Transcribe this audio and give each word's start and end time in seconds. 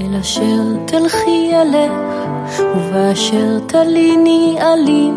אל 0.00 0.16
אשר 0.20 0.62
תלכי 0.84 1.50
אלך, 1.54 1.92
ובאשר 2.76 3.58
תליני 3.66 4.56
עלים. 4.60 5.14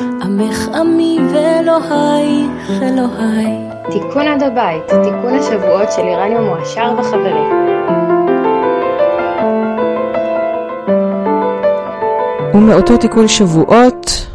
עמך 0.00 0.68
עמי 0.74 1.18
ואלוהיך 1.32 2.82
אלוהי. 2.82 3.52
תיקון 3.90 4.28
עד 4.28 4.42
הבית, 4.42 4.86
תיקון 4.86 5.34
השבועות 5.34 5.92
של 5.92 6.02
איראניום 6.02 6.44
מועשר 6.44 6.94
וחברים. 6.98 7.52
ומאותו 12.54 12.96
תיקון 12.96 13.28
שבועות 13.28 14.26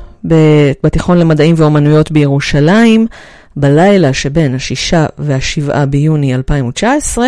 בתיכון 0.84 1.18
למדעים 1.18 1.56
ואומנויות 1.58 2.12
בירושלים, 2.12 3.08
בלילה 3.56 4.14
שבין 4.14 4.56
השישה 4.56 5.06
והשבעה 5.18 5.86
ביוני 5.86 6.36
2019, 6.36 7.28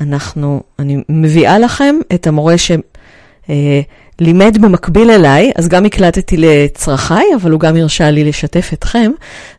אנחנו, 0.00 0.62
אני 0.78 1.02
מביאה 1.08 1.58
לכם 1.58 1.96
את 2.14 2.26
המורה 2.26 2.54
שלימד 2.58 4.58
במקביל 4.60 5.10
אליי, 5.10 5.52
אז 5.56 5.68
גם 5.68 5.84
הקלטתי 5.84 6.36
לצרכיי, 6.36 7.26
אבל 7.36 7.50
הוא 7.50 7.60
גם 7.60 7.76
הרשה 7.76 8.10
לי 8.10 8.24
לשתף 8.24 8.70
אתכם, 8.72 9.10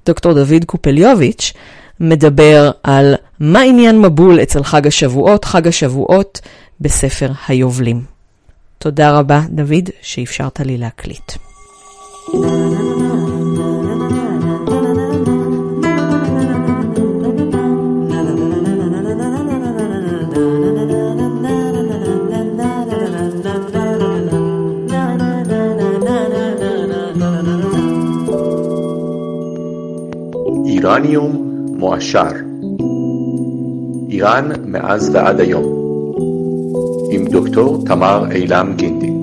דוקטור 0.06 0.34
דוד 0.34 0.66
קופליוביץ', 0.66 1.54
מדבר 2.00 2.72
על 2.84 3.16
מה 3.40 3.62
עניין 3.62 4.02
מבול 4.02 4.42
אצל 4.42 4.64
חג 4.64 4.88
השבועות, 4.88 5.45
חג 5.45 5.68
השבועות 5.68 6.42
בספר 6.81 7.31
היובלים. 7.48 8.02
תודה 8.78 9.12
רבה, 9.12 9.42
דוד, 9.50 9.90
שאפשרת 10.02 10.59
לי 10.59 10.78
להקליט. 10.78 11.31
איראניום 30.86 31.66
מועשר. 31.78 32.31
איראן 34.09 34.50
מאז 34.66 35.09
ועד 35.14 35.39
היום. 35.39 35.64
עם 37.11 37.25
דוקטור 37.25 37.83
תמר 37.86 38.31
אילם 38.31 38.73
גינדין 38.75 39.22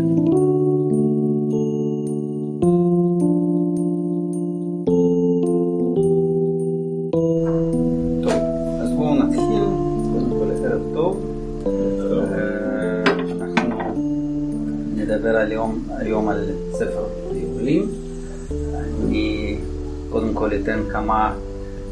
נדבר 14.96 15.36
היום, 15.36 15.82
היום 15.98 16.28
על 16.28 16.44
ספר 16.72 17.04
יובלים. 17.32 17.86
אני 19.04 19.56
קודם 20.10 20.34
כל 20.34 20.50
אתן 20.54 20.80
כמה 20.92 21.32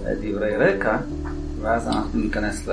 דברי 0.04 0.56
רקע, 0.56 0.96
ואז 1.62 1.88
אנחנו 1.88 2.20
ניכנס 2.20 2.68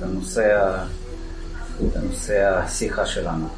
לנושא, 0.00 0.76
לנושא 1.96 2.58
השיחה 2.58 3.06
שלנו. 3.06 3.48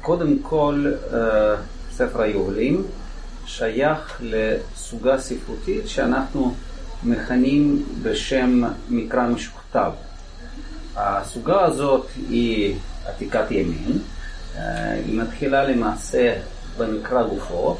קודם 0.00 0.38
כל, 0.42 0.92
ספר 1.92 2.22
היובלים 2.22 2.84
שייך 3.46 4.20
לסוגה 4.20 5.18
ספרותית 5.18 5.88
שאנחנו 5.88 6.54
מכנים 7.04 7.86
בשם 8.02 8.62
מקרא 8.88 9.26
משוכתב. 9.26 9.90
הסוגה 10.96 11.64
הזאת 11.64 12.06
היא 12.28 12.76
עתיקת 13.06 13.50
ימין, 13.50 13.98
היא 15.06 15.20
מתחילה 15.20 15.64
למעשה 15.64 16.34
במקרא 16.78 17.22
גופו, 17.22 17.78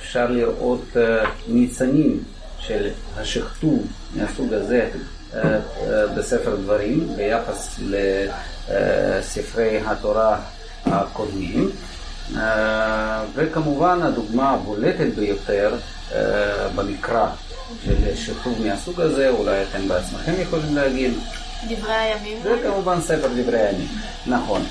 אפשר 0.00 0.26
לראות 0.30 0.96
ניצנים 1.48 2.22
של 2.58 2.88
השכתוב 3.16 3.86
מהסוג 4.16 4.52
הזה 4.52 4.90
בספר 6.16 6.56
דברים 6.56 7.08
ביחס 7.16 7.80
לספרי 8.68 9.80
התורה 9.86 10.40
הקודמים. 10.86 11.70
וכמובן 13.34 14.02
הדוגמה 14.02 14.50
הבולטת 14.50 15.14
ביותר 15.16 15.74
במקרא 16.74 17.26
של 17.84 18.16
שכתוב 18.16 18.66
מהסוג 18.66 19.00
הזה, 19.00 19.28
אולי 19.28 19.62
אתם 19.62 19.88
בעצמכם 19.88 20.32
יכולים 20.38 20.74
להגיד. 20.74 21.12
דברי 21.68 21.92
הימים. 21.92 22.42
זה 22.42 22.56
כמובן 22.62 23.00
ספר 23.00 23.28
דברי 23.36 23.60
הימים, 23.60 23.88
נכון. 24.26 24.62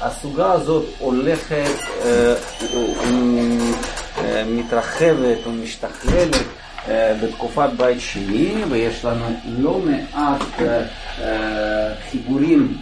הסוגה 0.00 0.52
הזאת 0.52 0.84
הולכת, 0.98 1.70
מתרחבת 4.46 5.46
ומשתכללת 5.46 6.36
בתקופת 7.22 7.68
בית 7.76 8.00
שני, 8.00 8.54
ויש 8.70 9.04
לנו 9.04 9.36
לא 9.58 9.78
מעט 9.78 10.42
חיבורים 12.10 12.76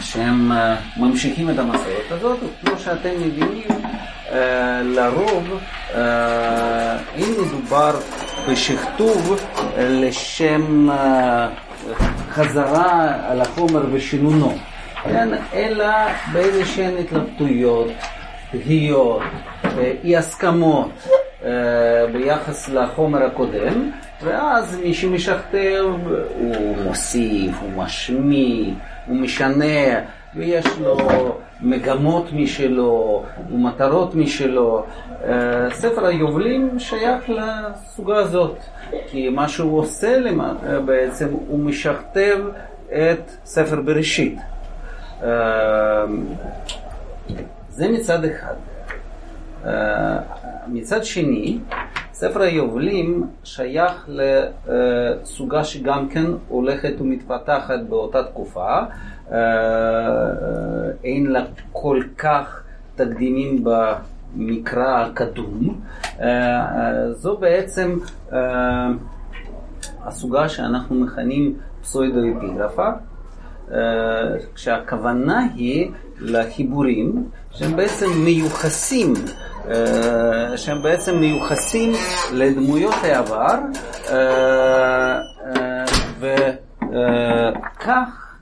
שהם 0.00 0.52
ממשיכים 0.96 1.50
את 1.50 1.58
המסורת 1.58 2.10
הזאת, 2.10 2.38
וכמו 2.62 2.78
שאתם 2.84 3.10
מבינים, 3.20 3.68
לרוב 4.82 5.60
אם 7.16 7.34
מדובר 7.46 8.00
בשכתוב 8.50 9.40
לשם 9.78 10.88
חזרה 12.30 13.12
על 13.28 13.40
החומר 13.40 13.82
ושינונו, 13.92 14.58
כן? 15.04 15.28
אלא 15.54 15.86
באיזה 16.32 16.64
שהן 16.64 16.96
התלבטויות, 16.96 17.88
תהיות, 18.50 19.22
אי 20.04 20.16
הסכמות 20.16 20.90
ביחס 22.12 22.68
לחומר 22.68 23.24
הקודם, 23.24 23.90
ואז 24.22 24.80
מי 24.84 24.94
שמשכתב 24.94 25.84
הוא 26.38 26.76
מוסיף, 26.84 27.54
הוא 27.60 27.82
משמיט, 27.82 28.74
הוא 29.06 29.16
משנה, 29.16 30.00
ויש 30.36 30.66
לו 30.80 30.98
מגמות 31.60 32.32
משלו 32.32 33.24
ומטרות 33.50 34.14
משלו. 34.14 34.84
ספר 35.72 36.06
היובלים 36.06 36.78
שייך 36.78 37.24
לסוגה 37.28 38.16
הזאת, 38.16 38.56
כי 39.06 39.28
מה 39.28 39.48
שהוא 39.48 39.78
עושה 39.78 40.16
בעצם, 40.84 41.28
הוא 41.48 41.58
משכתב 41.58 42.38
את 42.88 43.30
ספר 43.44 43.80
בראשית. 43.80 44.38
זה 47.70 47.88
מצד 47.92 48.24
אחד. 48.24 48.54
מצד 50.68 51.04
שני, 51.04 51.58
ספר 52.12 52.42
היובלים 52.42 53.26
שייך 53.44 54.08
לסוגה 54.08 55.64
שגם 55.64 56.08
כן 56.08 56.24
הולכת 56.48 57.00
ומתפתחת 57.00 57.80
באותה 57.88 58.24
תקופה. 58.24 58.78
אין 61.04 61.26
לה 61.26 61.44
כל 61.72 62.02
כך 62.18 62.62
תקדימים 62.94 63.64
במקרא 63.64 65.04
הקדום. 65.04 65.80
זו 67.10 67.36
בעצם 67.36 67.98
הסוגה 70.04 70.48
שאנחנו 70.48 70.94
מכנים 70.94 71.54
פסוידו-אפיגרפה, 71.82 72.88
כשהכוונה 74.54 75.46
היא 75.54 75.90
לחיבורים 76.20 77.28
שהם 77.52 77.76
בעצם 77.76 78.06
מיוחסים 78.24 79.14
שהם 80.56 80.82
בעצם 80.82 81.16
מיוחסים 81.16 81.92
לדמויות 82.32 82.94
העבר 83.02 83.58
וכך 86.20 88.36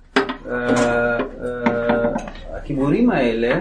החיבורים 2.54 3.10
האלה 3.10 3.60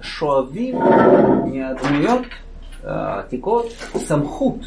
שואבים 0.00 0.78
מהדמויות 1.44 2.22
העתיקות 2.84 3.66
סמכות 3.96 4.58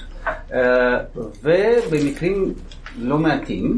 ובמקרים 1.44 2.54
לא 3.00 3.18
מעטים 3.18 3.77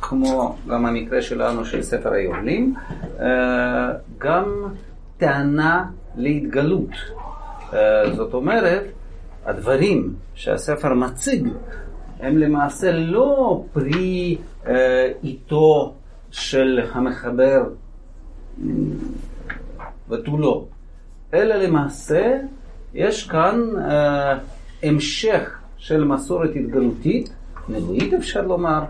כמו 0.00 0.56
גם 0.68 0.86
המקרה 0.86 1.22
שלנו 1.22 1.64
של 1.64 1.82
ספר 1.82 2.12
היובלים 2.12 2.74
גם 4.18 4.44
טענה 5.18 5.84
להתגלות. 6.16 6.90
זאת 8.16 8.34
אומרת 8.34 8.82
הדברים 9.44 10.14
שהספר 10.34 10.94
מציג 10.94 11.48
הם 12.20 12.38
למעשה 12.38 12.92
לא 12.92 13.62
פרי 13.72 14.36
עיתו 15.22 15.94
של 16.30 16.80
המחבר 16.92 17.64
ותו 20.08 20.38
לא, 20.38 20.64
אלא 21.34 21.54
למעשה 21.54 22.38
יש 22.94 23.28
כאן 23.28 23.60
אה, 23.78 24.38
המשך 24.82 25.58
של 25.78 26.04
מסורת 26.04 26.50
התגלותית 26.56 27.32
נבואית 27.68 28.14
אפשר 28.14 28.42
לומר. 28.42 28.84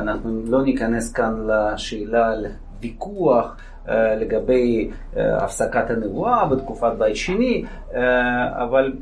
אנחנו 0.00 0.42
לא 0.46 0.62
ניכנס 0.62 1.12
כאן 1.12 1.46
לשאלה 1.46 2.32
על 2.32 2.46
ויכוח 2.80 3.56
לגבי 4.20 4.90
הפסקת 5.16 5.90
הנבואה 5.90 6.46
בתקופת 6.48 6.92
בית 6.98 7.16
שני, 7.16 7.64
אבל 8.52 8.92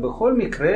בכל 0.00 0.34
מקרה 0.34 0.74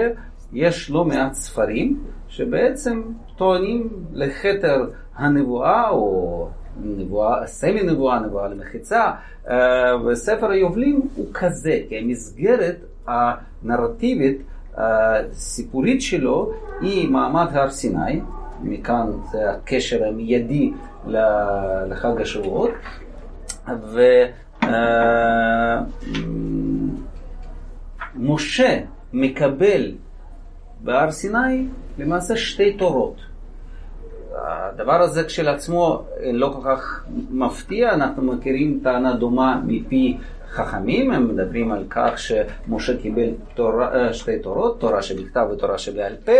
יש 0.53 0.91
לא 0.91 1.05
מעט 1.05 1.33
ספרים 1.33 2.01
שבעצם 2.29 3.03
טוענים 3.37 3.89
לכתר 4.13 4.91
הנבואה 5.17 5.89
או 5.89 6.49
נבואה, 6.85 7.47
סמי 7.47 7.83
נבואה, 7.83 8.21
נבואה 8.21 8.49
למחיצה, 8.49 9.11
וספר 10.07 10.51
היובלים 10.51 11.03
הוא 11.17 11.27
כזה, 11.35 11.79
כי 11.89 11.99
המסגרת 11.99 12.77
הנרטיבית 13.07 14.43
הסיפורית 14.77 16.03
שלו 16.03 16.53
היא 16.81 17.11
מעמד 17.11 17.47
הר 17.53 17.71
סיני, 17.71 18.21
מכאן 18.63 19.07
זה 19.33 19.51
הקשר 19.51 20.05
המיידי 20.09 20.73
לחג 21.89 22.21
השבועות, 22.21 22.71
ומשה 28.17 28.81
מקבל 29.13 29.93
בהר 30.81 31.11
סיני 31.11 31.67
למעשה 31.99 32.37
שתי 32.37 32.73
תורות. 32.73 33.17
הדבר 34.35 35.03
הזה 35.03 35.25
כשלעצמו 35.25 36.03
לא 36.33 36.55
כל 36.57 36.69
כך 36.71 37.05
מפתיע, 37.31 37.95
אנחנו 37.95 38.23
מכירים 38.23 38.81
טענה 38.83 39.15
דומה 39.17 39.61
מפי 39.67 40.19
חכמים, 40.53 41.13
הם 41.13 41.29
מדברים 41.29 41.73
על 41.73 41.85
כך 41.91 42.19
שמשה 42.19 42.97
קיבל 42.97 43.31
תורה, 43.55 44.13
שתי 44.13 44.39
תורות, 44.39 44.81
תורה 44.81 45.03
שבכתב 45.03 45.47
ותורה 45.53 45.79
שבעל 45.79 46.17
פה 46.25 46.33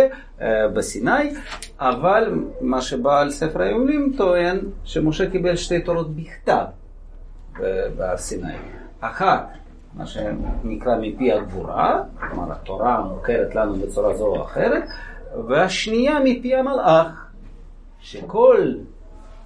בסיני, 0.73 1.33
אבל 1.79 2.33
מה 2.61 2.81
שבעל 2.81 3.29
ספר 3.29 3.61
היומלים 3.61 4.13
טוען 4.17 4.59
שמשה 4.83 5.29
קיבל 5.29 5.55
שתי 5.55 5.81
תורות 5.81 6.15
בכתב 6.15 6.65
בהר 7.97 8.17
סיני. 8.17 8.53
אחת, 8.99 9.49
מה 9.93 10.05
שנקרא 10.05 10.95
מפי 11.01 11.31
הגבורה, 11.31 12.03
כלומר 12.19 12.51
התורה 12.51 13.01
מוכרת 13.01 13.55
לנו 13.55 13.75
בצורה 13.75 14.15
זו 14.15 14.25
או 14.25 14.43
אחרת, 14.43 14.83
והשנייה 15.47 16.19
מפי 16.23 16.55
המלאך, 16.55 17.27
שכל 17.99 18.73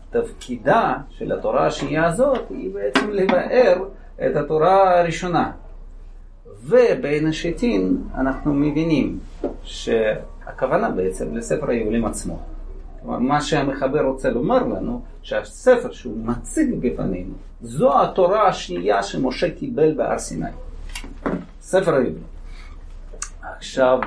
תפקידה 0.10 0.94
של 1.10 1.32
התורה 1.32 1.68
השנייה 1.68 2.06
הזאת 2.06 2.50
היא 2.50 2.74
בעצם 2.74 3.10
לבאר 3.10 3.84
את 4.26 4.36
התורה 4.36 5.00
הראשונה. 5.00 5.52
ובין 6.64 7.28
השיטין 7.28 7.98
אנחנו 8.16 8.54
מבינים 8.54 9.20
שהכוונה 9.64 10.90
בעצם 10.90 11.36
לספר 11.36 11.70
היובלים 11.70 12.06
עצמו. 12.06 12.40
כלומר, 13.02 13.20
מה 13.20 13.42
שהמחבר 13.42 14.02
רוצה 14.02 14.30
לומר 14.30 14.64
לנו, 14.64 15.02
שהספר 15.22 15.92
שהוא 15.92 16.18
מציג 16.26 16.76
בפנינו, 16.80 17.34
זו 17.62 18.02
התורה 18.02 18.48
השנייה 18.48 19.04
שמשה 19.04 19.52
קיבל 19.52 19.94
בהר 19.98 20.20
סיני. 20.20 20.50
ספר 21.62 21.96
היובלים. 21.96 22.24
עכשיו, 23.42 24.00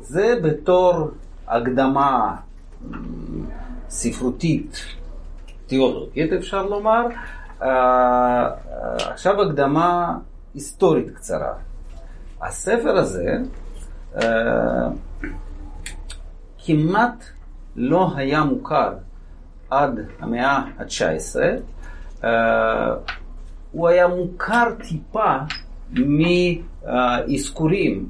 זה 0.00 0.34
בתור 0.42 1.10
הקדמה 1.48 2.36
ספרותית 3.88 4.84
תיאולוגית 5.74 6.32
אפשר 6.32 6.66
לומר. 6.66 7.06
עכשיו 8.98 9.42
הקדמה 9.42 10.18
היסטורית 10.54 11.10
קצרה. 11.10 11.52
הספר 12.42 12.96
הזה 12.96 13.36
כמעט 16.66 17.24
לא 17.76 18.10
היה 18.16 18.44
מוכר 18.44 18.92
עד 19.70 20.00
המאה 20.20 20.62
ה-19. 20.78 22.26
הוא 23.72 23.88
היה 23.88 24.08
מוכר 24.08 24.64
טיפה 24.88 25.34
מאזכורים 26.86 28.08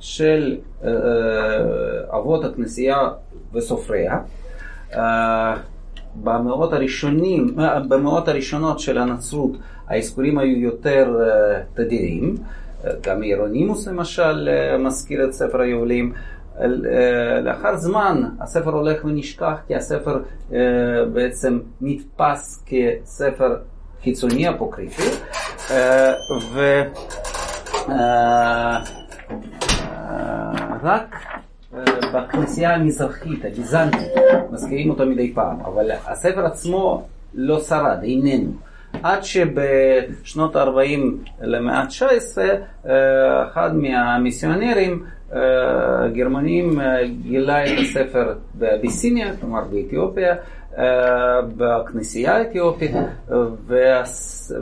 של 0.00 0.56
אבות 2.10 2.44
הכנסייה 2.44 2.98
וסופריה. 3.52 4.18
במאות 6.22 6.72
הראשונים, 6.72 7.56
במאות 7.88 8.28
הראשונות 8.28 8.80
של 8.80 8.98
הנצרות 8.98 9.50
האזכורים 9.88 10.38
היו 10.38 10.58
יותר 10.58 11.16
תדירים, 11.74 12.34
גם 13.00 13.22
אירונימוס 13.22 13.88
למשל 13.88 14.48
מזכיר 14.78 15.24
את 15.24 15.32
ספר 15.32 15.60
היובלים. 15.60 16.12
לאחר 17.42 17.76
זמן 17.76 18.22
הספר 18.40 18.70
הולך 18.70 19.04
ונשכח 19.04 19.58
כי 19.66 19.74
הספר 19.74 20.22
בעצם 21.12 21.58
נתפס 21.80 22.64
כספר 22.66 23.56
חיצוני 24.02 24.50
אפוקריפי 24.50 25.10
ורק 30.82 31.16
בכנסייה 32.14 32.74
המזרחית, 32.74 33.44
הביזנטית, 33.44 34.12
מזכירים 34.50 34.90
אותו 34.90 35.06
מדי 35.06 35.32
פעם, 35.34 35.60
אבל 35.60 35.90
הספר 36.06 36.46
עצמו 36.46 37.06
לא 37.34 37.60
שרד, 37.60 37.98
איננו. 38.02 38.52
עד 39.02 39.24
שבשנות 39.24 40.56
ה-40 40.56 41.00
למאה 41.40 41.78
ה-19, 41.80 42.38
אחד 43.50 43.70
מהמיסיונרים 43.76 45.04
הגרמנים 45.32 46.80
גילה 47.22 47.64
את 47.64 47.78
הספר 47.78 48.34
באביסיניה, 48.54 49.36
כלומר 49.40 49.60
באתיופיה, 49.64 50.34
בכנסייה 51.56 52.36
האתיופית, 52.36 52.90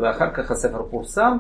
ואחר 0.01 0.31
כך 0.35 0.51
הספר 0.51 0.83
פורסם. 0.91 1.37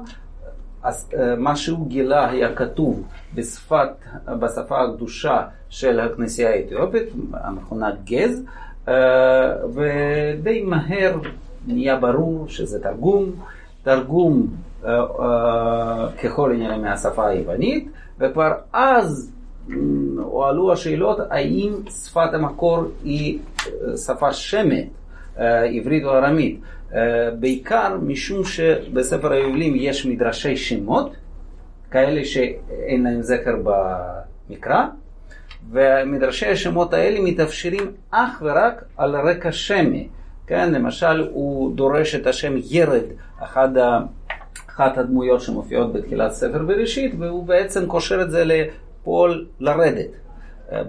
אז 0.83 1.11
מה 1.39 1.57
שהוא 1.57 1.89
גילה 1.89 2.31
היה 2.31 2.55
כתוב 2.55 3.03
בשפת, 3.35 3.89
בשפה 4.27 4.83
הקדושה 4.83 5.43
של 5.69 6.01
הכנסייה 6.01 6.51
האתיופית, 6.51 7.09
המכונה 7.33 7.91
גז, 8.05 8.45
ודי 9.75 10.63
מהר 10.63 11.19
נהיה 11.67 11.97
ברור 11.97 12.49
שזה 12.49 12.83
תרגום, 12.83 13.31
תרגום 13.83 14.47
ככל 16.23 16.53
הנראה 16.53 16.79
מהשפה 16.79 17.29
היוונית, 17.29 17.89
וכבר 18.19 18.53
אז 18.73 19.33
הועלו 20.17 20.73
השאלות 20.73 21.19
האם 21.31 21.73
שפת 22.05 22.35
המקור 22.35 22.85
היא 23.05 23.39
שפה 24.07 24.33
שמת, 24.33 24.89
עברית 25.75 26.05
או 26.05 26.11
ארמית. 26.11 26.61
בעיקר 27.41 27.97
משום 28.03 28.45
שבספר 28.45 29.33
היובלים 29.33 29.75
יש 29.77 30.07
מדרשי 30.07 30.57
שמות, 30.57 31.13
כאלה 31.91 32.25
שאין 32.25 33.03
להם 33.05 33.23
זכר 33.23 33.55
במקרא, 33.65 34.87
ומדרשי 35.71 36.47
השמות 36.47 36.95
האלה 36.95 37.21
מתאפשרים 37.21 37.93
אך 38.11 38.43
ורק 38.43 38.85
על 38.97 39.17
רקע 39.17 39.53
שמי. 39.53 40.09
כן, 40.47 40.73
למשל 40.73 41.29
הוא 41.33 41.77
דורש 41.77 42.15
את 42.15 42.27
השם 42.27 42.55
ירד, 42.71 43.05
אחד 43.39 43.77
ה... 43.77 43.99
אחת 44.69 44.99
הדמויות 44.99 45.41
שמופיעות 45.41 45.93
בתחילת 45.93 46.33
ספר 46.33 46.63
בראשית, 46.63 47.15
והוא 47.19 47.47
בעצם 47.47 47.87
קושר 47.87 48.23
את 48.23 48.31
זה 48.31 48.45
לפועל 48.45 49.47
לרדת. 49.61 50.11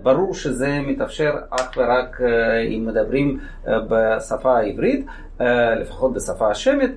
ברור 0.04 0.34
שזה 0.34 0.80
מתאפשר 0.82 1.34
אך 1.50 1.72
ורק 1.78 2.22
אם 2.68 2.86
מדברים 2.88 3.40
בשפה 3.68 4.58
העברית, 4.58 5.06
לפחות 5.82 6.14
בשפה 6.14 6.52
השמית, 6.52 6.92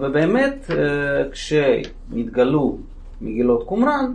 ובאמת 0.00 0.70
כשנתגלו 1.32 2.78
מגילות 3.20 3.66
קומראן, 3.66 4.12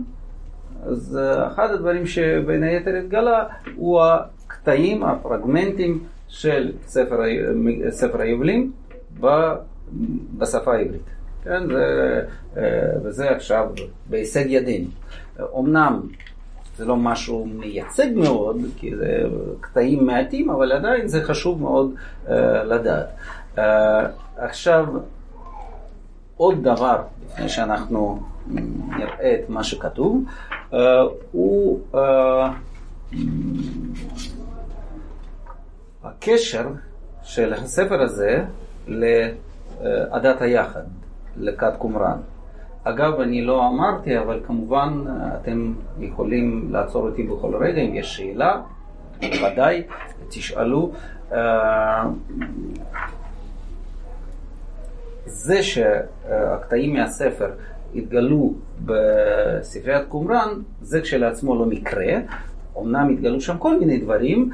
אז 0.86 1.18
אחד 1.46 1.70
הדברים 1.70 2.06
שבין 2.06 2.62
היתר 2.62 2.94
התגלה 2.94 3.44
הוא 3.76 4.00
הקטעים, 4.02 5.04
הפרגמנטים 5.04 6.04
של 6.28 6.72
ספר, 6.86 7.20
ספר 7.90 8.20
היובלים 8.20 8.72
בשפה 10.38 10.74
העברית. 10.74 11.02
כן, 11.44 11.62
זה, 11.66 12.22
וזה 13.04 13.30
עכשיו 13.30 13.68
בהישג 14.10 14.44
ידינו. 14.48 14.88
אמנם 15.58 16.00
זה 16.76 16.84
לא 16.84 16.96
משהו 16.96 17.46
מייצג 17.46 18.06
מאוד, 18.14 18.56
כי 18.76 18.96
זה 18.96 19.22
קטעים 19.60 20.06
מעטים, 20.06 20.50
אבל 20.50 20.72
עדיין 20.72 21.08
זה 21.08 21.22
חשוב 21.22 21.62
מאוד 21.62 21.94
לדעת. 22.64 23.06
Uh, 23.56 23.60
עכשיו, 24.36 24.86
עוד 26.36 26.62
דבר, 26.62 27.02
לפני 27.26 27.48
שאנחנו 27.48 28.22
נראה 28.98 29.34
את 29.34 29.48
מה 29.48 29.64
שכתוב, 29.64 30.24
uh, 30.70 30.74
הוא 31.32 31.80
uh, 31.92 31.96
הקשר 36.04 36.68
של 37.22 37.52
הספר 37.52 38.02
הזה 38.02 38.44
לעדת 38.86 40.42
היחד, 40.42 40.82
לכת 41.36 41.72
קומראן. 41.78 42.18
אגב, 42.84 43.20
אני 43.20 43.42
לא 43.42 43.68
אמרתי, 43.68 44.18
אבל 44.18 44.40
כמובן 44.46 45.04
אתם 45.34 45.74
יכולים 45.98 46.68
לעצור 46.72 47.08
אותי 47.08 47.22
בכל 47.22 47.56
רגע 47.56 47.82
אם 47.82 47.94
יש 47.94 48.16
שאלה, 48.16 48.60
ודאי, 49.22 49.82
תשאלו. 50.28 50.92
זה 55.26 55.62
שהקטעים 55.62 56.94
מהספר 56.94 57.50
התגלו 57.94 58.54
בספריית 58.84 60.08
קומראן, 60.08 60.48
זה 60.80 61.00
כשלעצמו 61.00 61.54
לא 61.54 61.66
מקרה. 61.66 62.14
אמנם 62.78 63.08
התגלו 63.12 63.40
שם 63.40 63.58
כל 63.58 63.78
מיני 63.78 63.98
דברים, 63.98 64.50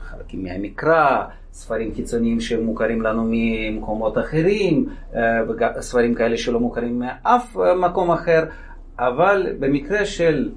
חלקים 0.00 0.42
מהמקרא, 0.42 1.24
ספרים 1.52 1.94
חיצוניים 1.94 2.40
שמוכרים 2.40 3.02
לנו 3.02 3.24
ממקומות 3.30 4.18
אחרים, 4.18 4.86
ספרים 5.80 6.14
כאלה 6.14 6.36
שלא 6.36 6.60
מוכרים 6.60 6.98
מאף 6.98 7.56
מקום 7.80 8.10
אחר, 8.10 8.44
אבל 8.98 9.46
במקרה 9.58 10.04
של 10.04 10.50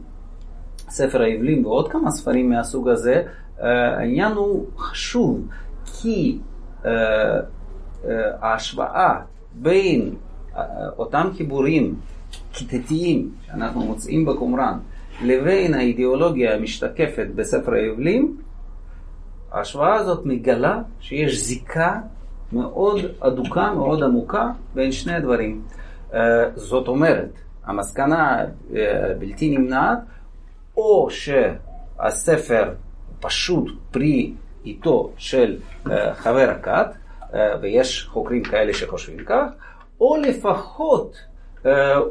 ספר 0.90 1.22
העברים 1.22 1.66
ועוד 1.66 1.92
כמה 1.92 2.12
ספרים 2.12 2.50
מהסוג 2.50 2.90
הזה, 2.90 3.24
העניין 3.60 4.32
הוא 4.32 4.66
חשוב, 4.78 5.48
כי 5.86 6.40
ההשוואה 8.42 9.22
בין 9.54 10.16
אותם 10.98 11.30
חיבורים 11.38 11.96
כיתתיים 12.54 13.32
שאנחנו 13.46 13.82
מוצאים 13.86 14.26
בקומראן 14.26 14.80
לבין 15.24 15.74
האידיאולוגיה 15.74 16.56
המשתקפת 16.56 17.28
בספר 17.36 17.74
היובלים, 17.74 18.38
ההשוואה 19.52 19.94
הזאת 19.94 20.26
מגלה 20.26 20.82
שיש 21.00 21.44
זיקה 21.44 22.00
מאוד 22.54 23.02
אדוקה, 23.20 23.74
מאוד 23.74 24.04
עמוקה 24.04 24.52
בין 24.74 24.92
שני 24.92 25.14
הדברים. 25.14 25.62
זאת 26.56 26.88
אומרת, 26.88 27.30
המסקנה 27.66 28.46
בלתי 29.20 29.58
נמנעת, 29.58 30.00
או 30.78 31.08
שהספר 31.10 32.74
פשוט 33.20 33.72
פרי 33.92 34.34
עיתו 34.64 35.12
של 35.18 35.58
חבר 36.14 36.50
הכת, 36.50 36.88
ויש 37.62 38.08
חוקרים 38.12 38.44
כאלה 38.44 38.74
שחושבים 38.74 39.26
כך, 39.26 39.46
או 40.02 40.18
לפחות 40.18 41.18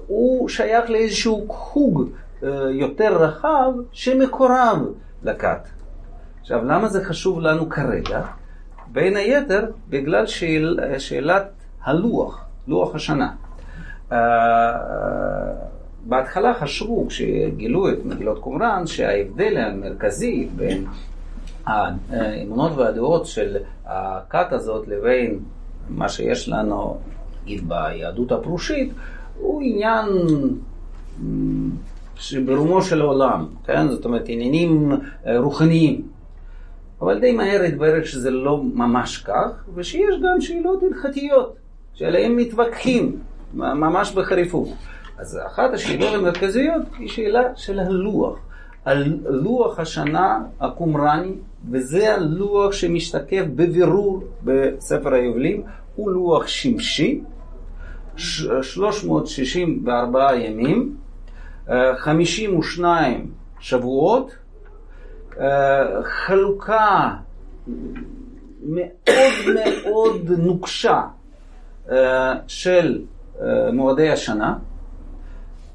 הוא 0.06 0.48
שייך 0.48 0.90
לאיזשהו 0.90 1.46
חוג 1.48 2.08
יותר 2.70 3.22
רחב 3.22 3.72
שמקורב 3.92 4.78
לכת. 5.22 5.68
עכשיו, 6.40 6.64
למה 6.64 6.88
זה 6.88 7.04
חשוב 7.04 7.40
לנו 7.40 7.68
כרגע? 7.68 8.22
בין 8.86 9.16
היתר, 9.16 9.70
בגלל 9.88 10.26
שאל, 10.26 10.78
שאלת 10.98 11.50
הלוח, 11.84 12.44
לוח 12.68 12.94
השנה. 12.94 13.30
בהתחלה 16.06 16.54
חשבו, 16.54 17.06
כשגילו 17.08 17.88
את 17.88 17.98
מגילות 18.04 18.38
קומראן, 18.38 18.86
שההבדל 18.86 19.56
המרכזי 19.56 20.48
בין 20.56 20.86
האמונות 21.66 22.72
והדעות 22.76 23.26
של 23.26 23.56
הכת 23.86 24.52
הזאת 24.52 24.88
לבין 24.88 25.38
מה 25.88 26.08
שיש 26.08 26.48
לנו, 26.48 26.98
נגיד, 27.42 27.68
ביהדות 27.68 28.32
הפרושית, 28.32 28.92
הוא 29.38 29.62
עניין 29.64 30.06
שברומו 32.16 32.82
של 32.82 33.00
העולם, 33.00 33.46
כן? 33.64 33.88
זאת 33.88 34.04
אומרת, 34.04 34.24
עניינים 34.26 34.92
רוחניים. 35.36 36.08
אבל 37.00 37.20
די 37.20 37.32
מהר 37.32 37.62
התברר 37.62 38.04
שזה 38.04 38.30
לא 38.30 38.62
ממש 38.62 39.18
כך, 39.18 39.64
ושיש 39.74 40.14
גם 40.22 40.40
שאלות 40.40 40.82
הלכתיות, 40.82 41.56
שעליהן 41.94 42.32
מתווכחים, 42.32 43.18
ממש 43.54 44.12
בחריפות. 44.12 44.68
אז 45.18 45.38
אחת 45.46 45.74
השאלות 45.74 46.14
המרכזיות 46.14 46.82
היא 46.98 47.08
שאלה 47.08 47.42
של 47.56 47.80
הלוח. 47.80 48.38
על 48.84 49.18
לוח 49.24 49.78
השנה 49.78 50.38
הקומראני, 50.60 51.32
וזה 51.70 52.14
הלוח 52.14 52.72
שמשתקף 52.72 53.44
בבירור 53.56 54.24
בספר 54.42 55.14
היובלים, 55.14 55.62
הוא 55.96 56.10
לוח 56.10 56.46
שמשי, 56.46 57.20
364 58.16 60.36
ימים, 60.36 60.96
52 61.96 63.30
שבועות, 63.60 64.36
חלוקה 66.02 67.10
מאוד 68.62 69.54
מאוד 69.54 70.30
נוקשה 70.38 71.02
של 72.46 73.02
מועדי 73.72 74.10
השנה, 74.10 74.58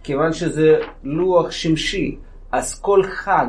כיוון 0.04 0.34
שזה 0.34 0.80
לוח 1.04 1.52
שמשי, 1.52 2.18
אז 2.52 2.80
כל 2.80 3.04
חג 3.04 3.48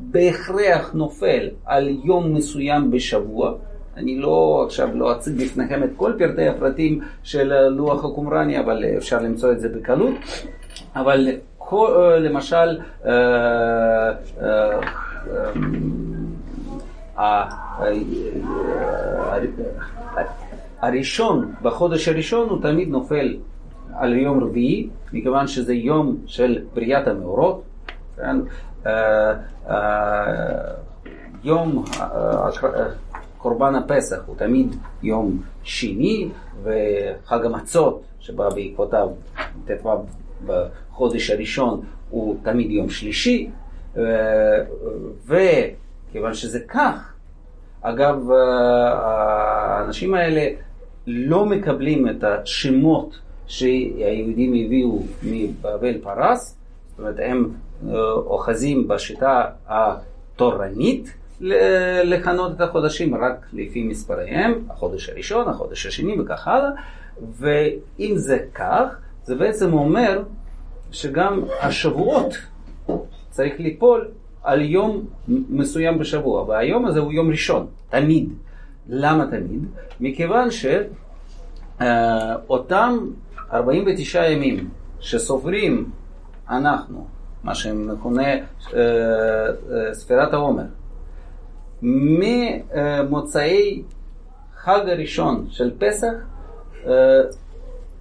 בהכרח 0.00 0.92
נופל 0.94 1.48
על 1.64 1.88
יום 2.04 2.34
מסוים 2.34 2.90
בשבוע. 2.90 3.52
אני 3.96 4.18
לא 4.18 4.64
עכשיו 4.66 4.88
לא 4.94 5.12
אציג 5.12 5.44
בפניכם 5.44 5.84
את 5.84 5.90
כל 5.96 6.12
פרטי 6.18 6.48
הפרטים 6.48 7.00
של 7.22 7.68
לוח 7.68 8.04
הקומראני, 8.04 8.60
אבל 8.60 8.84
אפשר 8.96 9.22
למצוא 9.22 9.52
את 9.52 9.60
זה 9.60 9.68
בקלות. 9.68 10.14
אבל 10.96 11.28
למשל, 12.18 12.78
הראשון, 20.80 21.52
בחודש 21.62 22.08
הראשון 22.08 22.48
הוא 22.48 22.62
תמיד 22.62 22.88
נופל 22.88 23.36
על 23.94 24.16
יום 24.16 24.44
רביעי, 24.44 24.88
מכיוון 25.12 25.46
שזה 25.46 25.74
יום 25.74 26.16
של 26.26 26.58
בריאת 26.74 27.08
המאורות. 27.08 27.62
כן? 28.16 28.36
יום 31.44 31.84
קורבן 33.38 33.74
הפסח 33.74 34.16
הוא 34.26 34.36
תמיד 34.36 34.76
יום 35.02 35.42
שני, 35.62 36.28
וחג 36.62 37.44
המצות 37.44 38.02
שבא 38.20 38.48
בעקבותיו 38.48 39.08
ט"ו 39.66 40.04
בחודש 40.46 41.30
הראשון 41.30 41.80
הוא 42.10 42.36
תמיד 42.42 42.70
יום 42.70 42.90
שלישי, 42.90 43.50
וכיוון 45.26 46.34
שזה 46.34 46.60
כך, 46.68 47.12
אגב, 47.82 48.30
האנשים 48.92 50.14
האלה 50.14 50.46
לא 51.06 51.46
מקבלים 51.46 52.08
את 52.08 52.24
השמות 52.24 53.18
שהיהודים 53.46 54.66
הביאו 54.66 55.02
מבבל 55.22 55.98
פרס, 56.02 56.56
זאת 56.90 56.98
אומרת, 56.98 57.16
הם 57.18 57.50
אוחזים 58.26 58.88
בשיטה 58.88 59.44
התורנית 59.66 61.14
לכנות 62.04 62.56
את 62.56 62.60
החודשים 62.60 63.14
רק 63.14 63.46
לפי 63.52 63.82
מספריהם, 63.82 64.64
החודש 64.70 65.08
הראשון, 65.08 65.48
החודש 65.48 65.86
השני 65.86 66.20
וכך 66.20 66.48
הלאה, 66.48 66.70
ואם 67.38 68.12
זה 68.16 68.38
כך, 68.54 68.96
זה 69.24 69.34
בעצם 69.34 69.72
אומר 69.72 70.22
שגם 70.92 71.40
השבועות 71.62 72.34
צריך 73.30 73.60
ליפול 73.60 74.08
על 74.42 74.60
יום 74.62 75.06
מסוים 75.28 75.98
בשבוע, 75.98 76.42
והיום 76.42 76.86
הזה 76.86 77.00
הוא 77.00 77.12
יום 77.12 77.30
ראשון, 77.30 77.66
תמיד. 77.90 78.28
למה 78.88 79.26
תמיד? 79.26 79.64
מכיוון 80.00 80.48
שאותם 82.50 82.98
49 83.52 84.28
ימים 84.28 84.68
שסופרים 85.00 85.90
אנחנו, 86.50 87.06
מה 87.44 87.54
שמכונה 87.54 88.28
ספירת 89.92 90.32
העומר, 90.32 90.64
ממוצאי 91.82 93.82
חג 94.56 94.88
הראשון 94.88 95.46
של 95.50 95.72
פסח, 95.78 96.12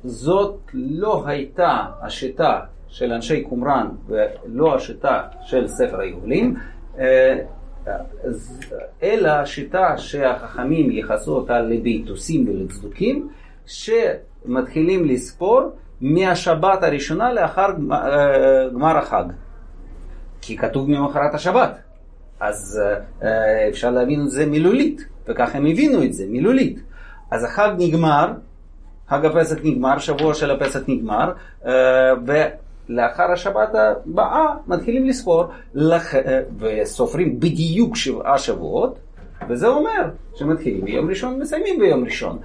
זאת 0.04 0.60
לא 0.74 1.24
הייתה 1.28 1.86
השיטה 2.02 2.60
של 2.88 3.12
אנשי 3.12 3.42
קומראן 3.42 3.88
ולא 4.08 4.76
השיטה 4.76 5.22
של 5.42 5.68
ספר 5.68 6.00
היובלים, 6.00 6.56
אלא 9.04 9.30
השיטה 9.30 9.98
שהחכמים 9.98 10.92
ייחסו 10.92 11.36
אותה 11.36 11.60
לביתוסים 11.60 12.48
ולצדוקים, 12.48 13.30
שמתחילים 13.66 15.06
לספור 15.06 15.62
מהשבת 16.02 16.84
הראשונה 16.84 17.34
לאחר 17.34 17.68
גמר 18.74 18.98
החג. 18.98 19.24
כי 20.42 20.58
כתוב 20.58 20.90
ממחרת 20.90 21.34
השבת. 21.34 21.78
אז 22.40 22.82
אפשר 23.70 23.92
להבין 23.92 24.22
את 24.22 24.30
זה 24.32 24.46
מילולית, 24.46 25.06
וככה 25.28 25.58
הם 25.58 25.66
הבינו 25.66 26.04
את 26.04 26.14
זה, 26.14 26.26
מילולית. 26.30 26.80
אז 27.32 27.44
החג 27.44 27.70
נגמר, 27.78 28.34
חג 29.10 29.26
הפסח 29.26 29.56
נגמר, 29.64 29.98
שבוע 29.98 30.34
של 30.34 30.52
הפסח 30.52 30.80
נגמר, 30.88 31.32
ולאחר 32.26 33.32
השבת 33.34 33.70
הבאה 33.76 34.46
מתחילים 34.68 35.08
לספור, 35.08 35.46
וסופרים 36.60 37.40
בדיוק 37.40 37.96
שבעה 37.96 38.38
שבועות, 38.38 39.00
וזה 39.50 39.68
אומר 39.68 40.10
שמתחילים 40.36 40.86
ביום 40.86 41.10
ראשון 41.10 41.34
ומסיימים 41.34 41.80
ביום 41.80 42.04
ראשון. 42.04 42.40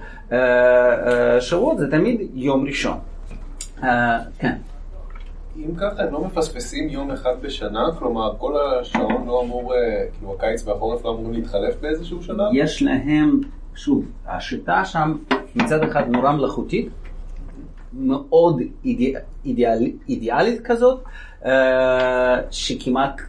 שבועות 1.39 1.77
זה 1.77 1.91
תמיד 1.91 2.21
יום 2.33 2.65
ראשון. 2.65 2.97
אה, 3.83 4.19
כן. 4.39 4.55
אם 5.57 5.75
ככה 5.75 6.03
הם 6.03 6.13
לא 6.13 6.21
מפספסים 6.25 6.89
יום 6.89 7.11
אחד 7.11 7.33
בשנה? 7.41 7.85
כלומר, 7.99 8.33
כל 8.37 8.53
השעון 8.61 9.27
לא 9.27 9.41
אמור, 9.41 9.73
אה, 9.75 10.05
כאילו 10.17 10.35
הקיץ 10.35 10.67
והחורף 10.67 11.05
לא 11.05 11.09
אמורים 11.09 11.33
להתחלף 11.33 11.75
באיזשהו 11.81 12.23
שלב? 12.23 12.47
יש 12.53 12.81
להם, 12.81 13.41
שוב, 13.75 14.05
השיטה 14.25 14.85
שם 14.85 15.17
מצד 15.55 15.83
אחד 15.83 16.09
נורא 16.09 16.31
מלאכותית, 16.31 16.89
מאוד 17.93 18.61
אידיאל, 18.85 19.21
אידיאל, 19.45 19.91
אידיאלית 20.09 20.61
כזאת, 20.61 21.03
אה, 21.45 22.37
שכמעט 22.51 23.21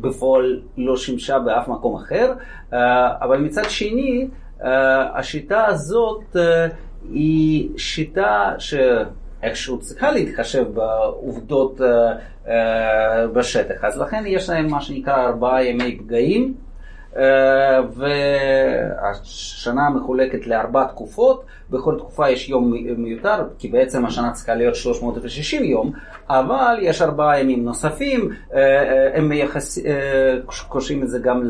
בפועל 0.00 0.60
לא 0.76 0.96
שימשה 0.96 1.38
באף 1.38 1.68
מקום 1.68 1.96
אחר, 1.96 2.32
אבל 3.20 3.38
מצד 3.38 3.70
שני, 3.70 4.28
השיטה 5.14 5.66
הזאת 5.66 6.36
היא 7.10 7.78
שיטה 7.78 8.54
שאיכשהו 9.40 9.78
צריכה 9.78 10.10
להתחשב 10.10 10.64
בעובדות 10.74 11.80
בשטח. 13.32 13.84
אז 13.84 13.98
לכן 13.98 14.22
יש 14.26 14.48
להם 14.48 14.70
מה 14.70 14.80
שנקרא 14.80 15.26
ארבעה 15.26 15.64
ימי 15.64 15.98
פגעים. 15.98 16.54
אה, 17.16 17.80
והשנה 19.02 19.90
מחולקת 19.90 20.46
לארבע 20.46 20.84
תקופות, 20.84 21.44
בכל 21.70 21.94
תקופה 21.98 22.30
יש 22.30 22.48
יום 22.48 22.72
מיותר, 22.96 23.44
כי 23.58 23.68
בעצם 23.68 24.04
השנה 24.04 24.32
צריכה 24.32 24.54
להיות 24.54 24.74
360 24.74 25.64
יום, 25.64 25.92
אבל 26.28 26.78
יש 26.82 27.02
ארבעה 27.02 27.40
ימים 27.40 27.64
נוספים, 27.64 28.30
אה, 28.54 28.58
אה, 28.58 29.18
הם 29.18 29.28
מייחס, 29.28 29.78
קושרים 30.68 31.02
את 31.02 31.08
זה 31.08 31.18
גם 31.18 31.42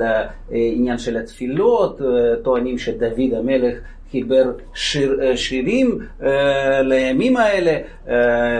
לעניין 0.50 0.98
של 0.98 1.16
התפילות, 1.16 2.00
טוענים 2.42 2.78
שדוד 2.78 3.34
המלך 3.36 3.78
חיבר 4.12 4.44
שיר, 4.74 5.36
שירים 5.36 5.98
לימים 6.82 7.36
האלה, 7.36 7.78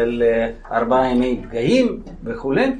לארבעה 0.07 1.11
ימי 1.11 1.41
פגעים 1.45 2.01
וכולי. 2.25 2.73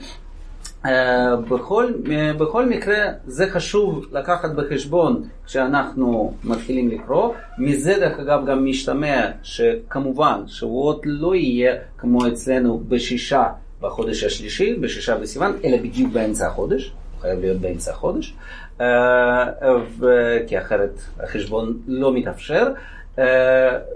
אה, 0.87 1.37
בכל, 1.37 1.93
אה, 2.11 2.33
בכל 2.33 2.67
מקרה 2.67 2.97
זה 3.27 3.51
חשוב 3.51 4.07
לקחת 4.13 4.51
בחשבון 4.51 5.29
כשאנחנו 5.47 6.35
מתחילים 6.45 6.89
לקרוא. 6.89 7.35
מזה 7.59 7.95
דרך 8.01 8.19
אגב 8.19 8.47
גם 8.47 8.65
משתמע 8.65 9.27
שכמובן 9.43 10.41
שבועות 10.47 11.01
לא 11.05 11.35
יהיה 11.35 11.75
כמו 11.99 12.27
אצלנו 12.29 12.83
בשישה 12.89 13.45
בחודש 13.81 14.25
השלישי, 14.25 14.77
בשישה 14.77 15.17
בסיוון, 15.19 15.53
אלא 15.65 15.77
בדיוק 15.77 16.13
באמצע 16.13 16.47
החודש, 16.47 16.93
חייב 17.21 17.41
להיות 17.41 17.61
באמצע 17.61 17.93
החודש, 17.93 18.33
אה, 18.33 18.68
כי 20.47 20.59
אחרת 20.59 21.01
החשבון 21.21 21.79
לא 21.87 22.15
מתאפשר. 22.15 22.69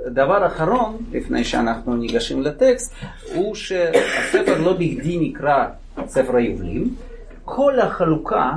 דבר 0.07 0.47
אחרון, 0.47 0.99
לפני 1.12 1.45
שאנחנו 1.45 1.97
ניגשים 1.97 2.43
לטקסט, 2.43 2.95
הוא 3.35 3.55
שהספר 3.55 4.59
לא 4.59 4.73
בכדי 4.73 5.19
נקרא 5.21 5.67
ספר 6.07 6.37
היובלים, 6.37 6.95
כל 7.45 7.81
החלוקה 7.81 8.51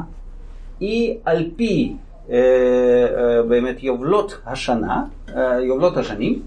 היא 0.80 1.18
על 1.26 1.50
פי 1.56 1.96
אה, 2.30 2.36
אה, 2.38 3.44
באמת 3.44 3.84
יובלות 3.84 4.42
השנה, 4.46 5.04
אה, 5.36 5.62
יובלות 5.62 5.98
השנים, 5.98 6.42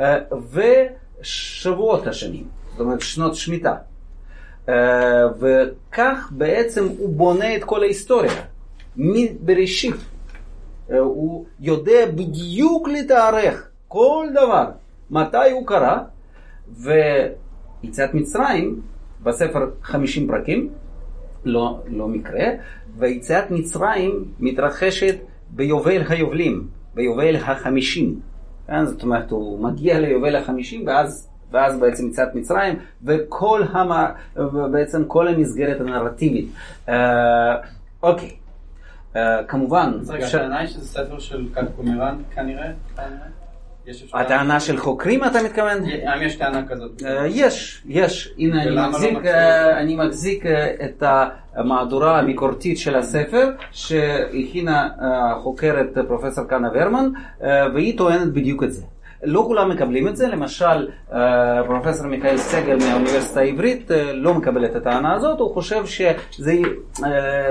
אה, 0.00 0.18
ושבועות 1.20 2.06
השנים, 2.06 2.44
זאת 2.70 2.80
אומרת 2.80 3.00
שנות 3.00 3.34
שמיטה. 3.34 3.74
אה, 4.68 4.74
וכך 5.38 6.28
בעצם 6.30 6.86
הוא 6.98 7.08
בונה 7.08 7.56
את 7.56 7.64
כל 7.64 7.82
ההיסטוריה, 7.82 8.32
מבראשית. 8.96 9.96
אה, 10.90 10.98
הוא 10.98 11.44
יודע 11.60 12.06
בדיוק 12.14 12.88
לתארך 12.88 13.68
כל 13.88 14.26
דבר, 14.32 14.70
מתי 15.10 15.50
הוא 15.52 15.66
קרה, 15.66 16.02
ויציאת 16.68 18.14
מצרים 18.14 18.80
בספר 19.22 19.70
50 19.82 20.28
פרקים, 20.28 20.68
לא, 21.44 21.80
לא 21.86 22.08
מקרה, 22.08 22.44
ויציאת 22.98 23.50
מצרים 23.50 24.24
מתרחשת 24.40 25.16
ביובל 25.50 26.02
היובלים, 26.08 26.68
ביובל 26.94 27.36
החמישים. 27.36 28.20
כן? 28.66 28.84
זאת 28.84 29.02
אומרת, 29.02 29.30
הוא 29.30 29.64
מגיע 29.64 30.00
ליובל 30.00 30.36
החמישים 30.36 30.86
ואז, 30.86 31.28
ואז 31.50 31.78
בעצם 31.78 32.08
יציאת 32.08 32.34
מצרים, 32.34 32.74
וכל 33.04 33.62
המ... 33.70 33.90
בעצם 34.72 35.04
כל 35.04 35.28
המסגרת 35.28 35.80
הנרטיבית. 35.80 36.48
אה, 36.88 37.56
אוקיי, 38.02 38.30
כמובן... 39.48 39.92
אז 40.00 40.10
רגע, 40.10 40.26
הטענה 40.26 40.58
היא 40.58 40.68
שזה 40.68 40.86
ספר 40.86 41.18
של 41.18 41.46
קאט 41.54 41.68
קומרן 41.76 42.22
כנראה? 42.34 42.70
הטענה 44.14 44.60
של 44.60 44.76
חוקרים 44.76 45.24
אתה 45.24 45.42
מתכוון? 45.42 45.84
האם 46.06 46.22
יש 46.22 46.36
טענה 46.36 46.68
כזאת? 46.68 47.02
אה, 47.02 47.26
יש, 47.26 47.82
יש. 47.86 48.34
הנה 48.38 48.62
אני 48.62 48.70
לא 48.70 48.88
מחזיק, 48.88 49.18
אה, 49.24 49.80
אני 49.80 49.96
מחזיק 49.96 50.46
אה, 50.46 50.74
את 50.84 51.02
המהדורה 51.54 52.18
הביקורתית 52.18 52.78
של 52.78 52.96
הספר 52.96 53.50
שהכינה 53.70 54.88
החוקרת 54.98 55.98
פרופסור 56.08 56.44
קאנה 56.44 56.68
ורמן 56.74 57.10
והיא 57.74 57.98
טוענת 57.98 58.32
בדיוק 58.32 58.62
את 58.62 58.72
זה. 58.72 58.82
לא 59.24 59.44
כולם 59.46 59.70
מקבלים 59.70 60.08
את 60.08 60.16
זה, 60.16 60.28
למשל 60.28 60.88
פרופסור 61.66 62.06
מיכאל 62.06 62.36
סגל 62.36 62.76
מהאוניברסיטה 62.76 63.40
העברית 63.40 63.90
לא 64.14 64.34
מקבל 64.34 64.64
את 64.64 64.76
הטענה 64.76 65.14
הזאת, 65.14 65.40
הוא 65.40 65.54
חושב 65.54 65.86
שזו 65.86 66.52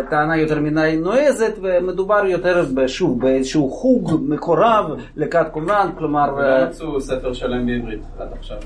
טענה 0.09 0.37
יותר 0.37 0.59
מדי 0.59 0.99
נועזת 1.01 1.53
ומדובר 1.61 2.25
יותר, 2.25 2.65
שוב, 2.87 3.21
באיזשהו 3.21 3.69
חוג 3.69 4.21
מקורב 4.27 4.85
לכת 5.15 5.45
קומראן, 5.51 5.89
כלומר... 5.97 6.31
לא 6.31 6.67
מצאו 6.67 7.01
ספר 7.01 7.33
שלם 7.33 7.65
בעברית 7.65 8.01
עד 8.19 8.27
עכשיו. 8.33 8.57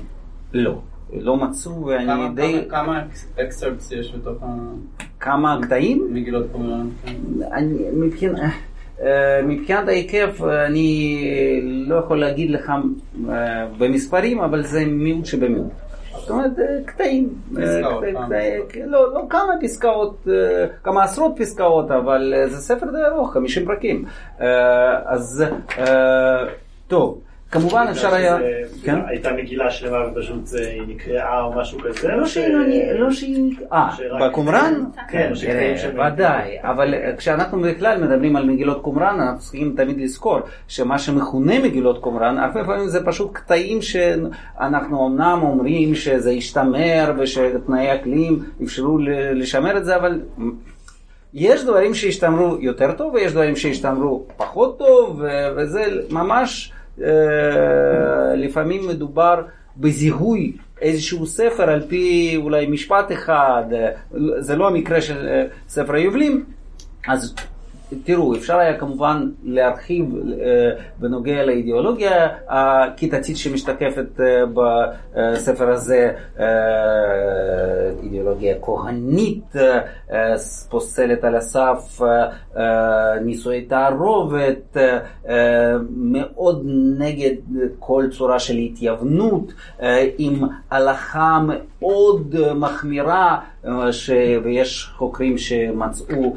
לא. 0.52 0.78
לא 1.12 1.36
מצאו, 1.36 1.86
ואני 1.86 2.28
די... 2.34 2.64
כמה 2.70 3.02
אקסרפס 3.40 3.92
יש 3.92 4.14
בתוך 4.14 4.42
ה... 4.42 4.46
כמה 5.20 5.58
קטעים? 5.62 6.08
מגילות 6.10 6.46
קומראן. 6.52 6.88
מבחינת... 7.92 8.40
אה, 9.02 9.42
מבחינת 9.42 9.88
ההיקף 9.88 10.40
אני 10.66 11.20
לא 11.62 11.96
יכול 11.96 12.20
להגיד 12.20 12.50
לך 12.50 12.72
אה, 13.30 13.66
במספרים, 13.78 14.40
אבל 14.40 14.62
זה 14.62 14.84
מיעוט 14.84 15.24
שבמיעוט. 15.26 15.72
זאת 16.12 16.30
אומרת, 16.30 16.58
אה, 16.58 16.64
קטעים. 16.84 17.34
פסקאות. 17.54 18.04
לא, 18.86 19.14
לא 19.14 19.22
כמה 19.30 19.52
פסקאות, 19.60 20.26
כמה 20.84 21.02
עשרות 21.02 21.32
פסקאות, 21.38 21.90
אבל 21.90 22.34
זה 22.46 22.56
ספר 22.56 22.86
די 22.86 23.04
ארוך, 23.06 23.32
50 23.32 23.64
פרקים. 23.66 24.04
אז 25.06 25.44
טוב. 26.88 27.20
כמובן 27.50 27.86
אפשר 27.90 28.14
היה... 28.14 28.38
כן? 28.82 28.98
הייתה 29.06 29.32
מגילה 29.32 29.70
שלמה 29.70 29.96
ופשוט 30.12 30.54
היא 30.54 30.82
נקראה 30.88 31.42
או 31.42 31.52
משהו 31.52 31.78
כזה? 31.78 32.08
לא 32.98 33.10
שהיא 33.10 33.52
נקראה. 33.52 33.88
אה, 34.12 34.28
בקומראן? 34.28 34.84
כן, 35.10 35.32
ודאי. 36.06 36.56
אבל 36.62 36.94
כשאנחנו 37.16 37.60
בכלל 37.60 38.04
מדברים 38.04 38.36
על 38.36 38.44
מגילות 38.44 38.82
קומראן, 38.82 39.20
אנחנו 39.20 39.40
צריכים 39.40 39.74
תמיד 39.76 40.00
לזכור 40.00 40.40
שמה 40.68 40.98
שמכונה 40.98 41.58
מגילות 41.58 41.98
קומראן, 41.98 42.38
הרבה 42.38 42.64
פעמים 42.64 42.88
זה 42.88 43.04
פשוט 43.04 43.30
קטעים 43.32 43.82
שאנחנו 43.82 45.06
אמנם 45.06 45.38
אומרים 45.42 45.94
שזה 45.94 46.30
השתמר 46.30 47.12
ושתנאי 47.18 47.94
אקלים 47.94 48.42
אפשרו 48.62 48.98
לשמר 49.32 49.76
את 49.76 49.84
זה, 49.84 49.96
אבל... 49.96 50.20
יש 51.34 51.64
דברים 51.64 51.94
שהשתמרו 51.94 52.56
יותר 52.60 52.92
טוב 52.92 53.14
ויש 53.14 53.32
דברים 53.32 53.56
שהשתמרו 53.56 54.24
פחות 54.36 54.78
טוב, 54.78 55.22
וזה 55.56 55.84
ממש 56.10 56.72
אה, 56.72 56.77
לפעמים 58.36 58.88
מדובר 58.88 59.42
בזיהוי 59.76 60.52
איזשהו 60.80 61.26
ספר 61.26 61.70
על 61.70 61.82
פי 61.88 62.34
אולי 62.36 62.66
משפט 62.66 63.12
אחד, 63.12 63.64
אה, 63.72 63.90
זה 64.38 64.56
לא 64.56 64.68
המקרה 64.68 65.00
של 65.00 65.26
אה, 65.28 65.44
ספר 65.68 65.94
היובלים, 65.94 66.44
אז 67.08 67.34
תראו, 68.04 68.36
אפשר 68.36 68.58
היה 68.58 68.78
כמובן 68.78 69.30
להרחיב 69.44 70.14
אה, 70.16 70.70
בנוגע 70.98 71.44
לאידיאולוגיה 71.44 72.28
הכיתתית 72.48 73.36
שמשתקפת 73.36 74.20
אה, 74.20 74.42
בספר 74.54 75.70
הזה, 75.70 76.12
אה, 76.40 76.46
אידיאולוגיה 78.02 78.54
כהנית, 78.62 79.54
פוסלת 80.68 81.24
על 81.24 81.36
הסף 81.36 82.00
נישואי 83.24 83.64
תערובת, 83.64 84.76
מאוד 85.96 86.66
נגד 86.98 87.34
כל 87.78 88.04
צורה 88.10 88.38
של 88.38 88.56
התייוונות, 88.56 89.52
עם 90.18 90.44
הלכה 90.70 91.38
מאוד 91.46 92.34
מחמירה, 92.54 93.38
ויש 94.44 94.90
חוקרים 94.96 95.38
שמצאו 95.38 96.34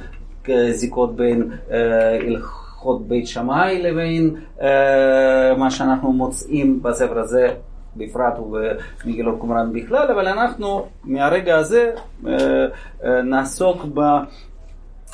זיקות 0.72 1.16
בין 1.16 1.52
אה, 1.72 2.16
הלכות 2.28 3.08
בית 3.08 3.28
שמאי 3.28 3.82
לבין 3.82 4.36
אה, 4.62 5.56
מה 5.58 5.72
שאנחנו 5.72 6.14
מוצאים 6.14 6.84
בספר 6.84 7.20
הזה 7.20 7.48
בפרט 7.96 8.40
ובמגילות 8.40 9.40
קומראן 9.40 9.74
בכלל, 9.74 10.12
אבל 10.12 10.28
אנחנו 10.28 10.86
מהרגע 11.04 11.58
הזה 11.58 11.92
אה, 12.28 13.22
נעסוק 13.24 13.86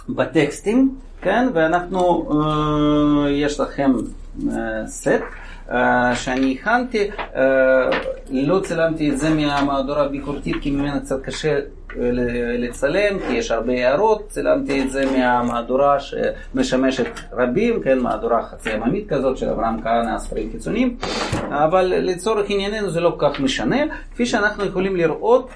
בטקסטים, 0.10 0.96
כן? 1.22 1.48
ואנחנו, 1.54 2.30
יש 3.30 3.60
לכם 3.60 3.92
סט. 4.86 5.10
אה, 5.72 6.16
שאני 6.16 6.58
הכנתי, 6.60 7.10
אה, 7.36 7.90
לא 8.32 8.60
צילמתי 8.60 9.12
את 9.12 9.18
זה 9.18 9.30
מהמהדורה 9.30 10.04
הביקורתית 10.06 10.56
כי 10.62 10.72
ממנה 10.72 11.00
קצת 11.00 11.22
קשה 11.22 11.54
אה, 11.54 11.62
לצלם, 12.58 13.20
כי 13.20 13.34
יש 13.34 13.52
הרבה 13.52 13.74
הערות, 13.74 14.28
צילמתי 14.30 14.84
את 14.84 14.92
זה 14.92 15.06
מהמהדורה 15.18 16.00
שמשמשת 16.00 17.08
רבים, 17.32 17.82
כן, 17.84 18.00
מהדורה 18.00 18.44
חצי 18.44 18.72
עממית 18.72 19.10
כזאת 19.10 19.38
של 19.38 19.50
אברהם 19.50 19.82
כהנא, 19.82 20.16
הספרים 20.16 20.52
חיצוניים, 20.52 20.98
אבל 21.50 21.86
לצורך 21.86 22.46
ענייננו 22.50 22.90
זה 22.90 23.02
לא 23.02 23.16
כל 23.18 23.30
כך 23.30 23.40
משנה, 23.40 23.78
כפי 24.12 24.26
שאנחנו 24.26 24.66
יכולים 24.66 24.96
לראות, 24.96 25.50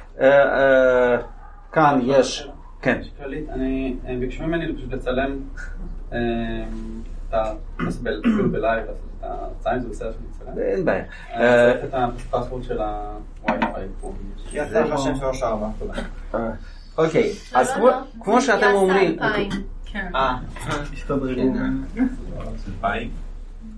כאן 1.72 2.00
יש, 2.04 2.50
כן. 2.82 3.02
אני, 3.26 3.96
ביקשו 4.20 4.44
ממני 4.44 4.76
פשוט 4.76 4.94
לצלם 4.94 5.38
את 6.10 7.34
המסבל, 7.80 8.22
בלייב, 8.52 8.86
בסדר. 9.90 10.12
אין 10.62 10.86
בעיה. 10.86 11.04
אני 11.34 11.44
אה, 11.46 11.74
צריך 11.74 11.86
את 11.86 11.94
הפספורט 12.34 12.64
של 12.64 12.82
ה-Wi-Fi 12.82 13.52
פה. 14.02 14.14
יצא 14.54 14.84
לך 14.84 15.00
שם 15.00 15.16
שלוש 15.16 15.44
ארבע, 15.44 15.68
תודה. 15.80 15.94
אוקיי, 16.98 17.32
אז 17.54 17.72
כמו- 17.72 17.90
כמו 18.24 18.42
שאתם 18.42 18.72
אומרים, 18.74 19.18
אה, 20.16 20.36
מסתדרים. 20.94 21.54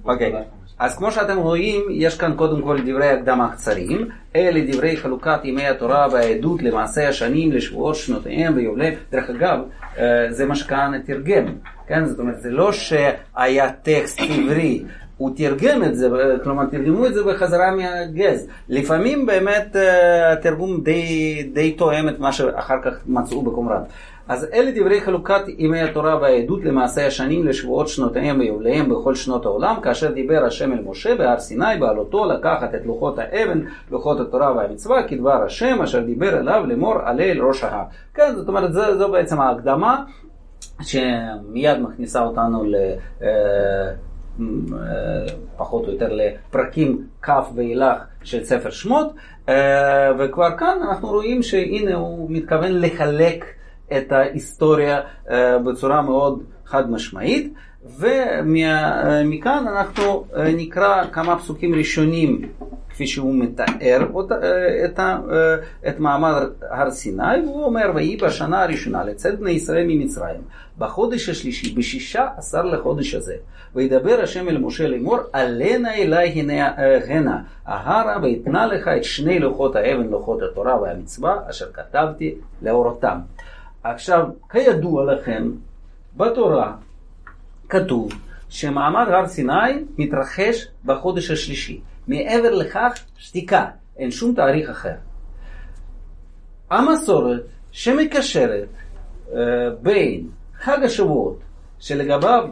אוקיי, 0.06 0.34
אז 0.80 0.98
כמו 0.98 1.12
שאתם 1.12 1.38
רואים, 1.38 1.82
יש 1.92 2.18
כאן 2.18 2.34
קודם 2.36 2.62
כל 2.62 2.82
דברי 2.82 3.10
הקדמה 3.10 3.52
קצרים. 3.52 4.08
אלה 4.36 4.60
דברי 4.72 4.98
חלוקת 4.98 5.40
ימי 5.44 5.68
התורה 5.68 6.08
והעדות 6.12 6.62
למעשה 6.62 7.10
השנים, 7.10 7.52
לשבועות, 7.52 7.96
שנותיהם 7.96 8.56
ויובליהם. 8.56 8.94
דרך 9.12 9.30
אגב, 9.30 9.60
אה, 9.98 10.04
זה 10.30 10.46
מה 10.46 10.56
שכהנא 10.56 10.98
תרגם, 11.06 11.46
כן? 11.88 12.06
זאת 12.06 12.20
אומרת, 12.20 12.42
זה 12.42 12.50
לא 12.50 12.72
שהיה 12.72 13.72
טקסט 13.74 14.20
עברי. 14.22 14.84
הוא 15.18 15.32
תרגם 15.36 15.84
את 15.84 15.96
זה, 15.96 16.10
אה, 16.16 16.40
כלומר 16.44 16.66
תרגמו 16.66 17.06
את 17.06 17.14
זה 17.14 17.24
בחזרה 17.24 17.72
מהגז. 17.76 18.48
לפעמים 18.70 19.26
באמת 19.26 19.76
אה, 19.76 20.32
התרגום 20.32 20.82
די, 20.84 21.44
די 21.54 21.72
תואם 21.72 22.10
את 22.10 22.20
מה 22.20 22.32
שאחר 22.32 22.78
כך 22.84 22.94
מצאו 23.06 23.42
בקומראן. 23.42 23.82
אז 24.28 24.48
אלה 24.54 24.72
דברי 24.76 25.02
חלוקת 25.02 25.42
ימי 25.58 25.82
התורה 25.82 26.22
והעדות 26.22 26.64
למעשה 26.66 27.08
השנים 27.08 27.48
לשבועות 27.48 27.88
שנותיהם 27.88 28.40
ויובליהם 28.40 28.90
בכל 28.90 29.16
שנות 29.16 29.46
העולם, 29.46 29.76
כאשר 29.82 30.12
דיבר 30.12 30.46
השם 30.46 30.72
אל 30.74 30.82
משה 30.86 31.16
בהר 31.16 31.40
סיני 31.40 31.78
בעלותו 31.80 32.26
לקחת 32.26 32.76
את 32.76 32.86
לוחות 32.86 33.20
האבן, 33.20 33.62
לוחות 33.92 34.20
התורה 34.20 34.56
והמצווה, 34.56 35.08
כדבר 35.08 35.44
השם 35.44 35.82
אשר 35.84 36.00
דיבר 36.00 36.40
אליו 36.40 36.64
לאמור 36.68 36.96
עלה 37.04 37.24
אל 37.24 37.42
ראש 37.42 37.64
ההר. 37.64 37.84
כן, 38.14 38.36
זאת 38.36 38.48
אומרת, 38.48 38.74
זו, 38.74 38.98
זו 38.98 39.12
בעצם 39.12 39.42
ההקדמה 39.42 40.04
שמיד 40.82 41.80
מכניסה 41.82 42.22
אותנו 42.22 42.64
ל... 42.64 42.76
אה, 44.40 44.46
פחות 45.58 45.88
או 45.88 45.92
יותר 45.92 46.10
לפרקים 46.14 47.08
כ' 47.22 47.30
ואילך 47.56 47.98
של 48.24 48.44
ספר 48.44 48.70
שמות, 48.70 49.14
אה, 49.50 50.12
וכבר 50.20 50.58
כאן 50.58 50.78
אנחנו 50.90 51.08
רואים 51.08 51.44
שהנה 51.44 51.96
הוא 51.96 52.32
מתכוון 52.32 52.82
לחלק 52.82 53.46
את 53.98 54.12
ההיסטוריה 54.12 55.02
אה, 55.30 55.60
בצורה 55.60 56.02
מאוד 56.02 56.44
חד 56.66 56.92
משמעית, 56.92 57.54
ומכאן 58.00 59.66
אנחנו 59.68 60.26
נקרא 60.56 61.04
כמה 61.12 61.40
פסוקים 61.40 61.76
ראשונים 61.76 62.50
כפי 62.94 63.08
שהוא 63.08 63.36
מתאר 63.36 64.08
אותה, 64.14 64.36
אה, 64.44 64.86
את, 64.86 65.00
ה- 65.00 65.20
אה, 65.32 65.56
את 65.90 66.00
מעמד 66.00 66.34
הר 66.70 66.92
סיני, 66.92 67.42
והוא 67.46 67.64
אומר, 67.64 67.92
ויהי 67.96 68.18
בשנה 68.18 68.64
הראשונה 68.64 69.04
לצאת 69.04 69.40
בני 69.40 69.52
ישראל 69.52 69.86
ממצרים, 69.88 70.42
בחודש 70.78 71.30
השלישי, 71.30 71.76
בשישה 71.76 72.28
עשר 72.38 72.62
לחודש 72.62 73.16
הזה, 73.16 73.36
וידבר 73.76 74.20
השם 74.24 74.50
אל 74.50 74.58
משה 74.58 74.88
לאמור, 74.88 75.18
עלנה 75.34 75.94
אלי 75.94 76.28
הנה, 76.28 76.78
אה, 76.78 77.38
ההרה, 77.66 78.18
ויתנה 78.24 78.66
לך 78.66 78.88
את 78.88 79.04
שני 79.04 79.40
לוחות 79.40 79.76
האבן, 79.76 80.08
לוחות 80.08 80.42
התורה 80.42 80.82
והמצווה, 80.82 81.36
אשר 81.50 81.66
כתבתי 81.74 82.36
לאורותם. 82.62 83.18
עכשיו, 83.84 84.28
כידוע 84.50 85.14
לכם, 85.14 85.52
בתורה 86.18 86.74
כתוב 87.70 88.12
שמעמד 88.50 89.06
הר 89.08 89.28
סיני 89.28 89.84
מתרחש 89.98 90.68
בחודש 90.86 91.32
השלישי. 91.32 91.82
מעבר 92.08 92.56
לכך, 92.56 92.94
שתיקה, 93.18 93.66
אין 93.98 94.12
שום 94.12 94.36
תאריך 94.36 94.70
אחר. 94.70 94.96
המסורת 96.70 97.42
שמקשרת 97.72 98.68
אה, 99.34 99.40
בין 99.82 100.28
חג 100.60 100.80
השבועות, 100.84 101.40
שלגביו 101.80 102.48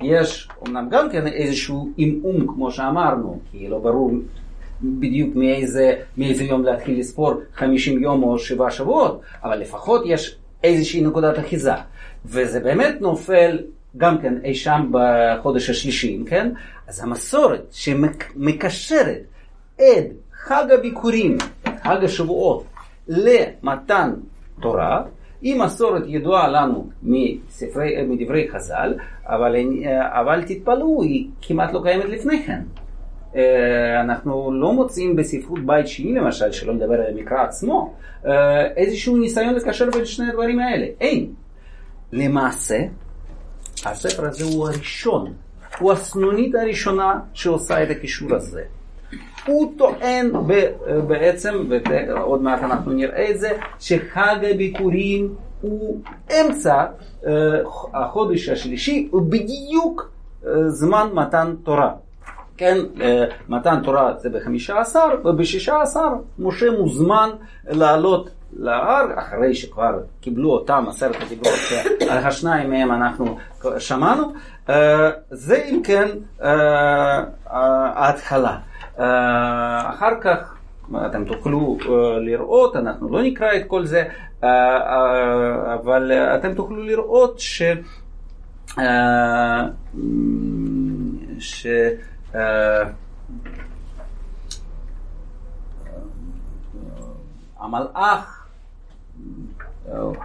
יש 0.00 0.48
אומנם 0.60 0.88
גם 0.90 1.10
כן 1.10 1.26
איזשהו 1.26 1.92
עמעום, 1.96 2.46
כמו 2.46 2.70
שאמרנו, 2.70 3.40
כי 3.50 3.68
לא 3.68 3.78
ברור 3.78 4.12
בדיוק 4.82 5.36
מאיזה, 5.36 5.94
מאיזה 6.16 6.44
יום 6.44 6.64
להתחיל 6.64 6.98
לספור 6.98 7.32
50 7.54 8.02
יום 8.02 8.22
או 8.22 8.38
שבעה 8.38 8.70
שבועות, 8.70 9.20
אבל 9.44 9.58
לפחות 9.58 10.02
יש 10.06 10.38
איזושהי 10.64 11.00
נקודת 11.00 11.38
אחיזה. 11.38 11.72
וזה 12.24 12.60
באמת 12.60 13.00
נופל 13.00 13.58
גם 13.96 14.18
כן 14.18 14.34
אי 14.44 14.54
שם 14.54 14.90
בחודש 14.90 15.70
השלישי, 15.70 16.22
כן? 16.26 16.52
אז 16.88 17.04
המסורת 17.04 17.66
שמקשרת 17.70 19.22
את 19.76 20.06
חג 20.32 20.64
הביקורים, 20.78 21.38
חג 21.82 22.04
השבועות, 22.04 22.64
למתן 23.08 24.10
תורה, 24.60 25.02
היא 25.42 25.60
מסורת 25.60 26.02
ידועה 26.06 26.48
לנו 26.48 26.88
מספרי, 27.02 28.02
מדברי 28.06 28.48
חז"ל, 28.48 28.94
אבל, 29.26 29.56
אבל 30.02 30.42
תתפלאו, 30.42 31.02
היא 31.02 31.28
כמעט 31.42 31.72
לא 31.72 31.80
קיימת 31.82 32.04
לפני 32.04 32.42
כן. 32.42 32.60
אה, 33.36 34.00
אנחנו 34.00 34.52
לא 34.52 34.72
מוצאים 34.72 35.16
בספרות 35.16 35.66
בית 35.66 35.88
שני 35.88 36.12
למשל, 36.14 36.52
שלא 36.52 36.74
לדבר 36.74 36.94
על 36.94 37.06
המקרא 37.10 37.42
עצמו, 37.42 37.94
אה, 38.26 38.66
איזשהו 38.76 39.16
ניסיון 39.16 39.54
לקשר 39.54 39.90
בין 39.90 40.04
שני 40.04 40.28
הדברים 40.28 40.58
האלה. 40.58 40.86
אין. 41.00 41.26
למעשה, 42.12 42.78
הספר 43.86 44.26
הזה 44.26 44.44
הוא 44.44 44.68
הראשון, 44.68 45.32
הוא 45.78 45.92
הסנונית 45.92 46.54
הראשונה 46.54 47.20
שעושה 47.32 47.82
את 47.82 47.90
הקישור 47.90 48.34
הזה. 48.34 48.62
הוא 49.46 49.72
טוען 49.78 50.32
בעצם, 51.06 51.68
ועוד 51.68 52.42
מעט 52.42 52.62
אנחנו 52.62 52.92
נראה 52.92 53.30
את 53.30 53.40
זה, 53.40 53.50
שחג 53.78 54.36
הביקורים 54.50 55.34
הוא 55.60 56.00
אמצע 56.40 56.84
uh, 57.22 57.26
החודש 57.94 58.48
השלישי, 58.48 59.08
הוא 59.10 59.22
בדיוק 59.22 60.10
uh, 60.42 60.46
זמן 60.68 61.08
מתן 61.12 61.54
תורה. 61.62 61.90
כן, 62.56 62.78
uh, 62.96 63.00
מתן 63.48 63.80
תורה 63.84 64.14
זה 64.18 64.30
בחמישה 64.30 64.80
עשר, 64.80 65.06
ובשישה 65.24 65.82
עשר 65.82 66.08
משה 66.38 66.70
מוזמן 66.70 67.30
לעלות 67.68 68.30
להר, 68.56 69.06
אחרי 69.18 69.54
שכבר 69.54 69.98
קיבלו 70.20 70.50
אותם 70.50 70.84
עשרת 70.88 71.16
הדיברות, 71.22 71.54
שעל 72.00 72.18
השניים 72.18 72.70
מהם 72.70 72.92
אנחנו 72.92 73.38
שמענו. 73.78 74.32
Uh, 74.68 74.70
זה 75.30 75.64
אם 75.64 75.80
כן 75.84 76.08
uh, 76.40 76.44
ההתחלה. 77.46 78.58
Uh, 78.96 79.00
אחר 79.90 80.20
כך 80.20 80.54
אתם 81.06 81.24
תוכלו 81.24 81.78
לראות, 82.20 82.76
אנחנו 82.76 83.12
לא 83.12 83.22
נקרא 83.22 83.48
את 83.56 83.62
כל 83.66 83.84
זה, 83.84 84.04
אבל 85.74 86.12
אתם 86.12 86.54
תוכלו 86.54 86.82
לראות 86.82 87.40
ש... 87.40 87.62
ש... 91.38 91.66
המלאך 97.60 98.43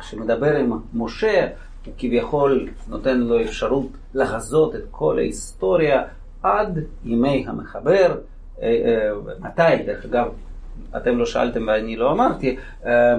שמדבר 0.02 0.56
עם 0.56 0.80
משה, 0.94 1.48
הוא 1.86 1.94
כביכול 1.98 2.70
נותן 2.88 3.18
לו 3.18 3.42
אפשרות 3.42 3.88
לחזות 4.14 4.76
את 4.76 4.82
כל 4.92 5.18
ההיסטוריה 5.18 6.04
עד 6.44 6.80
ימי 7.06 7.46
המחבר. 7.48 8.18
מתי, 9.40 9.84
דרך 9.86 10.06
אגב, 10.06 10.28
אתם 10.98 11.18
לא 11.18 11.26
שאלתם 11.26 11.68
ואני 11.68 11.96
לא 11.96 12.12
אמרתי, 12.12 12.58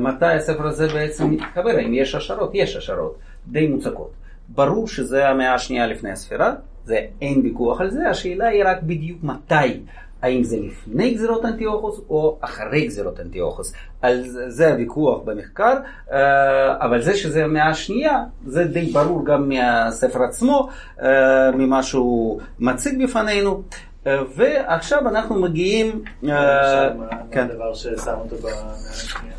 מתי 0.01 0.27
הספר 0.27 0.67
הזה 0.67 0.89
בעצם 0.89 1.31
מתחבר, 1.31 1.71
האם 1.71 1.95
יש 1.95 2.15
השערות? 2.15 2.51
יש 2.55 2.77
השערות, 2.77 3.19
די 3.49 3.67
מוצקות. 3.67 4.11
ברור 4.49 4.89
שזה 4.89 5.29
המאה 5.29 5.55
השנייה 5.55 5.87
לפני 5.87 6.11
הספירה, 6.11 6.55
זה 6.85 7.07
אין 7.21 7.41
ויכוח 7.41 7.81
על 7.81 7.91
זה, 7.91 8.09
השאלה 8.09 8.47
היא 8.47 8.65
רק 8.67 8.83
בדיוק 8.83 9.19
מתי. 9.23 9.81
האם 10.23 10.45
זה 10.45 10.57
לפני 10.61 11.15
גזירות 11.15 11.45
אנטיוכוס 11.45 12.01
או 12.11 12.39
אחרי 12.41 12.87
גזירות 12.87 13.21
אנטיוכוס. 13.21 13.73
על 14.03 14.25
זה 14.49 14.71
הוויכוח 14.71 15.23
במחקר, 15.25 15.75
אבל 16.81 17.03
זה 17.03 17.17
שזה 17.17 17.45
המאה 17.45 17.69
השנייה, 17.69 18.25
זה 18.47 18.65
די 18.65 18.87
ברור 18.87 19.25
גם 19.25 19.49
מהספר 19.49 20.23
עצמו, 20.23 20.69
ממה 21.55 21.83
שהוא 21.83 22.41
מציג 22.59 23.05
בפנינו. 23.05 23.63
ועכשיו 24.37 25.09
אנחנו 25.09 25.41
מגיעים... 25.41 26.03
כן. 27.31 27.49
דבר 27.49 27.75
ששם 27.75 28.15
אותו 28.19 28.37
במאה 28.37 28.73
השנייה. 28.91 29.35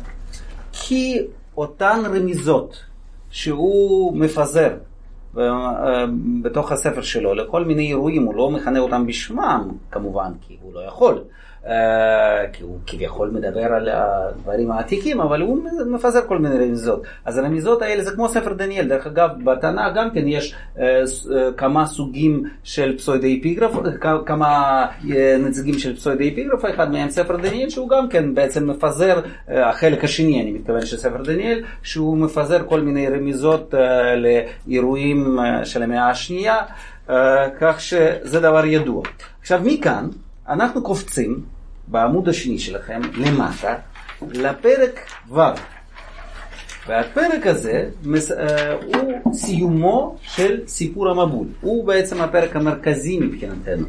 כי 0.72 1.26
אותן 1.56 2.02
רמיזות 2.04 2.84
שהוא 3.30 4.16
מפזר 4.16 4.70
אה, 4.70 4.91
בתוך 6.42 6.72
הספר 6.72 7.02
שלו 7.02 7.34
לכל 7.34 7.64
מיני 7.64 7.88
אירועים, 7.88 8.22
הוא 8.22 8.34
לא 8.34 8.50
מכנה 8.50 8.78
אותם 8.78 9.06
בשמם 9.06 9.68
כמובן, 9.90 10.32
כי 10.40 10.56
הוא 10.62 10.74
לא 10.74 10.80
יכול. 10.80 11.18
אה, 11.66 12.46
כי 12.52 12.62
הוא 12.62 12.78
כביכול 12.86 13.30
מדבר 13.30 13.64
על 13.64 13.88
הדברים 13.88 14.70
העתיקים, 14.70 15.20
אבל 15.20 15.40
הוא 15.40 15.58
מפזר 15.86 16.20
כל 16.26 16.38
מיני 16.38 16.54
רמיזות. 16.54 17.02
אז 17.24 17.38
הרמיזות 17.38 17.82
האלה 17.82 18.04
זה 18.04 18.10
כמו 18.10 18.28
ספר 18.28 18.52
דניאל, 18.52 18.88
דרך 18.88 19.06
אגב, 19.06 19.30
בתנ"ך 19.44 19.94
גם 19.94 20.10
כן 20.10 20.28
יש 20.28 20.54
אה, 20.78 20.84
אה, 21.36 21.52
כמה 21.56 21.86
סוגים 21.86 22.42
של 22.64 22.98
פסוידי 22.98 23.38
אפיגרף, 23.40 23.72
כמה 24.26 24.86
נציגים 25.38 25.78
של 25.78 25.96
פסוידי 25.96 26.32
אפיגרף, 26.32 26.64
אחד 26.74 26.92
מהם 26.92 27.10
ספר 27.10 27.36
דניאל, 27.36 27.68
שהוא 27.68 27.88
גם 27.88 28.08
כן 28.08 28.34
בעצם 28.34 28.70
מפזר, 28.70 29.20
החלק 29.48 30.04
השני, 30.04 30.42
אני 30.42 30.50
מתכוון 30.50 30.86
של 30.86 30.96
ספר 30.96 31.22
דניאל, 31.22 31.64
שהוא 31.82 32.18
מפזר 32.18 32.68
כל 32.68 32.80
מיני 32.80 33.08
רמיזות 33.08 33.74
לאירועים 34.16 35.38
של 35.64 35.82
המאה 35.82 36.10
השנייה, 36.10 36.56
כך 37.60 37.80
שזה 37.80 38.40
דבר 38.40 38.64
ידוע. 38.64 39.02
עכשיו 39.40 39.60
מכאן, 39.64 40.08
אנחנו 40.48 40.82
קופצים 40.82 41.51
בעמוד 41.92 42.28
השני 42.28 42.58
שלכם 42.58 43.00
למטה 43.14 43.74
לפרק 44.22 45.00
ו'. 45.30 45.40
והפרק 46.86 47.46
הזה 47.46 47.88
אה, 48.38 48.74
הוא 48.74 49.34
סיומו 49.34 50.16
של 50.22 50.60
סיפור 50.66 51.10
המבול. 51.10 51.46
הוא 51.60 51.86
בעצם 51.86 52.20
הפרק 52.20 52.56
המרכזי 52.56 53.20
מבחינתנו. 53.20 53.86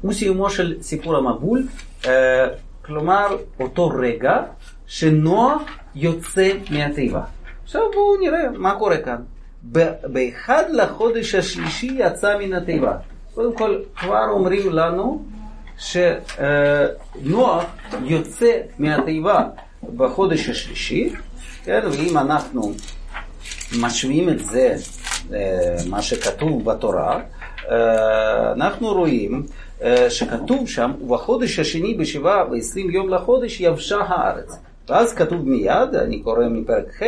הוא 0.00 0.12
סיומו 0.12 0.50
של 0.50 0.76
סיפור 0.80 1.16
המבול, 1.16 1.66
אה, 2.06 2.46
כלומר 2.84 3.36
אותו 3.60 3.88
רגע 3.88 4.42
שנוח 4.86 5.62
יוצא 5.94 6.52
מהתיבה. 6.70 7.22
עכשיו 7.64 7.82
בואו 7.94 8.20
נראה 8.20 8.50
מה 8.56 8.74
קורה 8.78 8.96
כאן. 8.96 9.22
באחד 10.12 10.62
לחודש 10.72 11.34
השלישי 11.34 11.96
יצא 11.98 12.38
מן 12.38 12.52
התיבה. 12.52 12.96
קודם 13.34 13.56
כל, 13.56 13.78
כבר 13.96 14.24
אומרים 14.30 14.72
לנו 14.72 15.24
שנוח 15.78 17.64
יוצא 18.04 18.52
מהתיבה 18.78 19.44
בחודש 19.96 20.48
השלישי, 20.48 21.12
כן, 21.64 21.80
ואם 21.92 22.18
אנחנו 22.18 22.72
משווים 23.80 24.28
את 24.28 24.46
זה 24.46 24.74
למה 25.30 26.02
שכתוב 26.02 26.64
בתורה, 26.64 27.20
אנחנו 28.56 28.92
רואים 28.92 29.46
שכתוב 30.08 30.68
שם, 30.68 30.92
ובחודש 31.00 31.58
השני 31.58 31.94
בשבעה 31.94 32.50
ועשרים 32.50 32.90
יום 32.90 33.08
לחודש 33.08 33.60
יבשה 33.60 33.96
הארץ. 33.96 34.58
ואז 34.88 35.14
כתוב 35.14 35.48
מיד, 35.48 35.94
אני 35.94 36.22
קורא 36.22 36.44
מפרק 36.50 36.84
ח', 36.98 37.02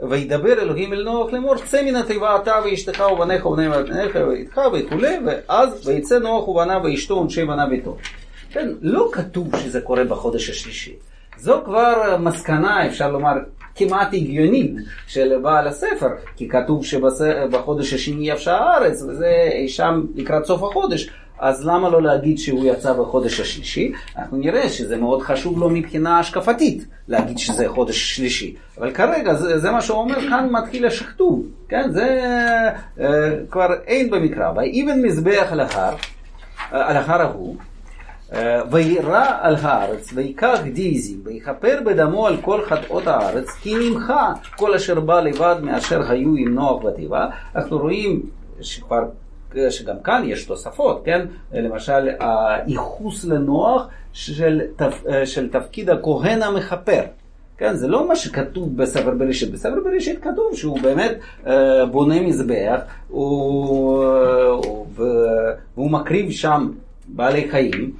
וידבר 0.00 0.62
אלוהים 0.62 0.92
אל 0.92 1.02
נוח 1.04 1.32
לאמור, 1.32 1.58
צא 1.58 1.82
מן 1.82 1.96
התיבה 1.96 2.36
אתה 2.36 2.54
ואשתך 2.64 3.02
ובניך 3.12 3.46
ובני 3.46 3.68
בניך 3.68 4.16
ואיתך 4.28 4.60
וכולי, 4.72 5.18
ואז 5.26 5.88
ויצא 5.88 6.18
נוח 6.18 6.48
ובניו 6.48 6.80
ואשתו 6.84 7.14
ונשי 7.14 7.44
בניו 7.44 7.66
ביתו. 7.70 7.96
כן, 8.50 8.68
לא 8.82 9.08
כתוב 9.12 9.56
שזה 9.56 9.80
קורה 9.80 10.04
בחודש 10.04 10.50
השלישי. 10.50 10.94
זו 11.38 11.62
כבר 11.64 12.16
מסקנה, 12.20 12.86
אפשר 12.86 13.10
לומר, 13.10 13.32
כמעט 13.76 14.14
הגיונית 14.14 14.72
של 15.06 15.38
בעל 15.42 15.68
הספר, 15.68 16.08
כי 16.36 16.48
כתוב 16.48 16.84
שבחודש 16.84 17.92
השני 17.92 18.30
יבשה 18.30 18.56
הארץ, 18.56 19.02
וזה 19.02 19.50
שם 19.66 20.02
לקראת 20.14 20.44
סוף 20.44 20.62
החודש. 20.62 21.10
אז 21.38 21.66
למה 21.66 21.88
לא 21.88 22.02
להגיד 22.02 22.38
שהוא 22.38 22.64
יצא 22.64 22.92
בחודש 22.92 23.40
השלישי? 23.40 23.92
אנחנו 24.18 24.36
נראה 24.36 24.68
שזה 24.68 24.96
מאוד 24.96 25.22
חשוב 25.22 25.58
לו 25.58 25.70
מבחינה 25.70 26.18
השקפתית, 26.18 26.84
להגיד 27.08 27.38
שזה 27.38 27.68
חודש 27.68 28.16
שלישי. 28.16 28.54
אבל 28.78 28.92
כרגע 28.92 29.34
זה, 29.34 29.58
זה 29.58 29.70
מה 29.70 29.80
שהוא 29.80 29.98
אומר, 29.98 30.20
כאן 30.20 30.48
מתחיל 30.50 30.86
השכתוב, 30.86 31.46
כן? 31.68 31.90
זה 31.92 32.20
אה, 33.00 33.30
כבר 33.50 33.68
אין 33.86 34.10
במקרא. 34.10 34.52
ויבן 34.56 35.02
מזבח 35.02 35.48
על 35.50 35.60
ההר, 35.60 35.94
אה, 36.72 36.88
על 36.90 36.96
ההר 36.96 37.22
ההוא, 37.22 37.56
וירא 38.70 39.26
על 39.40 39.56
הארץ, 39.60 40.10
ויקח 40.14 40.58
דיזים, 40.72 41.20
ויכפר 41.24 41.78
בדמו 41.86 42.26
על 42.26 42.36
כל 42.36 42.62
חטאות 42.64 43.06
הארץ, 43.06 43.50
כי 43.50 43.74
נמחה 43.74 44.32
כל 44.56 44.74
אשר 44.74 45.00
בא 45.00 45.20
לבד 45.20 45.56
מאשר 45.62 46.10
היו 46.10 46.34
עם 46.36 46.54
נוח 46.54 46.82
בתיבה. 46.84 47.26
אנחנו 47.56 47.78
רואים 47.78 48.22
שכבר 48.60 49.04
שגם 49.70 49.96
כאן 50.04 50.22
יש 50.26 50.44
תוספות, 50.44 51.02
כן? 51.04 51.26
למשל, 51.52 52.08
הייחוס 52.20 53.24
לנוח 53.24 53.88
של. 54.12 54.60
של 55.24 55.48
תפקיד 55.50 55.90
הכהן 55.90 56.42
המכפר. 56.42 57.02
כן, 57.58 57.74
זה 57.74 57.88
לא 57.88 58.08
מה 58.08 58.16
שכתוב 58.16 58.76
בספר 58.76 59.14
בראשית. 59.14 59.50
בספר 59.50 59.80
בראשית 59.84 60.22
כתוב 60.22 60.54
שהוא 60.54 60.80
באמת 60.80 61.18
אה, 61.46 61.86
בונה 61.86 62.20
מזבח, 62.20 62.80
הוא, 63.08 64.04
אה, 64.04 65.06
והוא 65.74 65.90
מקריב 65.90 66.30
שם 66.30 66.70
בעלי 67.08 67.50
חיים, 67.50 67.92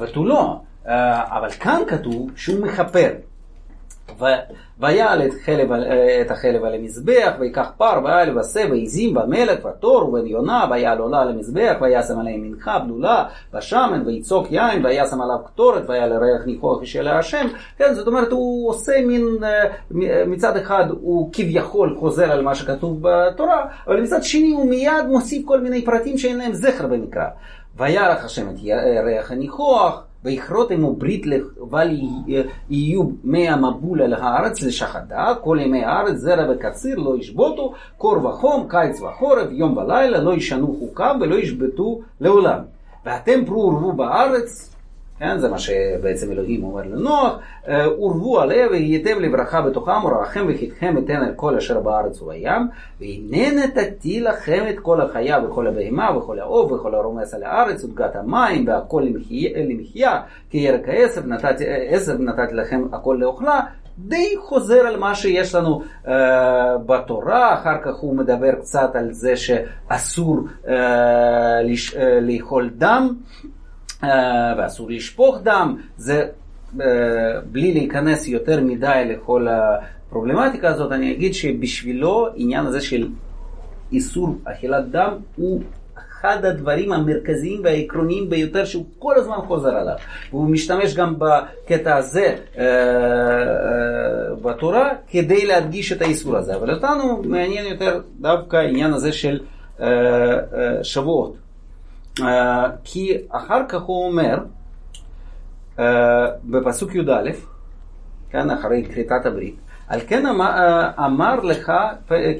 ותו 0.00 0.24
לא. 0.24 0.56
אה, 0.88 1.38
אבל 1.38 1.50
כאן 1.50 1.82
כתוב 1.88 2.30
שהוא 2.36 2.66
מכפר. 2.66 3.10
ויעל 4.80 5.22
את, 5.22 5.32
חלב, 5.44 5.72
את 6.20 6.30
החלב 6.30 6.64
על 6.64 6.74
המזבח, 6.74 7.32
ויקח 7.40 7.70
פר, 7.76 8.00
ויעל 8.04 8.38
ושה, 8.38 8.60
ועזים, 8.70 9.16
ומלך, 9.16 9.64
ותור, 9.64 10.08
ובן 10.08 10.26
יונה, 10.26 10.66
ויעל 10.70 10.98
עולה 10.98 11.24
למזבח, 11.24 11.76
וישם 11.80 12.18
עליהם 12.20 12.40
מנחה, 12.42 12.78
בלולה, 12.78 13.24
ושמן, 13.54 14.02
ויצוק 14.06 14.46
יין, 14.50 14.86
וישם 14.86 15.20
עליו 15.20 15.36
קטורת, 15.46 15.82
ויעל 15.88 16.12
ריח 16.12 16.46
ניחוח 16.46 16.84
של 16.84 17.08
השם. 17.08 17.46
כן, 17.78 17.94
זאת 17.94 18.06
אומרת, 18.06 18.32
הוא 18.32 18.70
עושה 18.70 18.92
מין, 19.06 19.24
אה, 19.44 20.24
מצד 20.26 20.56
אחד 20.56 20.84
הוא 21.00 21.30
כביכול 21.32 21.96
חוזר 22.00 22.32
על 22.32 22.42
מה 22.42 22.54
שכתוב 22.54 22.98
בתורה, 23.02 23.64
אבל 23.86 24.02
מצד 24.02 24.22
שני 24.22 24.50
הוא 24.50 24.70
מיד 24.70 25.06
מוסיף 25.08 25.46
כל 25.46 25.60
מיני 25.60 25.84
פרטים 25.84 26.18
שאין 26.18 26.38
להם 26.38 26.52
זכר 26.52 26.86
במקרא. 26.86 27.26
וירח 27.80 28.24
השם 28.24 28.48
את 28.50 28.54
ריח 29.04 29.30
הניחוח, 29.30 30.02
ויכרות 30.24 30.70
עמו 30.70 30.92
ברית 30.96 31.26
לבל 31.26 31.88
יהיו 32.70 33.02
מי 33.24 33.48
המבול 33.48 34.02
על 34.02 34.14
הארץ 34.14 34.62
לשחדה, 34.62 35.34
כל 35.42 35.58
ימי 35.60 35.84
הארץ 35.84 36.16
זרע 36.16 36.52
וקציר 36.52 36.96
לא 36.96 37.16
ישבותו, 37.18 37.72
קור 37.98 38.26
וחום, 38.26 38.66
קיץ 38.68 39.00
וחורף, 39.00 39.46
יום 39.50 39.76
ולילה, 39.76 40.18
לא 40.18 40.34
ישנו 40.34 40.76
חוקם 40.78 41.18
ולא 41.20 41.34
ישבתו 41.34 42.00
לעולם. 42.20 42.58
ואתם 43.06 43.44
פרו 43.46 43.72
ורבו 43.72 43.92
בארץ, 43.92 44.74
כן, 45.20 45.38
זה 45.38 45.48
מה 45.48 45.58
שבעצם 45.58 46.32
אלוהים 46.32 46.64
אומר 46.64 46.82
לנוח, 46.82 47.38
אה, 47.68 47.86
עליה 48.42 48.68
והייתם 48.68 49.20
לברכה 49.20 49.62
בתוכם, 49.62 50.04
ורעכם 50.04 50.46
וחטכם 50.48 50.98
אתן 50.98 51.16
על 51.16 51.32
כל 51.36 51.56
אשר 51.56 51.80
בארץ 51.80 52.22
ובים, 52.22 52.68
והנה 53.00 53.64
נתתי 53.64 54.20
לכם 54.20 54.64
את 54.70 54.78
כל 54.78 55.00
החיה 55.00 55.38
וכל 55.44 55.66
הבהמה 55.66 56.16
וכל 56.16 56.38
האוב 56.38 56.72
וכל 56.72 56.94
הרומס 56.94 57.34
על 57.34 57.42
הארץ 57.42 57.84
ודגת 57.84 58.16
המים 58.16 58.66
והכל 58.68 59.02
למחיה, 59.56 60.22
כי 60.50 60.58
ירק 60.58 60.88
העשב 60.88 61.26
נתתי, 61.26 61.64
נתתי 62.18 62.54
לכם 62.54 62.84
הכל 62.92 63.16
לאוכלה, 63.20 63.60
די 63.98 64.34
חוזר 64.40 64.80
על 64.86 64.96
מה 64.96 65.14
שיש 65.14 65.54
לנו 65.54 65.82
uh, 66.04 66.08
בתורה, 66.86 67.54
אחר 67.54 67.76
כך 67.84 67.96
הוא 67.96 68.16
מדבר 68.16 68.52
קצת 68.52 68.90
על 68.94 69.12
זה 69.12 69.36
שאסור 69.36 70.38
uh, 70.64 70.68
לש, 71.64 71.94
uh, 71.94 71.98
לאכול 72.20 72.70
דם. 72.76 73.14
אה, 74.04 74.54
ואסור 74.58 74.90
לשפוך 74.90 75.38
דם, 75.42 75.76
זה 75.96 76.26
אה, 76.80 76.86
בלי 77.52 77.72
להיכנס 77.72 78.28
יותר 78.28 78.60
מדי 78.60 79.02
לכל 79.06 79.46
הפרובלמטיקה 79.48 80.68
הזאת, 80.68 80.92
אני 80.92 81.12
אגיד 81.12 81.34
שבשבילו 81.34 82.28
עניין 82.34 82.66
הזה 82.66 82.80
של 82.80 83.08
איסור 83.92 84.38
אכילת 84.44 84.90
דם 84.90 85.12
הוא 85.36 85.62
אחד 86.20 86.44
הדברים 86.44 86.92
המרכזיים 86.92 87.60
והעקרוניים 87.64 88.30
ביותר 88.30 88.64
שהוא 88.64 88.84
כל 88.98 89.14
הזמן 89.16 89.36
חוזר 89.36 89.76
עליו. 89.76 89.94
והוא 90.30 90.50
משתמש 90.50 90.94
גם 90.94 91.14
בקטע 91.18 91.96
הזה 91.96 92.36
אה, 92.58 92.64
אה, 92.64 94.34
בתורה 94.42 94.90
כדי 95.10 95.46
להדגיש 95.46 95.92
את 95.92 96.02
האיסור 96.02 96.36
הזה. 96.36 96.56
אבל 96.56 96.74
אותנו 96.74 97.22
מעניין 97.24 97.66
יותר 97.66 98.00
דווקא 98.20 98.56
העניין 98.56 98.92
הזה 98.92 99.12
של 99.12 99.40
אה, 99.80 99.86
אה, 99.86 100.84
שבועות. 100.84 101.34
אה, 102.22 102.70
כי 102.84 103.16
אחר 103.28 103.60
כך 103.68 103.82
הוא 103.82 104.06
אומר, 104.06 104.38
אה, 105.78 106.26
בפסוק 106.44 106.94
י"א, 106.94 107.30
כן, 108.30 108.50
אחרי 108.50 108.84
כריתת 108.92 109.26
הברית, 109.26 109.56
על 109.88 110.00
כן 110.06 110.26
אמר, 110.26 110.50
אה, 110.50 111.06
אמר 111.06 111.40
לך 111.40 111.72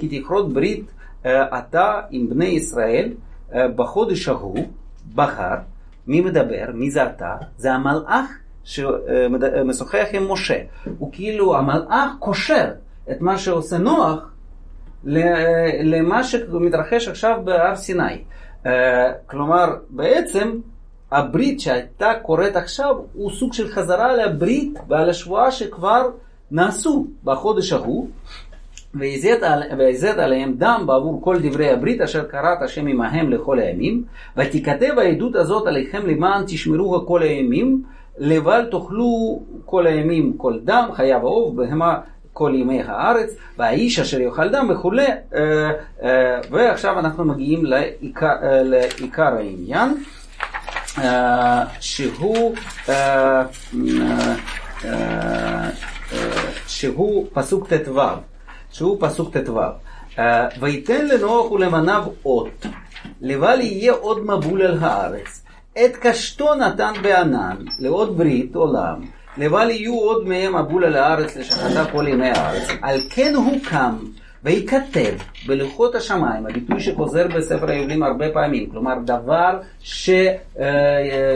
כי 0.00 0.20
תכרות 0.20 0.52
ברית 0.52 0.92
אתה 1.26 2.00
עם 2.10 2.28
בני 2.28 2.44
ישראל 2.44 3.12
בחודש 3.52 4.28
ההוא, 4.28 4.66
בחר, 5.14 5.54
מי 6.06 6.20
מדבר, 6.20 6.64
מי 6.74 6.90
זה 6.90 7.06
אתה? 7.06 7.36
זה 7.56 7.72
המלאך 7.72 8.30
שמשוחח 8.64 10.06
עם 10.12 10.32
משה. 10.32 10.58
הוא 10.98 11.12
כאילו, 11.12 11.56
המלאך 11.56 12.10
קושר 12.18 12.70
את 13.10 13.20
מה 13.20 13.38
שעושה 13.38 13.78
נוח 13.78 14.30
למה 15.84 16.24
שמתרחש 16.24 17.08
עכשיו 17.08 17.40
בהר 17.44 17.76
סיני. 17.76 18.24
אה, 18.66 19.12
כלומר, 19.26 19.66
בעצם 19.90 20.58
הברית 21.12 21.60
שהייתה 21.60 22.12
קורית 22.22 22.56
עכשיו 22.56 22.96
הוא 23.14 23.30
סוג 23.30 23.52
של 23.52 23.68
חזרה 23.68 24.10
על 24.10 24.20
הברית 24.20 24.78
ועל 24.88 25.10
השבועה 25.10 25.50
שכבר 25.50 26.08
נעשו 26.50 27.06
בחודש 27.24 27.72
ההוא, 27.72 28.08
ויזד 29.78 30.18
עליהם 30.18 30.54
דם 30.58 30.82
בעבור 30.86 31.20
כל 31.22 31.36
דברי 31.42 31.70
הברית 31.70 32.00
אשר 32.00 32.24
קראת 32.24 32.62
השם 32.62 32.86
עמהם 32.86 33.30
לכל 33.30 33.58
הימים, 33.58 34.04
ותיכתב 34.36 34.98
העדות 34.98 35.36
הזאת 35.36 35.66
עליכם 35.66 36.06
למען 36.06 36.44
תשמרו 36.46 37.06
כל 37.06 37.22
הימים, 37.22 37.82
לבל 38.18 38.68
תאכלו 38.70 39.40
כל 39.64 39.86
הימים 39.86 40.32
כל 40.36 40.58
דם, 40.64 40.88
חיה 40.92 41.18
ועוף, 41.18 41.54
בהמה 41.54 41.98
כל 42.32 42.52
ימי 42.54 42.82
הארץ, 42.82 43.30
והאיש 43.58 43.98
אשר 43.98 44.20
יאכל 44.20 44.48
דם 44.48 44.70
וכולי, 44.70 45.06
אה, 45.34 45.70
אה, 46.02 46.40
ועכשיו 46.50 46.98
אנחנו 46.98 47.24
מגיעים 47.24 47.64
לעיקר, 47.64 48.26
אה, 48.42 48.62
לעיקר 48.62 49.36
העניין, 49.36 50.04
שהוא 51.80 52.54
שהוא 56.66 57.26
פסוק 57.32 57.68
ט"ו, 57.68 58.00
שהוא 58.70 58.96
פסוק 59.00 59.36
ט"ו. 59.36 59.60
ויתן 60.60 61.06
לנוח 61.06 61.50
ולמניו 61.50 62.02
אות, 62.24 62.66
לבל 63.20 63.60
יהיה 63.60 63.92
עוד 63.92 64.26
מבול 64.26 64.62
על 64.62 64.78
הארץ. 64.80 65.42
את 65.72 65.96
קשתו 65.96 66.54
נתן 66.54 66.92
בענן, 67.02 67.56
לעוד 67.78 68.18
ברית 68.18 68.54
עולם, 68.54 69.00
לבל 69.38 69.70
יהיו 69.70 69.94
עוד 69.94 70.28
מהם 70.28 70.56
מבול 70.56 70.84
על 70.84 70.96
הארץ 70.96 71.36
לשחתה 71.36 71.84
כל 71.92 72.08
ימי 72.08 72.28
הארץ. 72.28 72.68
על 72.82 73.00
כן 73.10 73.34
הוא 73.34 73.58
קם 73.70 73.96
וייכתב 74.44 75.14
בלוחות 75.46 75.94
השמיים, 75.94 76.46
הביטוי 76.46 76.80
שחוזר 76.80 77.26
בספר 77.28 77.70
היובלים 77.70 78.02
הרבה 78.02 78.30
פעמים, 78.32 78.70
כלומר 78.70 78.94
דבר 79.04 79.60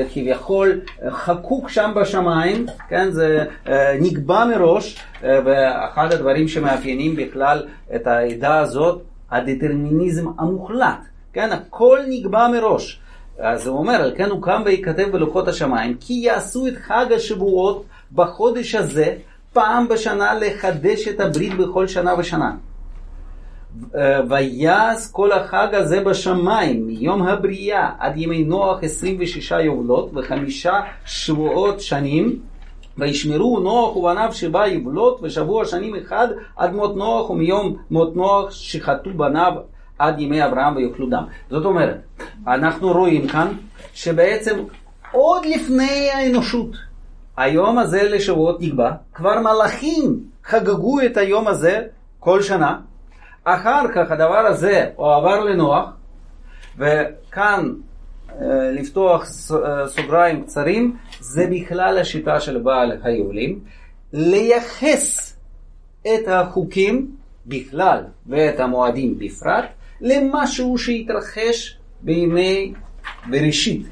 שכביכול 0.05 0.81
חקוק 1.11 1.69
שם 1.69 1.93
בשמיים, 1.97 2.67
כן, 2.89 3.11
זה 3.11 3.45
אה, 3.69 3.97
נקבע 4.01 4.45
מראש, 4.45 4.97
אה, 5.25 5.39
ואחד 5.45 6.13
הדברים 6.13 6.49
שמאפיינים 6.49 7.17
בכלל 7.17 7.67
את 7.95 8.07
העדה 8.07 8.59
הזאת, 8.59 9.03
הדטרמיניזם 9.31 10.27
המוחלט, 10.39 11.01
כן, 11.33 11.53
הכל 11.53 11.99
נקבע 12.09 12.49
מראש. 12.49 13.01
אז 13.39 13.67
הוא 13.67 13.79
אומר, 13.79 13.93
על 13.93 14.13
כן 14.17 14.31
הוא 14.31 14.43
קם 14.43 14.63
וייכתב 14.65 15.09
בלוחות 15.13 15.49
השמיים, 15.49 15.97
כי 16.01 16.13
יעשו 16.13 16.67
את 16.67 16.75
חג 16.77 17.07
השבועות 17.17 17.85
בחודש 18.13 18.75
הזה, 18.75 19.15
פעם 19.53 19.89
בשנה 19.89 20.35
לחדש 20.35 21.09
את 21.09 21.21
הברית 21.21 21.55
בכל 21.57 21.87
שנה 21.87 22.15
ושנה. 22.19 22.53
ויעש 24.29 25.11
כל 25.13 25.33
החג 25.33 25.69
הזה 25.73 26.01
בשמיים, 26.01 26.87
מיום 26.87 27.23
הבריאה 27.23 27.91
עד 27.99 28.17
ימי 28.17 28.45
נוח 28.45 28.79
26 28.83 29.51
יובלות 29.51 30.11
וחמישה 30.15 30.81
שבועות 31.07 31.81
שנים. 31.81 32.39
וישמרו 32.99 33.61
נוח 33.61 33.97
ובניו 33.97 34.29
שבע 34.33 34.67
יובלות 34.67 35.21
ושבוע 35.23 35.65
שנים 35.65 35.95
אחד 35.95 36.29
עד 36.57 36.73
מות 36.73 36.97
נוח 36.97 37.31
ומיום 37.31 37.77
מות 37.91 38.17
נוח 38.17 38.51
שחטו 38.51 39.11
בניו 39.17 39.53
עד 39.99 40.21
ימי 40.21 40.45
אברהם 40.45 40.77
ויאכלו 40.77 41.11
דם. 41.11 41.25
זאת 41.51 41.65
אומרת, 41.65 42.01
אנחנו 42.47 42.93
רואים 42.93 43.29
כאן 43.29 43.49
שבעצם 43.95 44.59
עוד 45.13 45.47
לפני 45.47 46.11
האנושות, 46.15 46.77
היום 47.37 47.79
הזה 47.79 48.03
לשבועות 48.03 48.61
נקבע, 48.61 48.91
כבר 49.15 49.41
מלאכים 49.41 50.21
חגגו 50.45 51.01
את 51.01 51.17
היום 51.17 51.49
הזה 51.49 51.83
כל 52.21 52.43
שנה, 52.43 52.79
אחר 53.45 53.83
כך 53.95 54.11
הדבר 54.11 54.47
הזה 54.47 54.91
הועבר 54.97 55.45
לנוח, 55.45 55.85
וכאן 56.79 57.73
אה, 58.31 58.71
לפתוח 58.73 59.23
אה, 59.23 59.89
סוגריים 59.89 60.43
קצרים, 60.43 60.97
זה 61.21 61.47
בכלל 61.51 61.99
השיטה 61.99 62.41
של 62.41 62.59
בעל 62.59 62.93
היובלים, 63.03 63.61
לייחס 64.13 65.37
את 66.03 66.29
החוקים 66.29 67.11
בכלל 67.47 68.05
ואת 68.27 68.61
המועדים 68.61 69.19
בפרט 69.19 69.65
למשהו 70.05 70.79
שהתרחש 70.79 71.79
בימי 72.03 72.73
בראשית. 73.31 73.87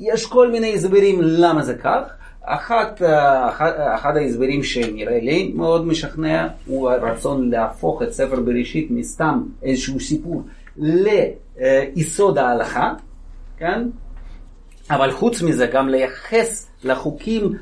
יש 0.00 0.26
כל 0.26 0.50
מיני 0.50 0.74
הסברים 0.74 1.18
למה 1.22 1.62
זה 1.62 1.74
כך. 1.74 2.00
אחת, 2.42 3.02
אחד, 3.48 3.72
אחד 3.94 4.16
ההסברים 4.16 4.62
שנראה 4.62 5.18
לי 5.20 5.52
מאוד 5.54 5.86
משכנע 5.86 6.48
הוא 6.66 6.90
הרצון 6.90 7.50
להפוך 7.50 8.02
את 8.02 8.12
ספר 8.12 8.40
בראשית 8.40 8.90
מסתם 8.90 9.42
איזשהו 9.62 10.00
סיפור 10.00 10.42
ליסוד 10.76 12.38
ההלכה, 12.38 12.92
כן? 13.58 13.88
אבל 14.90 15.10
חוץ 15.10 15.42
מזה 15.42 15.66
גם 15.66 15.88
לייחס 15.88 16.70
לחוקים 16.84 17.52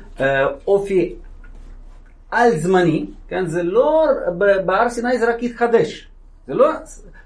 אופי 0.67 1.15
על 2.31 2.57
זמני, 2.57 3.05
כן? 3.27 3.45
זה 3.45 3.63
לא, 3.63 4.05
בהר 4.65 4.89
סיני 4.89 5.19
זה 5.19 5.29
רק 5.29 5.43
התחדש, 5.43 6.07
זה 6.47 6.53
לא, 6.53 6.69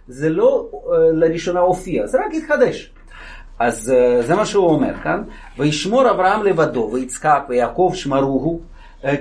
זה 0.07 0.29
לא 0.29 0.69
לראשונה 1.13 1.59
הופיע, 1.59 2.07
זה 2.07 2.17
רק 2.17 2.33
התחדש. 2.33 2.91
אז 3.59 3.93
זה 4.19 4.35
מה 4.35 4.45
שהוא 4.45 4.69
אומר 4.69 4.93
כאן, 5.03 5.23
וישמור 5.57 6.09
אברהם 6.09 6.43
לבדו, 6.43 6.89
ויצחק 6.93 7.43
ויעקב 7.49 7.91
שמרוהו, 7.95 8.59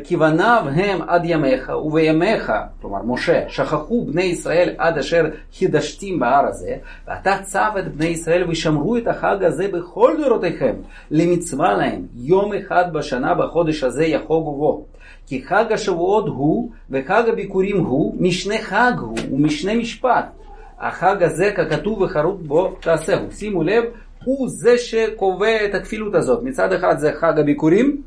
כי 0.05 0.17
בניו 0.17 0.65
הם 0.75 1.03
עד 1.07 1.23
ימיך, 1.25 1.73
ובימיך, 1.85 2.53
כלומר 2.81 3.03
משה, 3.03 3.45
שכחו 3.49 4.05
בני 4.05 4.23
ישראל 4.23 4.75
עד 4.79 4.99
אשר 4.99 5.25
חידשתים 5.55 6.21
בהר 6.21 6.47
הזה, 6.47 6.77
ואתה 7.09 7.37
צב 7.43 7.71
את 7.79 7.95
בני 7.95 8.07
ישראל 8.07 8.45
וישמרו 8.49 8.97
את 8.97 9.07
החג 9.07 9.37
הזה 9.45 9.69
בכל 9.69 10.17
דורותיכם, 10.23 10.75
למצווה 11.11 11.75
להם, 11.75 12.03
יום 12.15 12.53
אחד 12.55 12.93
בשנה 12.93 13.35
בחודש 13.35 13.85
הזה 13.85 14.05
יחוגו 14.05 14.57
בו. 14.57 14.85
כי 15.27 15.43
חג 15.43 15.65
השבועות 15.73 16.27
הוא, 16.27 16.71
וחג 16.91 17.23
הביקורים 17.29 17.85
הוא, 17.85 18.17
משנה 18.21 18.59
חג 18.59 18.93
הוא, 19.01 19.19
ומשנה 19.33 19.75
משפט. 19.75 20.42
החג 20.83 21.23
הזה 21.23 21.53
ככתוב 21.57 22.01
וחרוט 22.01 22.41
בו 22.41 22.77
תעשהו. 22.81 23.33
שימו 23.33 23.63
לב, 23.63 23.85
הוא 24.25 24.49
זה 24.49 24.79
שקובע 24.79 25.65
את 25.65 25.75
הכפילות 25.75 26.15
הזאת. 26.15 26.43
מצד 26.43 26.73
אחד 26.73 26.99
זה 26.99 27.13
חג 27.21 27.39
הביקורים, 27.39 28.03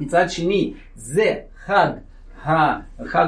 מצד 0.00 0.30
שני 0.30 0.74
זה 0.94 1.34
חג, 1.64 1.90
חג 3.06 3.26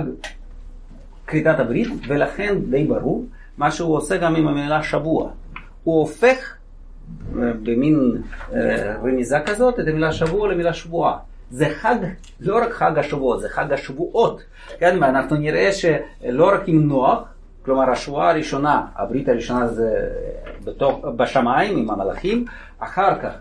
כריתת 1.26 1.58
הברית, 1.58 1.88
ולכן 2.08 2.54
די 2.70 2.84
ברור 2.84 3.24
מה 3.58 3.70
שהוא 3.70 3.96
עושה 3.96 4.16
גם 4.16 4.36
עם 4.36 4.48
המילה 4.48 4.82
שבוע. 4.82 5.30
הוא 5.84 6.00
הופך 6.00 6.56
במין 7.34 8.22
רמיזה 9.02 9.36
כזאת 9.46 9.80
את 9.80 9.88
המילה 9.88 10.12
שבוע 10.12 10.52
למילה 10.52 10.72
שבועה. 10.72 11.18
זה 11.50 11.66
חג, 11.68 11.96
לא 12.40 12.56
רק 12.56 12.72
חג 12.72 12.98
השבועות, 12.98 13.40
זה 13.40 13.48
חג 13.48 13.72
השבועות. 13.72 14.42
כן, 14.78 14.98
ואנחנו 15.00 15.36
נראה 15.36 15.72
שלא 15.72 16.48
רק 16.54 16.60
עם 16.66 16.88
נוח, 16.88 17.18
כלומר 17.70 17.90
השבועה 17.90 18.30
הראשונה, 18.30 18.82
הברית 18.96 19.28
הראשונה 19.28 19.66
זה 19.66 19.90
בתוך, 20.64 21.04
בשמיים 21.16 21.78
עם 21.78 21.90
המלאכים, 21.90 22.44
אחר 22.78 23.18
כך 23.22 23.32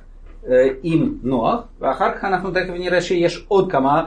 עם 0.83 1.13
נוח, 1.23 1.61
ואחר 1.79 2.11
כך 2.15 2.23
אנחנו 2.23 2.51
תכף 2.51 2.69
נראה 2.69 3.01
שיש 3.01 3.45
עוד 3.47 3.71
כמה 3.71 4.03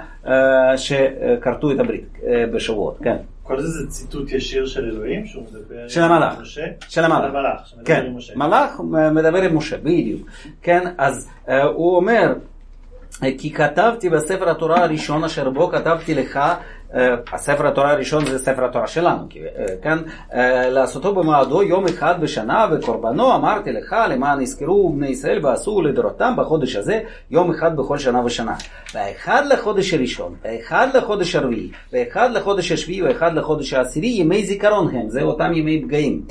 שכרתו 0.77 1.73
את 1.73 1.81
הברית 1.81 2.19
בשבועות, 2.53 2.99
כן. 3.05 3.17
כל 3.43 3.61
זה 3.61 3.69
זה 3.69 3.91
ציטוט 3.91 4.33
ישיר 4.33 4.67
של 4.67 4.85
אלוהים 4.85 5.27
שהוא 5.27 5.43
מדבר 5.43 5.89
של 5.89 6.03
המלאך, 6.03 6.37
עם 6.37 6.43
משה? 6.43 6.65
של 6.89 7.05
המלאך, 7.05 7.31
של 7.31 7.37
המלאך, 7.37 7.67
שמדבר 7.67 7.85
כן, 7.85 8.05
עם 8.07 8.17
משה. 8.17 8.33
מלאך 8.37 8.81
מדבר 9.15 9.43
עם 9.43 9.57
משה, 9.57 9.77
בדיוק, 9.77 10.29
כן, 10.63 10.89
אז 10.99 11.31
הוא 11.75 11.97
אומר 11.97 12.35
כי 13.39 13.53
כתבתי 13.53 14.11
בספר 14.11 14.51
התורה 14.51 14.85
הראשון 14.85 15.25
אשר 15.25 15.51
בו 15.51 15.69
כתבתי 15.69 16.15
לך, 16.15 16.41
הספר 17.33 17.67
התורה 17.67 17.91
הראשון 17.91 18.25
זה 18.25 18.39
ספר 18.39 18.65
התורה 18.65 18.87
שלנו, 18.87 19.27
כן? 19.83 19.99
לעשותו 20.71 21.15
במועדו 21.15 21.63
יום 21.63 21.85
אחד 21.85 22.21
בשנה 22.21 22.67
וקורבנו 22.73 23.35
אמרתי 23.35 23.73
לך 23.73 23.97
למען 24.11 24.41
יזכרו 24.41 24.93
בני 24.93 25.09
ישראל 25.09 25.47
ועשו 25.47 25.83
לדורותם 25.83 26.35
בחודש 26.37 26.77
הזה 26.77 27.01
יום 27.31 27.51
אחד 27.51 27.77
בכל 27.77 27.99
שנה 27.99 28.25
ושנה. 28.25 28.55
והאחד 28.95 29.43
לחודש 29.51 29.95
הראשון, 29.95 30.35
והאחד 30.45 30.89
לחודש 30.95 31.37
הרביעי, 31.37 31.71
והאחד 31.93 32.31
לחודש 32.33 32.73
השביעי 32.73 33.03
והאחד 33.03 33.35
לחודש 33.35 33.73
העשירי 33.73 34.09
ימי 34.09 34.45
זיכרון 34.45 34.95
הם, 34.95 35.11
זה 35.11 35.23
אותם 35.23 35.53
ימי 35.53 35.83
פגעים 35.83 36.23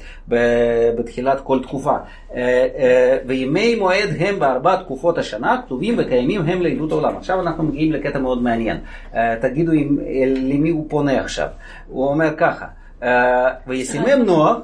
בתחילת 0.97 1.41
כל 1.41 1.59
תקופה. 1.63 1.95
וימי 3.25 3.75
מועד 3.75 4.09
הם 4.19 4.39
בארבע 4.39 4.75
תקופות 4.75 5.17
השנה 5.17 5.61
כתובים 5.65 5.95
וקיימים 5.97 6.41
הם 6.41 6.61
לעדות 6.61 6.91
העולם. 6.91 7.17
עכשיו 7.17 7.41
אנחנו 7.41 7.63
מגיעים 7.63 7.91
לקטע 7.91 8.19
מאוד 8.19 8.43
מעניין. 8.43 8.77
תגידו 9.41 9.71
אם, 9.71 9.97
למי 10.25 10.69
הוא 10.69 10.85
פונה 10.89 11.19
עכשיו. 11.19 11.47
הוא 11.87 12.07
אומר 12.07 12.29
ככה, 12.37 12.65
וישימם 13.67 14.25
נוח, 14.25 14.57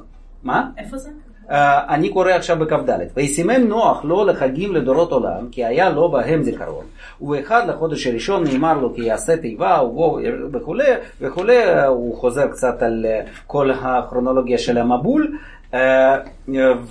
מה? 0.43 0.69
איפה 0.77 0.97
זה? 0.97 1.09
Uh, 1.47 1.53
אני 1.89 2.09
קורא 2.09 2.31
עכשיו 2.31 2.57
בכ"ד, 2.59 2.99
וישימם 3.15 3.67
נוח 3.67 4.05
לו 4.05 4.25
לחגים 4.25 4.75
לדורות 4.75 5.11
עולם, 5.11 5.47
כי 5.51 5.65
היה 5.65 5.89
לו 5.89 6.11
בהם 6.11 6.43
זיכרון. 6.43 6.85
ובאחד 7.21 7.69
לחודש 7.69 8.07
הראשון 8.07 8.43
נאמר 8.43 8.77
לו 8.77 8.93
כי 8.95 9.01
יעשה 9.01 9.37
תיבה 9.37 9.81
ובו 9.83 10.19
וכולי, 10.51 10.83
וכולי, 11.21 11.85
הוא 11.85 12.17
חוזר 12.17 12.47
קצת 12.47 12.83
על 12.83 13.05
כל 13.47 13.71
הכרונולוגיה 13.71 14.57
של 14.57 14.77
המבול, 14.77 15.27
uh, 15.33 15.37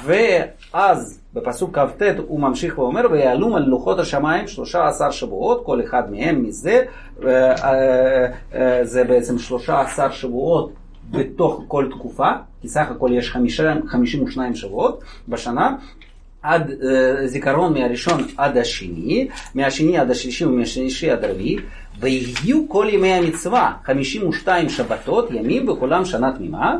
ואז 0.04 1.20
בפסוק 1.34 1.78
כ"ט 1.78 2.02
הוא 2.26 2.40
ממשיך 2.40 2.78
ואומר, 2.78 3.06
ויעלום 3.10 3.54
על 3.54 3.62
לוחות 3.62 3.98
השמיים 3.98 4.48
שלושה 4.48 4.88
עשר 4.88 5.10
שבועות, 5.10 5.62
כל 5.64 5.80
אחד 5.84 6.02
מהם 6.10 6.42
מזה, 6.42 6.82
זה 8.82 9.04
בעצם 9.08 9.38
שלושה 9.38 9.80
עשר 9.80 10.10
שבועות 10.10 10.72
בתוך 11.10 11.62
כל 11.68 11.88
תקופה, 11.90 12.30
כי 12.60 12.68
סך 12.68 12.86
הכל 12.90 13.10
יש 13.12 13.30
חמישה, 13.30 13.74
52 13.88 14.54
שבועות 14.54 15.00
בשנה. 15.28 15.76
עד 16.42 16.70
אה, 16.70 17.26
זיכרון 17.26 17.72
מהראשון 17.72 18.20
עד 18.36 18.56
השני, 18.56 19.28
מהשני 19.54 19.98
עד 19.98 20.10
השלישי 20.10 20.44
ומהשלישי 20.44 21.10
עד 21.10 21.24
הרביעי, 21.24 21.56
ויהיו 22.00 22.68
כל 22.68 22.86
ימי 22.90 23.12
המצווה 23.12 23.72
52 23.84 24.68
שבתות, 24.68 25.30
ימים 25.30 25.68
וכולם 25.68 26.04
שנה 26.04 26.32
תמימה. 26.32 26.76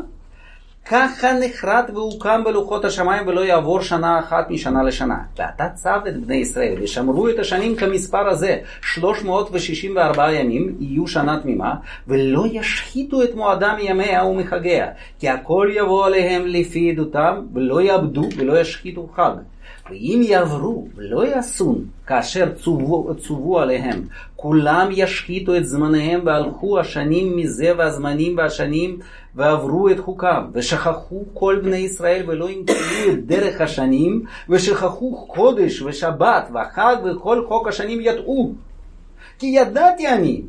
ככה 0.89 1.27
נחרט 1.39 1.89
והוקם 1.93 2.41
בלוחות 2.45 2.85
השמיים 2.85 3.27
ולא 3.27 3.41
יעבור 3.41 3.81
שנה 3.81 4.19
אחת 4.19 4.49
משנה 4.49 4.83
לשנה. 4.83 5.17
ואתה 5.37 5.69
צו 5.69 5.89
את 6.07 6.17
בני 6.17 6.35
ישראל 6.35 6.75
ושמרו 6.81 7.29
את 7.29 7.39
השנים 7.39 7.75
כמספר 7.75 8.27
הזה, 8.27 8.57
364 8.81 10.33
ימים 10.33 10.75
יהיו 10.79 11.07
שנה 11.07 11.39
תמימה, 11.41 11.75
ולא 12.07 12.43
ישחיתו 12.51 13.23
את 13.23 13.35
מועדם 13.35 13.75
מימיה 13.77 14.25
ומחגיה, 14.25 14.87
כי 15.19 15.29
הכל 15.29 15.69
יבוא 15.75 16.05
עליהם 16.05 16.45
לפי 16.45 16.91
עדותם, 16.91 17.41
ולא 17.53 17.81
יאבדו 17.81 18.29
ולא 18.37 18.59
ישחיתו 18.59 19.09
חג. 19.15 19.33
ואם 19.89 20.21
יעברו 20.23 20.87
ולא 20.95 21.25
יעשון 21.25 21.85
כאשר 22.07 22.53
צוו, 22.53 23.15
צוו 23.15 23.59
עליהם, 23.59 24.01
כולם 24.35 24.89
ישחיתו 24.91 25.55
את 25.57 25.65
זמניהם 25.65 26.21
והלכו 26.25 26.79
השנים 26.79 27.37
מזה 27.37 27.71
והזמנים 27.77 28.37
והשנים 28.37 28.99
ועברו 29.35 29.89
את 29.89 29.99
חוקיו, 29.99 30.43
ושכחו 30.53 31.23
כל 31.33 31.59
בני 31.63 31.77
ישראל 31.77 32.23
ולא 32.27 32.49
ימצאו 32.49 32.75
את 33.11 33.25
דרך 33.25 33.61
השנים, 33.61 34.23
ושכחו 34.49 35.27
קודש 35.27 35.81
ושבת 35.81 36.49
וחג 36.53 36.95
וכל 37.05 37.45
חוק 37.47 37.67
השנים 37.67 38.01
ידעו. 38.01 38.53
כי 39.39 39.45
ידעתי 39.45 40.07
אני 40.07 40.41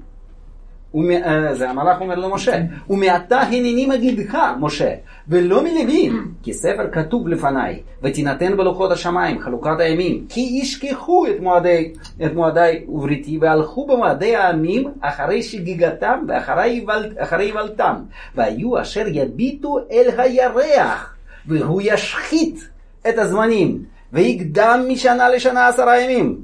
זה 1.52 1.70
המלאך 1.70 2.00
אומר 2.00 2.14
למשה, 2.14 2.60
ומעתה 2.90 3.40
הנני 3.40 3.86
מגידך, 3.86 4.38
משה, 4.60 4.94
ולא 5.28 5.62
מלווים, 5.62 6.32
כי 6.42 6.52
ספר 6.52 6.90
כתוב 6.92 7.28
לפניי, 7.28 7.82
ותינתן 8.02 8.56
בלוחות 8.56 8.90
השמיים 8.90 9.40
חלוקת 9.40 9.80
הימים, 9.80 10.24
כי 10.28 10.40
ישכחו 10.40 11.26
את 11.26 11.40
מועדי, 11.40 11.92
את 12.26 12.34
מועדי 12.34 12.84
ובריתי, 12.88 13.38
והלכו 13.38 13.86
במועדי 13.86 14.36
העמים 14.36 14.92
אחרי 15.00 15.42
שגיגתם 15.42 16.24
ואחרי 16.28 17.46
יבלתם, 17.48 17.94
והיו 18.34 18.80
אשר 18.80 19.04
יביטו 19.08 19.78
אל 19.92 20.20
הירח, 20.20 21.14
והוא 21.46 21.82
ישחית 21.84 22.68
את 23.08 23.18
הזמנים, 23.18 23.82
ויקדם 24.12 24.80
משנה 24.88 25.28
לשנה 25.28 25.68
עשרה 25.68 26.00
ימים. 26.00 26.38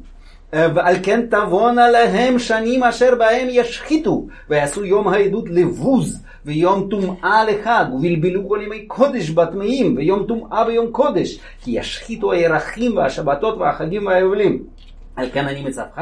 ועל 0.54 0.96
כן 1.02 1.26
תבואנה 1.26 1.90
להם 1.90 2.38
שנים 2.38 2.84
אשר 2.84 3.14
בהם 3.14 3.46
ישחיתו, 3.50 4.26
ויעשו 4.50 4.84
יום 4.84 5.08
העדות 5.08 5.44
לבוז, 5.50 6.22
ויום 6.44 6.88
טומאה 6.90 7.44
לחג, 7.44 7.84
ובלבלו 7.94 8.48
כל 8.48 8.60
ימי 8.66 8.86
קודש 8.86 9.30
בטמאים, 9.30 9.96
ויום 9.96 10.24
טומאה 10.28 10.64
ביום 10.64 10.90
קודש, 10.92 11.38
כי 11.62 11.70
ישחיתו 11.70 12.32
הירחים 12.32 12.96
והשבתות 12.96 13.58
והחגים 13.58 14.06
והיובלים. 14.06 14.62
על 15.16 15.30
כן 15.32 15.46
אני 15.46 15.62
מצווך 15.62 15.98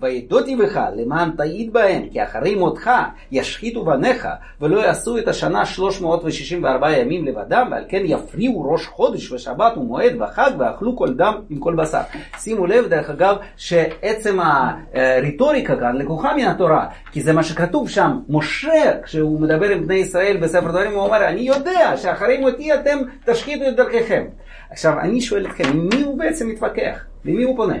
וידותי 0.00 0.56
בך 0.56 0.80
למען 0.96 1.30
תעיד 1.30 1.72
בהם, 1.72 2.02
כי 2.12 2.22
אחרי 2.22 2.54
מותך 2.54 2.90
ישחיתו 3.32 3.84
בניך, 3.84 4.28
ולא 4.60 4.80
יעשו 4.80 5.18
את 5.18 5.28
השנה 5.28 5.66
364 5.66 6.92
ימים 6.92 7.24
לבדם, 7.24 7.68
ועל 7.70 7.84
כן 7.88 8.02
יפריעו 8.04 8.70
ראש 8.72 8.86
חודש 8.86 9.32
ושבת 9.32 9.76
ומועד 9.76 10.12
וחג, 10.20 10.50
ואכלו 10.58 10.96
כל 10.96 11.14
דם 11.14 11.34
עם 11.50 11.58
כל 11.58 11.74
בשר. 11.74 12.00
שימו 12.38 12.66
לב, 12.66 12.86
דרך 12.86 13.10
אגב, 13.10 13.36
שעצם 13.56 14.38
הרטוריקה 14.94 15.76
כאן 15.76 15.96
לקוחה 15.96 16.36
מן 16.36 16.44
התורה, 16.44 16.86
כי 17.12 17.20
זה 17.20 17.32
מה 17.32 17.42
שכתוב 17.42 17.88
שם. 17.88 18.18
משה, 18.28 19.02
כשהוא 19.04 19.40
מדבר 19.40 19.70
עם 19.70 19.86
בני 19.86 19.94
ישראל 19.94 20.36
בספר 20.36 20.70
דברים, 20.70 20.92
הוא 20.92 21.00
אומר, 21.00 21.28
אני 21.28 21.40
יודע 21.40 21.96
שאחרי 21.96 22.38
מותי 22.40 22.74
אתם 22.74 22.98
תשחיתו 23.24 23.68
את 23.68 23.76
דרככם. 23.76 24.24
עכשיו, 24.70 25.00
אני 25.00 25.20
שואל 25.20 25.46
אתכם, 25.46 25.64
עם 25.68 25.88
מי 25.94 26.02
הוא 26.02 26.18
בעצם 26.18 26.48
מתווכח? 26.48 27.04
למי 27.24 27.42
הוא 27.42 27.56
פונה? 27.56 27.76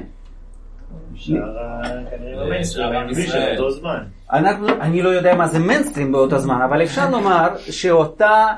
אנחנו, 4.32 4.68
אני 4.80 5.02
לא 5.02 5.08
יודע 5.08 5.34
מה 5.34 5.46
זה 5.46 5.58
מיינסטרים 5.58 6.12
באותו 6.12 6.38
זמן, 6.38 6.60
אבל 6.62 6.82
אפשר 6.82 7.10
לומר 7.10 7.48
שאותן 7.58 8.54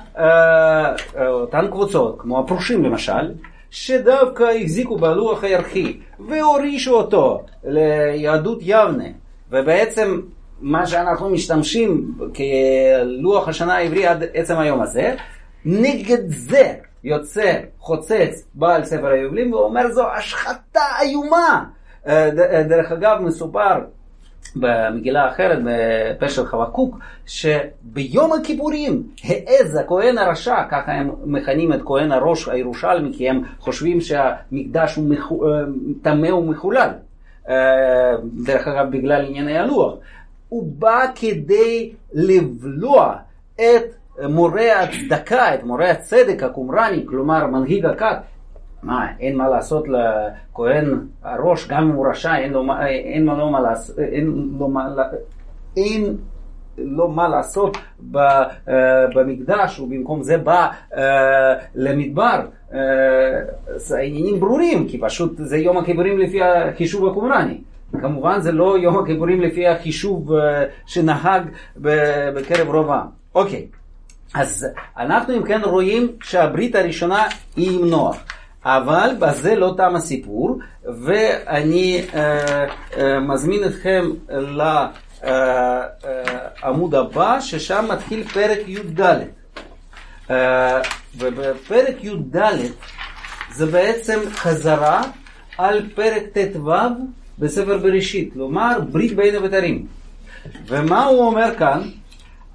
קבוצות, 1.70 2.16
כמו 2.18 2.38
הפרושים 2.38 2.84
למשל, 2.84 3.32
שדווקא 3.70 4.44
החזיקו 4.62 4.96
בלוח 4.96 5.44
הירחי 5.44 6.00
והורישו 6.28 6.94
אותו 6.94 7.40
ליהדות 7.64 8.58
יבנה, 8.62 9.08
ובעצם 9.50 10.20
מה 10.60 10.86
שאנחנו 10.86 11.30
משתמשים 11.30 12.14
כלוח 12.36 13.48
השנה 13.48 13.76
העברי 13.76 14.06
עד 14.06 14.24
עצם 14.34 14.58
היום 14.58 14.80
הזה, 14.82 15.14
נגד 15.64 16.28
זה 16.28 16.74
יוצא 17.04 17.52
חוצץ 17.78 18.48
בעל 18.54 18.84
ספר 18.84 19.06
היובלים 19.06 19.52
ואומר 19.52 19.90
זו 19.90 20.12
השחתה 20.12 20.82
איומה. 21.02 21.64
דרך 22.68 22.92
אגב, 22.92 23.18
מסופר 23.20 23.78
במגילה 24.56 25.28
אחרת, 25.28 25.58
בפה 25.64 26.28
של 26.28 26.46
חבקוק, 26.46 26.98
שביום 27.26 28.32
הכיפורים 28.32 29.02
העז 29.24 29.76
הכהן 29.76 30.18
הרשע, 30.18 30.62
ככה 30.70 30.92
הם 30.92 31.10
מכנים 31.24 31.72
את 31.72 31.80
כהן 31.84 32.12
הראש 32.12 32.48
הירושלמי, 32.48 33.12
כי 33.16 33.28
הם 33.28 33.42
חושבים 33.58 34.00
שהמקדש 34.00 34.96
הוא 34.96 35.14
טמא 36.02 36.32
ומחולל. 36.32 36.90
דרך 38.44 38.68
אגב, 38.68 38.90
בגלל 38.90 39.24
ענייני 39.24 39.58
הלוח. 39.58 39.94
הוא 40.48 40.72
בא 40.78 41.04
כדי 41.14 41.92
לבלוע 42.12 43.16
את 43.54 43.94
מורה 44.28 44.80
הצדקה, 44.82 45.54
את 45.54 45.64
מורה 45.64 45.90
הצדק 45.90 46.42
הקומרני, 46.42 47.06
כלומר 47.06 47.46
מנהיג 47.46 47.86
הכת, 47.86 48.16
מה, 48.82 49.06
אין 49.20 49.36
מה 49.36 49.48
לעשות 49.48 49.84
לכהן 49.88 51.06
הראש, 51.22 51.68
גם 51.68 51.82
אם 51.82 51.90
הוא 51.90 52.08
רשע, 52.08 52.36
אין 52.36 52.52
לו, 52.52 52.64
אין 52.86 53.24
לו 53.26 53.50
מה 53.50 53.60
לעשות, 53.60 53.98
אין 53.98 54.26
לו 54.58 54.68
מה, 54.68 54.88
אין 55.76 56.16
לו 56.78 57.08
מה 57.08 57.28
לעשות 57.28 57.76
במקדש, 59.14 59.80
ובמקום 59.80 60.22
זה 60.22 60.38
בא 60.38 60.68
למדבר. 61.74 62.40
זה 63.76 63.98
עניינים 63.98 64.40
ברורים, 64.40 64.88
כי 64.88 64.98
פשוט 65.00 65.32
זה 65.36 65.58
יום 65.58 65.78
הכיפורים 65.78 66.18
לפי 66.18 66.42
החישוב 66.42 67.08
הקומרני. 67.08 67.60
כמובן 68.00 68.40
זה 68.40 68.52
לא 68.52 68.78
יום 68.78 68.98
הכיפורים 68.98 69.40
לפי 69.40 69.68
החישוב 69.68 70.30
שנהג 70.86 71.42
בקרב 71.76 72.68
רוב 72.68 72.90
העם. 72.90 73.06
אוקיי, 73.34 73.66
אז 74.34 74.66
אנחנו 74.98 75.36
אם 75.36 75.42
כן 75.42 75.60
רואים 75.64 76.08
שהברית 76.22 76.74
הראשונה 76.76 77.24
היא 77.56 77.78
עם 77.80 77.88
נוח. 77.90 78.24
אבל 78.68 79.10
בזה 79.18 79.54
לא 79.54 79.74
תם 79.76 79.96
הסיפור, 79.96 80.58
ואני 81.04 82.02
אה, 82.14 82.64
אה, 82.96 83.20
מזמין 83.20 83.64
אתכם 83.64 84.04
לעמוד 86.62 86.94
הבא, 86.94 87.40
ששם 87.40 87.84
מתחיל 87.88 88.24
פרק 88.28 88.58
י"ד. 88.66 89.00
אה, 90.30 90.80
ובפרק 91.16 92.04
י"ד 92.04 92.36
זה 93.52 93.66
בעצם 93.66 94.20
חזרה 94.30 95.02
על 95.58 95.88
פרק 95.94 96.22
ט"ו 96.32 96.70
בספר 97.38 97.78
בראשית, 97.78 98.32
כלומר 98.32 98.78
ברית 98.92 99.16
בין 99.16 99.34
הבתרים. 99.34 99.86
ומה 100.66 101.04
הוא 101.04 101.26
אומר 101.26 101.54
כאן? 101.58 101.82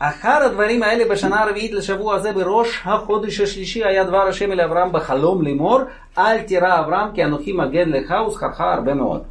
אחר 0.06 0.44
הדברים 0.46 0.84
האלה 0.84 1.06
בשנה 1.10 1.44
הרביעית 1.44 1.72
לשבוע 1.72 2.16
הזה 2.16 2.32
בראש 2.34 2.82
החודש 2.86 3.40
השלישי 3.40 3.84
היה 3.84 4.04
דבר 4.04 4.22
השם 4.22 4.52
אל 4.52 4.62
אברהם 4.62 4.92
בחלום 4.92 5.42
לאמור 5.42 5.80
אל 6.18 6.42
תירא 6.42 6.80
אברהם 6.80 7.12
כי 7.14 7.24
אנוכי 7.24 7.54
מגן 7.54 7.90
לך 7.90 8.14
ושכרך 8.28 8.62
הרבה 8.62 8.94
מאוד. 8.94 9.22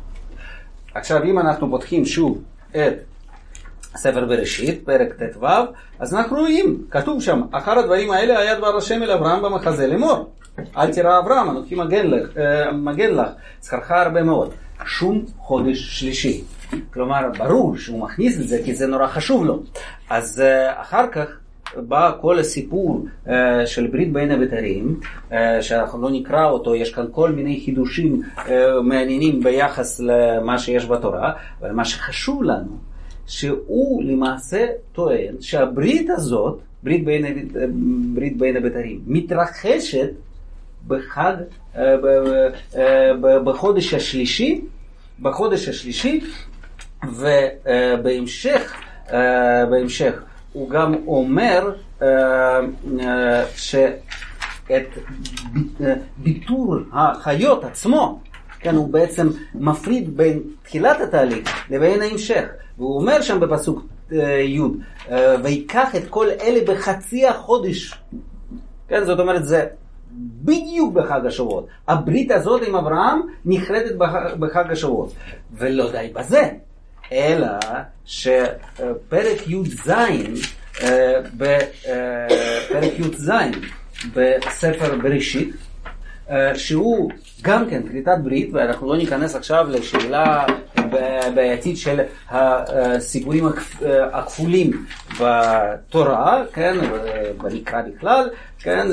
עכשיו 0.95 1.25
אם 1.25 1.39
אנחנו 1.39 1.71
פותחים 1.71 2.05
שוב 2.05 2.43
את 2.71 2.95
ספר 3.97 4.25
בראשית, 4.25 4.85
פרק 4.85 5.13
ט"ו, 5.13 5.47
אז 5.99 6.15
אנחנו 6.15 6.37
רואים, 6.37 6.85
כתוב 6.91 7.23
שם, 7.23 7.43
אחר 7.51 7.79
הדברים 7.79 8.11
האלה 8.11 8.39
היה 8.39 8.55
דבר 8.55 8.77
השם 8.77 9.03
אל 9.03 9.11
אברהם 9.11 9.43
במחזה 9.43 9.87
לאמור. 9.87 10.33
אל 10.77 10.93
תירא 10.93 11.19
אברהם, 11.19 11.51
אנוכי 11.51 11.75
מגן 11.75 12.07
לך, 12.07 12.29
לך, 13.11 13.29
שכרך 13.63 13.91
הרבה 13.91 14.23
מאוד. 14.23 14.51
שום 14.87 15.25
חודש 15.39 15.99
שלישי. 16.01 16.45
כלומר, 16.93 17.21
ברור 17.39 17.77
שהוא 17.77 18.01
מכניס 18.01 18.41
את 18.41 18.49
זה 18.49 18.61
כי 18.65 18.75
זה 18.75 18.87
נורא 18.87 19.07
חשוב 19.07 19.45
לו. 19.45 19.63
אז 20.11 20.43
uh, 20.43 20.81
אחר 20.81 21.07
כך 21.13 21.27
בא 21.77 22.13
כל 22.21 22.39
הסיפור 22.39 23.07
uh, 23.27 23.31
של 23.67 23.87
ברית 23.87 24.13
בין 24.13 24.31
הבתרים, 24.31 25.01
uh, 25.31 25.35
שאנחנו 25.61 26.03
לא 26.03 26.11
נקרא 26.11 26.47
אותו, 26.47 26.75
יש 26.75 26.95
כאן 26.95 27.05
כל 27.11 27.31
מיני 27.31 27.63
חידושים 27.65 28.23
uh, 28.37 28.51
מעניינים 28.83 29.41
ביחס 29.43 30.01
למה 30.01 30.59
שיש 30.59 30.87
בתורה, 30.87 31.33
אבל 31.61 31.73
מה 31.73 31.85
שחשוב 31.85 32.43
לנו, 32.43 32.77
שהוא 33.27 34.05
למעשה 34.05 34.67
טוען 34.93 35.35
שהברית 35.41 36.11
הזאת, 36.11 36.61
ברית 36.83 37.05
בין, 37.05 37.49
ברית 38.15 38.37
בין 38.37 38.57
הבתרים, 38.57 39.01
מתרחשת 39.07 40.11
בחג, 40.87 41.35
בחודש 43.45 43.95
השלישי, 43.95 44.61
בחודש 45.23 45.69
השלישי 45.69 46.21
ובהמשך, 47.09 48.75
בהמשך 49.71 50.23
הוא 50.53 50.71
גם 50.71 50.95
אומר 51.07 51.73
אה, 52.03 52.07
אה, 53.01 53.45
שאת 53.57 54.87
אה, 55.81 55.95
ביטור 56.17 56.77
החיות 56.93 57.65
עצמו, 57.65 58.21
כן, 58.61 58.75
הוא 58.75 58.89
בעצם 58.93 59.29
מפריד 59.55 60.17
בין 60.17 60.43
תחילת 60.63 61.01
התהליך 61.01 61.71
לבין 61.71 62.03
ההמשך. 62.03 62.45
והוא 62.79 63.01
אומר 63.01 63.21
שם 63.23 63.41
בפסוק 63.41 63.83
אה, 64.13 64.19
י', 64.41 64.61
אה, 65.11 65.35
ויקח 65.43 65.97
את 65.97 66.03
כל 66.11 66.27
אלה 66.41 66.61
בחצי 66.67 67.27
החודש. 67.27 67.95
כן, 68.89 69.05
זאת 69.05 69.21
אומרת, 69.21 69.45
זה 69.45 69.67
בדיוק 70.43 70.95
בחג 70.95 71.27
השבועות. 71.27 71.67
הברית 71.89 72.31
הזאת 72.31 72.63
עם 72.67 72.75
אברהם 72.77 73.21
נחרטת 73.45 73.95
בח- 73.99 74.35
בחג 74.39 74.65
השבועות. 74.71 75.13
ולא 75.53 75.93
די 75.93 76.11
בזה, 76.15 76.43
אלא 77.13 77.49
שפרק 78.07 79.47
י"ז, 79.47 79.91
אה, 80.83 81.21
בפרק 81.37 82.93
י"ז 82.99 83.31
בספר 84.15 84.97
בראשית, 85.03 85.49
אה, 85.51 85.72
שהוא 86.55 87.11
גם 87.43 87.71
כן 87.71 87.83
כריתת 87.89 88.19
ברית, 88.23 88.51
ואנחנו 88.53 88.89
לא 88.89 88.97
ניכנס 88.97 89.37
עכשיו 89.37 89.67
לשאלה 89.71 90.47
ב- 90.91 91.35
בעייתית 91.35 91.77
של 91.79 92.01
הסיפורים 92.31 93.47
אה, 93.47 94.19
הכפולים 94.19 94.71
בתורה, 95.21 96.43
כן, 96.53 96.75
במקרא 97.39 97.83
בכלל, 97.83 98.29
כן, 98.59 98.87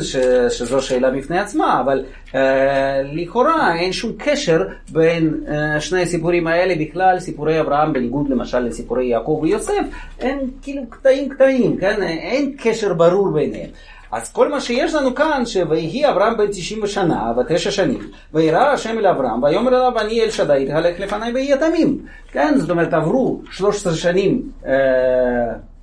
שזו 0.50 0.82
שאלה 0.82 1.12
בפני 1.12 1.40
עצמה, 1.40 1.82
אבל 1.82 2.06
אה, 2.36 3.02
לכאורה 3.04 3.76
אין 3.76 3.94
שום 3.94 4.12
קשר 4.18 4.62
בין 4.92 5.44
אה, 5.48 5.82
שני 5.82 6.02
הסיפורים 6.02 6.48
האלה 6.48 6.74
בכלל, 6.80 7.20
סיפורי 7.20 7.60
אברהם 7.60 7.94
בניגוד 7.94 8.30
למשל 8.30 8.60
לסיפורי 8.60 9.06
יעקב 9.06 9.40
ויוסף, 9.42 9.84
אין 10.20 10.40
כאילו 10.62 10.82
קטעים 10.90 11.30
קטעים, 11.30 11.78
כן, 11.78 12.04
אין 12.04 12.56
קשר 12.58 12.94
ברור 12.94 13.32
ביניהם. 13.32 13.70
אז 14.12 14.32
כל 14.32 14.52
מה 14.52 14.62
שיש 14.62 14.94
לנו 14.94 15.16
כאן, 15.16 15.46
שויהי 15.46 16.10
אברהם 16.10 16.38
בן 16.38 16.48
90 16.48 16.88
שנה 16.88 17.34
ותשע 17.38 17.72
שנים, 17.72 18.00
וירא 18.34 18.68
השם 18.68 18.98
אל 18.98 19.08
אברהם, 19.08 19.44
ויאמר 19.44 19.70
אליו 19.70 20.00
אני 20.00 20.22
אל 20.22 20.30
שדי 20.30 20.66
תהלך 20.68 21.00
לפניי 21.00 21.34
ויהיה 21.34 21.58
תמים. 21.58 22.06
כן, 22.32 22.54
זאת 22.58 22.70
אומרת 22.70 22.94
עברו 22.94 23.42
13 23.52 23.94
שנים 23.94 24.52
אה, 24.66 24.72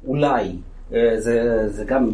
אולי, 0.06 0.52
אה, 0.94 1.12
זה, 1.16 1.68
זה 1.68 1.84
גם, 1.84 2.08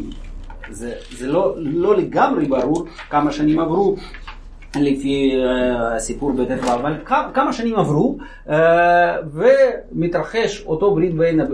זה, 0.71 0.93
זה 1.11 1.27
לא, 1.27 1.55
לא 1.57 1.97
לגמרי 1.97 2.45
ברור 2.47 2.87
כמה 3.11 3.33
שנים 3.33 3.61
עברו. 3.61 3.97
לפי 4.81 5.33
אה, 5.37 5.97
הסיפור 5.97 6.33
בט"ו, 6.33 6.73
אבל 6.73 6.95
כמה 7.35 7.53
שנים 7.53 7.77
עברו 7.77 8.19
אה, 8.51 9.17
ומתרחש 9.33 10.63
אותו 10.67 10.95
ברית 10.95 11.15
בין, 11.15 11.41
אה, 11.41 11.47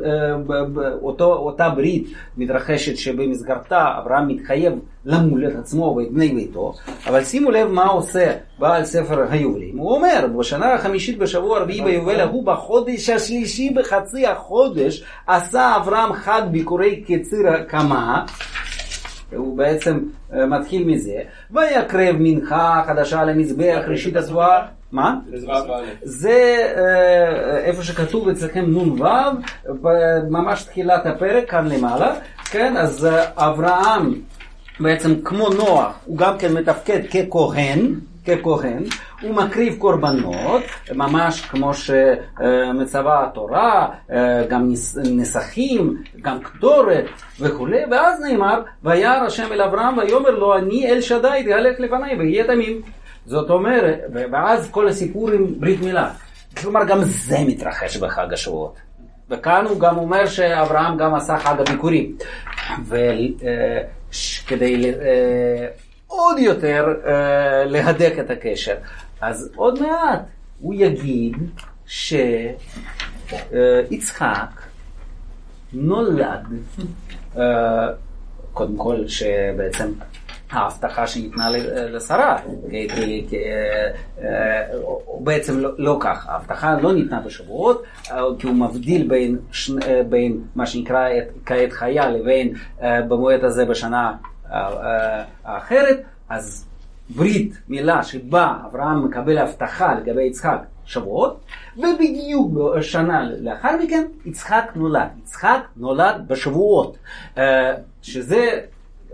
אותו, 1.02 1.34
אותה 1.34 1.70
ברית 1.70 2.08
מתרחשת 2.36 2.96
שבמסגרתה 2.96 3.84
אברהם 3.98 4.28
מתחייב 4.28 4.72
למול 5.04 5.46
את 5.46 5.56
עצמו 5.56 5.96
ואת 5.96 6.12
בני 6.12 6.28
ביתו, 6.28 6.74
אבל 7.06 7.24
שימו 7.24 7.50
לב 7.50 7.68
מה 7.68 7.86
עושה 7.86 8.32
בעל 8.58 8.84
ספר 8.84 9.26
היובלים, 9.30 9.78
הוא 9.78 9.94
אומר 9.94 10.26
בשנה 10.38 10.74
החמישית 10.74 11.18
בשבוע 11.18 11.58
הרביעי 11.58 11.82
ביובל 11.82 12.20
ההוא 12.20 12.46
בחודש 12.46 13.10
השלישי 13.10 13.70
בחצי 13.70 14.26
החודש 14.26 15.04
עשה 15.26 15.76
אברהם 15.76 16.12
חג 16.12 16.42
ביקורי 16.50 17.00
קציר 17.00 17.48
הקמה 17.48 18.24
הוא 19.36 19.56
בעצם 19.56 19.98
אה, 20.32 20.46
מתחיל 20.46 20.84
מזה, 20.84 21.20
ויקרב 21.50 22.16
מנחה 22.18 22.82
חדשה 22.86 23.24
למזבח 23.24 23.82
ראשית 23.88 24.16
התבואה. 24.16 24.66
מה? 24.92 25.14
זה 26.02 26.56
אה, 26.76 27.58
איפה 27.58 27.82
שכתוב 27.82 28.28
אצלכם 28.28 28.64
נ"ו, 28.68 29.04
ממש 30.30 30.62
תחילת 30.62 31.06
הפרק, 31.06 31.50
כאן 31.50 31.68
למעלה, 31.68 32.14
כן? 32.50 32.76
אז 32.76 33.06
אה, 33.06 33.24
אברהם 33.36 34.14
בעצם 34.80 35.14
כמו 35.24 35.48
נוח, 35.48 35.98
הוא 36.04 36.16
גם 36.16 36.38
כן 36.38 36.52
מתפקד 36.52 37.00
ככהן, 37.06 37.94
ככהן, 38.26 38.84
הוא 39.22 39.34
מקריב 39.34 39.76
קורבנות, 39.78 40.62
ממש 40.94 41.40
כמו 41.40 41.70
שמצווה 41.74 43.24
התורה, 43.26 43.88
אה, 44.12 44.42
גם 44.48 44.70
נס- 44.72 44.98
נסכים, 45.04 45.96
גם 46.22 46.40
קטורת 46.42 47.04
וכולי, 47.40 47.78
ואז 47.90 48.20
נאמר, 48.20 48.62
וירא 48.82 49.10
השם 49.26 49.52
אל 49.52 49.62
אברהם 49.62 49.98
ויאמר 49.98 50.30
לו, 50.30 50.58
אני 50.58 50.86
אל 50.90 51.00
שדי 51.00 51.44
תהלך 51.48 51.80
לפניי 51.80 52.16
ויהיה 52.18 52.44
תמים. 52.46 52.82
זאת 53.26 53.50
אומרת, 53.50 53.98
ואז 54.32 54.70
כל 54.70 54.88
הסיפור 54.88 55.30
עם 55.30 55.46
ברית 55.60 55.80
מילה. 55.80 56.10
כלומר, 56.60 56.84
גם 56.84 56.98
זה 57.04 57.36
מתרחש 57.46 57.96
בחג 57.96 58.32
השבועות. 58.32 58.74
וכאן 59.30 59.66
הוא 59.66 59.80
גם 59.80 59.96
אומר 59.98 60.26
שאברהם 60.26 60.96
גם 60.96 61.14
עשה 61.14 61.36
חג 61.38 61.54
הביקורים. 61.60 62.16
וכדי 64.10 64.92
עוד 66.08 66.38
יותר 66.38 66.86
אה, 67.06 67.12
להדק 67.64 68.14
את 68.20 68.30
הקשר. 68.30 68.74
אז 69.20 69.50
עוד 69.56 69.82
מעט 69.82 70.20
הוא 70.60 70.74
יגיד 70.76 71.36
שיצחק 73.50 74.50
נולד, 75.72 76.44
אה, 77.38 77.88
קודם 78.52 78.76
כל 78.76 79.08
שבעצם 79.08 79.92
ההבטחה 80.50 81.06
שניתנה 81.06 81.50
ל- 81.50 81.96
לשרה, 81.96 82.38
כי- 82.70 82.88
כי- 83.28 83.36
אה, 83.44 83.90
אה, 84.24 84.62
בעצם 85.20 85.58
לא, 85.58 85.70
לא 85.78 85.96
כך, 86.00 86.28
ההבטחה 86.28 86.80
לא 86.80 86.92
ניתנה 86.92 87.20
בשבועות, 87.20 87.82
אה, 88.10 88.18
כי 88.38 88.46
הוא 88.46 88.54
מבדיל 88.56 89.08
בין, 89.08 89.38
אה, 89.86 90.02
בין 90.08 90.40
מה 90.54 90.66
שנקרא 90.66 91.08
כעת 91.46 91.72
חיה 91.72 92.10
לבין 92.10 92.54
אה, 92.82 93.02
במועד 93.02 93.44
הזה 93.44 93.64
בשנה 93.64 94.06
אה, 94.06 94.12
אה, 94.12 94.18
האחרת, 95.44 96.02
אז 96.28 96.68
ברית 97.16 97.58
מילה 97.68 98.02
שבה 98.02 98.56
אברהם 98.66 99.04
מקבל 99.04 99.38
הבטחה 99.38 99.94
לגבי 99.94 100.22
יצחק 100.22 100.58
שבועות, 100.84 101.40
ובדיוק 101.76 102.52
שנה 102.80 103.30
לאחר 103.40 103.76
מכן 103.84 104.04
יצחק 104.24 104.70
נולד. 104.74 105.08
יצחק 105.22 105.60
נולד 105.76 106.24
בשבועות, 106.26 106.96
אה, 107.38 107.74
שזה 108.02 108.60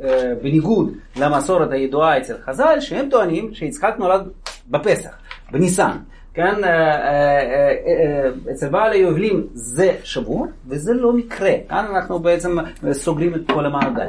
אה, 0.02 0.32
בניגוד 0.42 0.92
למסורת 1.16 1.70
הידועה 1.72 2.18
אצל 2.18 2.34
חז"ל, 2.44 2.80
שהם 2.80 3.08
טוענים 3.10 3.54
שיצחק 3.54 3.94
נולד 3.98 4.28
בפסח, 4.70 5.10
בניסן. 5.50 5.96
כן, 6.34 6.64
אה, 6.64 6.70
אה, 6.70 7.40
אה, 7.86 8.30
אצל 8.52 8.68
בעל 8.68 8.92
היובלים 8.92 9.46
זה 9.52 9.96
שבוע, 10.04 10.46
וזה 10.66 10.94
לא 10.94 11.12
מקרה. 11.12 11.50
כאן 11.68 11.86
אנחנו 11.94 12.18
בעצם 12.18 12.56
סוגרים 12.92 13.34
את 13.34 13.40
כל 13.52 13.66
המעגל. 13.66 14.08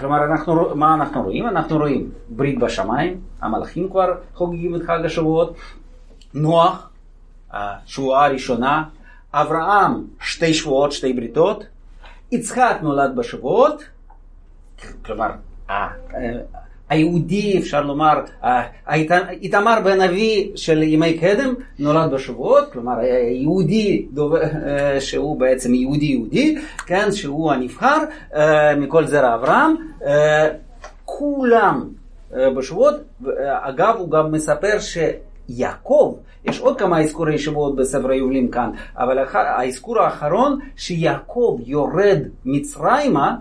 כלומר, 0.00 0.24
אנחנו, 0.24 0.76
מה 0.76 0.94
אנחנו 0.94 1.22
רואים? 1.22 1.48
אנחנו 1.48 1.76
רואים 1.76 2.10
ברית 2.28 2.58
בשמיים, 2.58 3.20
המלאכים 3.40 3.88
כבר 3.90 4.14
חוגגים 4.34 4.76
את 4.76 4.82
חג 4.82 5.04
השבועות, 5.04 5.56
נוח, 6.34 6.90
השבועה 7.52 8.26
הראשונה, 8.26 8.84
אברהם, 9.32 10.04
שתי 10.20 10.54
שבועות, 10.54 10.92
שתי 10.92 11.12
בריתות, 11.12 11.64
יצחק 12.32 12.76
נולד 12.82 13.16
בשבועות, 13.16 13.84
כלומר, 15.04 15.30
היהודי, 16.88 17.58
אפשר 17.58 17.82
לומר, 17.82 18.20
איתמר 19.40 19.80
בן 19.84 20.00
אבי 20.00 20.52
של 20.56 20.82
ימי 20.82 21.18
קדם 21.18 21.54
נולד 21.78 22.10
בשבועות, 22.10 22.72
כלומר, 22.72 22.98
היהודי 22.98 24.06
דוב- 24.12 24.34
אה, 24.36 25.00
שהוא 25.00 25.40
בעצם 25.40 25.74
יהודי 25.74 26.06
יהודי, 26.06 26.56
כן, 26.86 27.12
שהוא 27.12 27.52
הנבחר 27.52 27.98
אה, 28.34 28.76
מכל 28.76 29.06
זרע 29.06 29.34
אברהם, 29.34 29.74
אה, 30.06 30.48
כולם 31.04 31.88
בשבועות, 32.56 32.94
אגב, 33.62 33.94
הוא 33.98 34.10
גם 34.10 34.32
מספר 34.32 34.78
ש... 34.78 34.98
יעקב, 35.48 36.14
יש 36.44 36.60
עוד 36.60 36.78
כמה 36.78 37.00
אזכורי 37.00 37.38
שבועות 37.38 37.76
בספר 37.76 38.10
היובלים 38.10 38.48
כאן, 38.48 38.70
אבל 38.96 39.18
האזכור 39.34 39.98
האחרון 39.98 40.58
שיעקב 40.76 41.58
יורד 41.66 42.18
מצרימה, 42.44 43.36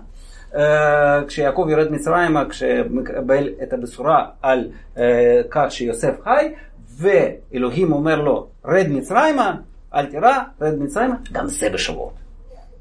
כשיעקב 1.27 1.67
יורד 1.69 1.91
מצרימה, 1.91 2.49
כשמקבל 2.49 3.49
את 3.63 3.73
הבשורה 3.73 4.25
על 4.41 4.67
אה, 4.97 5.41
כך 5.51 5.65
שיוסף 5.69 6.15
חי, 6.23 6.53
ואלוהים 6.97 7.91
אומר 7.91 8.21
לו, 8.21 8.47
רד 8.65 8.87
מצרימה, 8.89 9.55
אל 9.93 10.05
תירא, 10.05 10.39
רד 10.61 10.79
מצרימה, 10.79 11.15
גם 11.31 11.47
זה 11.47 11.69
בשבועות. 11.69 12.13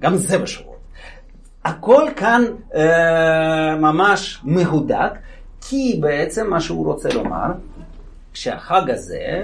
גם 0.03 0.17
זה 0.17 0.39
בשבועות. 0.39 0.79
הכל 1.65 2.09
כאן 2.17 2.43
אה, 2.75 3.77
ממש 3.77 4.41
מהודק, 4.45 5.13
כי 5.61 5.99
בעצם 6.01 6.51
מה 6.51 6.61
שהוא 6.61 6.87
רוצה 6.87 7.09
לומר, 7.15 7.53
שהחג 8.35 8.91
הזה, 8.91 9.43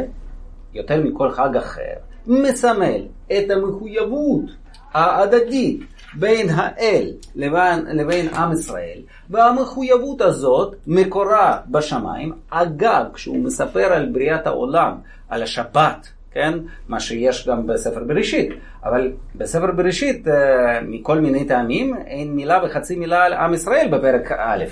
יותר 0.74 1.00
מכל 1.04 1.30
חג 1.30 1.56
אחר, 1.56 1.94
מסמל 2.26 3.02
את 3.26 3.50
המחויבות 3.50 4.44
ההדדית 4.92 5.80
בין 6.14 6.48
האל 6.54 7.10
לבין, 7.36 7.84
לבין 7.86 8.28
עם 8.28 8.52
ישראל, 8.52 8.98
והמחויבות 9.30 10.20
הזאת 10.20 10.76
מקורה 10.86 11.58
בשמיים. 11.70 12.32
אגב, 12.50 13.04
כשהוא 13.14 13.38
מספר 13.38 13.92
על 13.92 14.08
בריאת 14.12 14.46
העולם, 14.46 14.92
על 15.28 15.42
השבת, 15.42 16.08
כן? 16.32 16.54
מה 16.88 17.00
שיש 17.00 17.48
גם 17.48 17.66
בספר 17.66 18.04
בראשית. 18.04 18.48
אבל 18.84 19.12
בספר 19.34 19.72
בראשית, 19.72 20.28
אה, 20.28 20.80
מכל 20.82 21.20
מיני 21.20 21.44
טעמים, 21.44 21.96
אין 22.06 22.32
מילה 22.36 22.60
וחצי 22.64 22.96
מילה 22.96 23.24
על 23.24 23.32
עם 23.32 23.54
ישראל 23.54 23.88
בפרק 23.92 24.32
א'. 24.32 24.64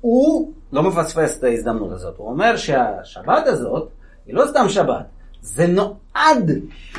הוא 0.00 0.52
לא 0.72 0.82
מפספס 0.82 1.38
את 1.38 1.44
ההזדמנות 1.44 1.92
הזאת. 1.92 2.14
הוא 2.16 2.28
אומר 2.28 2.56
שהשבת 2.56 3.46
הזאת 3.46 3.88
היא 4.26 4.34
לא 4.34 4.46
סתם 4.46 4.68
שבת, 4.68 5.04
זה 5.40 5.66
נועד 5.66 6.50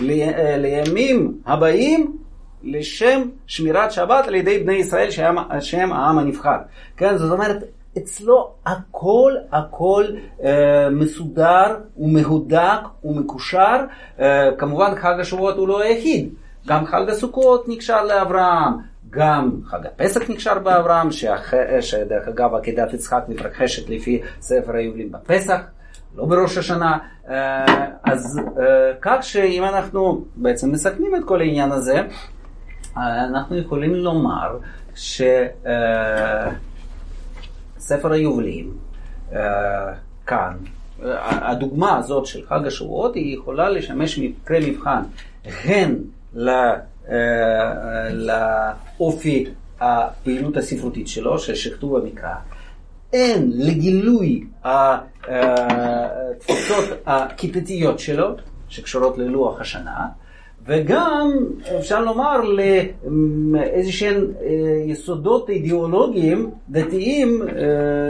ל- 0.01 0.57
לימים 0.57 1.37
הבאים 1.45 2.17
לשם 2.63 3.21
שמירת 3.47 3.91
שבת 3.91 4.27
על 4.27 4.35
ידי 4.35 4.59
בני 4.59 4.73
ישראל 4.73 5.11
שהם, 5.11 5.35
שהם 5.59 5.93
העם 5.93 6.17
הנבחר. 6.19 6.57
כן, 6.97 7.17
זאת 7.17 7.31
אומרת, 7.31 7.63
אצלו 7.97 8.51
הכל 8.65 9.33
הכל 9.51 10.05
אה, 10.43 10.89
מסודר 10.89 11.77
ומהודק 11.97 12.79
ומקושר. 13.03 13.85
אה, 14.19 14.49
כמובן 14.57 14.95
חג 14.95 15.15
השבועות 15.19 15.57
הוא 15.57 15.67
לא 15.67 15.81
היחיד, 15.81 16.29
גם 16.67 16.85
חג 16.85 17.09
הסוכות 17.09 17.67
נקשר 17.67 18.03
לאברהם. 18.03 18.73
גם 19.09 19.51
חג 19.65 19.85
הפסח 19.85 20.29
נקשר 20.29 20.59
באברהם, 20.59 21.11
שאח... 21.11 21.53
שדרך 21.81 22.27
אגב 22.27 22.55
עקדת 22.55 22.93
יצחק 22.93 23.23
מתרחשת 23.27 23.89
לפי 23.89 24.21
ספר 24.41 24.75
היובלים 24.75 25.11
בפסח, 25.11 25.61
לא 26.15 26.25
בראש 26.25 26.57
השנה. 26.57 26.97
אה, 27.29 27.65
אז 28.03 28.39
אה, 28.59 28.93
כך 29.01 29.17
שאם 29.21 29.63
אנחנו 29.63 30.25
בעצם 30.35 30.71
מסכמים 30.71 31.15
את 31.15 31.21
כל 31.25 31.41
העניין 31.41 31.71
הזה, 31.71 32.01
אנחנו 32.97 33.57
יכולים 33.57 33.95
לומר 33.95 34.57
שספר 34.95 35.31
היובלים 38.11 38.77
כאן, 40.27 40.53
הדוגמה 41.21 41.97
הזאת 41.97 42.25
של 42.25 42.45
חג 42.45 42.67
השבועות 42.67 43.15
היא 43.15 43.37
יכולה 43.37 43.69
לשמש 43.69 44.19
מקרה 44.19 44.59
מבחן 44.59 45.01
הן 45.45 45.95
לאופי 48.11 49.45
הפעילות 49.79 50.57
הספרותית 50.57 51.07
שלו, 51.07 51.39
של 51.39 51.55
שכתוב 51.55 51.95
המקרא, 51.95 52.35
הן 53.13 53.49
לגילוי 53.53 54.43
התפוצות 54.63 56.85
הכיתתיות 57.05 57.99
שלו, 57.99 58.35
שקשורות 58.69 59.17
ללוח 59.17 59.61
השנה, 59.61 60.07
וגם 60.67 61.31
אפשר 61.77 62.01
לומר 62.01 62.41
לאיזה 63.51 63.91
שהם 63.91 64.25
יסודות 64.85 65.49
אידיאולוגיים 65.49 66.49
דתיים 66.69 67.41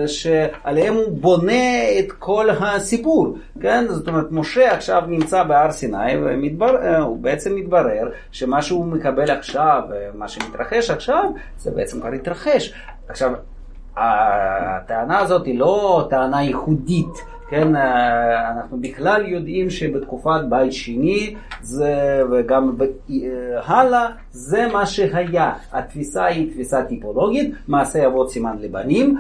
שעליהם 0.07 0.93
הוא 0.93 1.17
בונה 1.21 1.99
את 1.99 2.11
כל 2.11 2.49
הסיפור, 2.49 3.37
כן? 3.61 3.85
זאת 3.89 4.07
אומרת, 4.07 4.25
משה 4.31 4.71
עכשיו 4.71 5.03
נמצא 5.07 5.43
בהר 5.43 5.71
סיני 5.71 6.17
והוא 6.57 7.17
בעצם 7.17 7.55
מתברר 7.55 8.09
שמה 8.31 8.61
שהוא 8.61 8.85
מקבל 8.85 9.31
עכשיו, 9.31 9.81
מה 10.13 10.27
שמתרחש 10.27 10.89
עכשיו, 10.89 11.23
זה 11.57 11.71
בעצם 11.71 11.99
כבר 11.99 12.11
התרחש. 12.11 12.73
עכשיו, 13.07 13.31
הטענה 13.97 15.19
הזאת 15.19 15.45
היא 15.45 15.59
לא 15.59 16.07
טענה 16.09 16.43
ייחודית. 16.43 17.36
כן, 17.49 17.75
אנחנו 18.57 18.77
בכלל 18.81 19.25
יודעים 19.27 19.69
שבתקופת 19.69 20.41
בית 20.49 20.73
שני 20.73 21.35
זה, 21.61 22.21
וגם 22.31 22.77
הלאה, 23.65 24.07
זה 24.31 24.67
מה 24.73 24.85
שהיה. 24.85 25.53
התפיסה 25.73 26.25
היא 26.25 26.51
תפיסה 26.51 26.83
טיפולוגית, 26.83 27.55
מעשה 27.67 28.07
אבות 28.07 28.31
סימן 28.31 28.55
לבנים, 28.59 29.17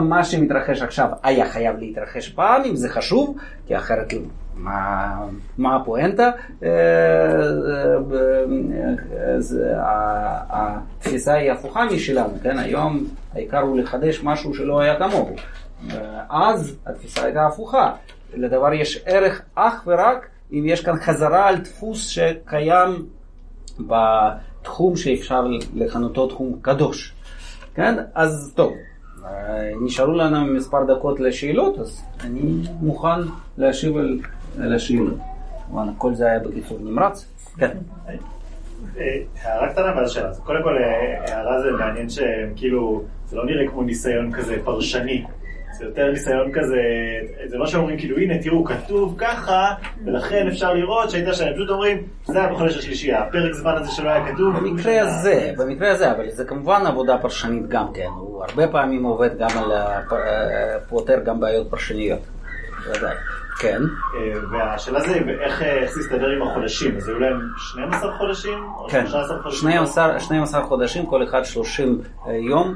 מה 0.00 0.24
שמתרחש 0.24 0.82
עכשיו 0.82 1.08
היה 1.22 1.48
חייב 1.48 1.76
להתרחש 1.78 2.28
פעם, 2.28 2.62
אם 2.64 2.76
זה 2.76 2.88
חשוב, 2.88 3.36
כי 3.66 3.76
אחרת 3.76 4.12
מה, 4.56 5.14
מה 5.58 5.76
הפואנטה? 5.76 6.30
התפיסה 10.50 11.34
היא 11.34 11.52
הפוכה 11.52 11.84
משלנו, 11.84 12.34
כן? 12.42 12.58
היום 12.58 13.04
העיקר 13.34 13.60
הוא 13.60 13.78
לחדש 13.78 14.20
משהו 14.24 14.54
שלא 14.54 14.80
היה 14.80 14.98
כמוהו. 14.98 15.36
אז 16.28 16.76
התפיסה 16.86 17.24
הייתה 17.24 17.46
הפוכה. 17.46 17.92
לדבר 18.34 18.72
יש 18.72 19.02
ערך 19.06 19.42
אך 19.54 19.82
ורק 19.86 20.28
אם 20.52 20.64
יש 20.66 20.84
כאן 20.84 21.00
חזרה 21.00 21.48
על 21.48 21.56
דפוס 21.56 22.06
שקיים 22.08 23.06
בתחום 23.80 24.96
שאפשר 24.96 25.46
לכנותו 25.74 26.26
תחום 26.26 26.58
קדוש. 26.62 27.14
כן? 27.74 27.94
אז 28.14 28.52
טוב, 28.56 28.72
נשארו 29.84 30.12
לנו 30.12 30.46
מספר 30.46 30.84
דקות 30.84 31.20
לשאלות, 31.20 31.78
אז 31.78 32.02
אני 32.24 32.40
מוכן 32.80 33.20
להשיב 33.58 33.96
על, 33.96 34.18
על 34.60 34.74
השאלות. 34.74 35.14
כמובן, 35.66 35.88
כל 35.98 36.14
זה 36.14 36.26
היה 36.26 36.38
בקיצור 36.38 36.78
נמרץ. 36.82 37.26
כן. 37.58 37.76
הערה 39.42 39.72
קטנה 39.72 39.96
ואז 39.96 40.10
שאלה. 40.10 40.34
קודם 40.34 40.62
כל, 40.62 40.78
הערה 41.26 41.62
זה 41.62 41.70
מעניין 41.70 42.08
שהם 42.08 42.52
כאילו, 42.56 43.02
זה 43.26 43.36
לא 43.36 43.46
נראה 43.46 43.68
כמו 43.68 43.82
ניסיון 43.82 44.32
כזה 44.32 44.56
פרשני. 44.64 45.24
זה 45.78 45.84
יותר 45.84 46.10
ניסיון 46.10 46.52
כזה, 46.52 46.80
זה 47.46 47.56
לא 47.58 47.66
שאומרים 47.66 47.98
כאילו 47.98 48.18
הנה 48.18 48.42
תראו 48.42 48.64
כתוב 48.64 49.14
ככה 49.18 49.74
ולכן 50.04 50.46
אפשר 50.48 50.74
לראות 50.74 51.10
שהייתה 51.10 51.32
שם, 51.32 51.44
פשוט 51.54 51.70
אומרים 51.70 52.02
זה 52.24 52.38
היה 52.38 52.52
בחודש 52.52 52.76
השלישי, 52.78 53.12
הפרק 53.12 53.52
זמן 53.52 53.74
הזה 53.76 53.90
שלא 53.90 54.08
היה 54.10 54.32
כתוב. 54.32 54.56
במקרה 54.56 55.00
הזה, 55.00 55.52
במקרה 55.58 55.90
הזה, 55.90 56.12
אבל 56.12 56.30
זה 56.30 56.44
כמובן 56.44 56.82
עבודה 56.86 57.18
פרשנית 57.18 57.68
גם 57.68 57.92
כן, 57.94 58.08
הוא 58.16 58.44
הרבה 58.44 58.68
פעמים 58.68 59.04
עובד 59.04 59.38
גם 59.38 59.48
על, 59.58 59.72
פותר 60.88 61.20
גם 61.24 61.40
בעיות 61.40 61.70
פרשניות, 61.70 62.20
ודאי. 62.90 63.14
כן. 63.58 63.82
והשאלה 64.50 65.00
זה 65.00 65.14
איך 65.40 65.62
זה 65.94 66.00
יסתדר 66.00 66.30
עם 66.30 66.42
החודשים, 66.42 66.96
אז 66.96 67.08
היו 67.08 67.18
להם 67.18 67.40
12 67.56 68.18
חודשים? 68.18 68.58
כן, 68.88 69.06
12 70.18 70.62
חודשים, 70.62 71.06
כל 71.06 71.22
אחד 71.22 71.44
30 71.44 72.00
יום, 72.48 72.74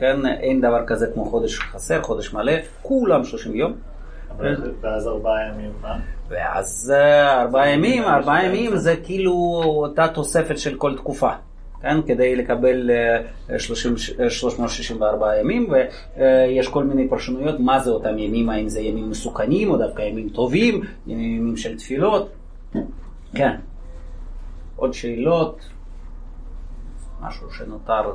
כן, 0.00 0.26
אין 0.26 0.60
דבר 0.60 0.86
כזה 0.86 1.06
כמו 1.14 1.24
חודש 1.24 1.58
חסר, 1.58 2.02
חודש 2.02 2.32
מלא, 2.32 2.52
כולם 2.82 3.24
30 3.24 3.54
יום. 3.54 3.72
ואז 4.80 5.08
ארבעה 5.08 5.48
ימים, 5.48 5.72
מה? 5.82 5.96
ואז 6.28 6.92
ארבעה 7.40 7.68
ימים, 7.70 8.04
ארבעה 8.04 8.44
ימים 8.44 8.76
זה 8.76 8.96
כאילו 9.04 9.32
אותה 9.64 10.08
תוספת 10.08 10.58
של 10.58 10.74
כל 10.74 10.96
תקופה. 10.96 11.30
כן, 11.82 12.02
כדי 12.06 12.36
לקבל 12.36 12.90
30, 13.58 13.96
364 14.28 15.40
ימים, 15.40 15.68
ויש 15.70 16.68
כל 16.68 16.84
מיני 16.84 17.08
פרשנויות 17.08 17.60
מה 17.60 17.80
זה 17.80 17.90
אותם 17.90 18.18
ימים, 18.18 18.50
האם 18.50 18.68
זה 18.68 18.80
ימים 18.80 19.10
מסוכנים 19.10 19.70
או 19.70 19.76
דווקא 19.76 20.02
ימים 20.02 20.28
טובים, 20.28 20.80
ימים 21.06 21.56
של 21.56 21.78
תפילות. 21.78 22.32
כן. 23.34 23.56
עוד 24.76 24.94
שאלות? 24.94 25.68
משהו 27.20 27.50
שנותר. 27.50 28.12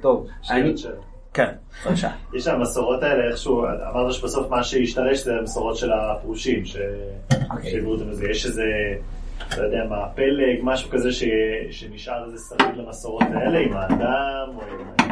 טוב, 0.00 0.26
אני... 0.50 0.74
כן, 1.34 1.52
בבקשה. 1.86 2.10
יש 2.36 2.46
המסורות 2.46 3.02
האלה, 3.02 3.30
איכשהו, 3.30 3.64
אמרת 3.64 4.12
שבסוף 4.12 4.50
מה 4.50 4.64
שהשתרש 4.64 5.24
זה 5.24 5.34
המסורות 5.40 5.76
של 5.76 5.92
הפרושים, 5.92 6.64
שהביאו 6.64 7.92
אותם 7.92 8.10
לזה. 8.10 8.30
יש 8.30 8.46
איזה... 8.46 8.64
לא 9.58 9.62
יודע 9.64 9.84
מה, 9.88 9.96
פלג, 10.14 10.58
משהו 10.62 10.90
כזה 10.90 11.12
ש... 11.12 11.24
שנשאר 11.70 12.24
איזה 12.24 12.38
שריד 12.48 12.76
למסורות 12.76 13.22
האלה 13.34 13.58
עם 13.58 13.72
האדם 13.76 14.48
או 14.56 14.62
עם... 14.70 15.08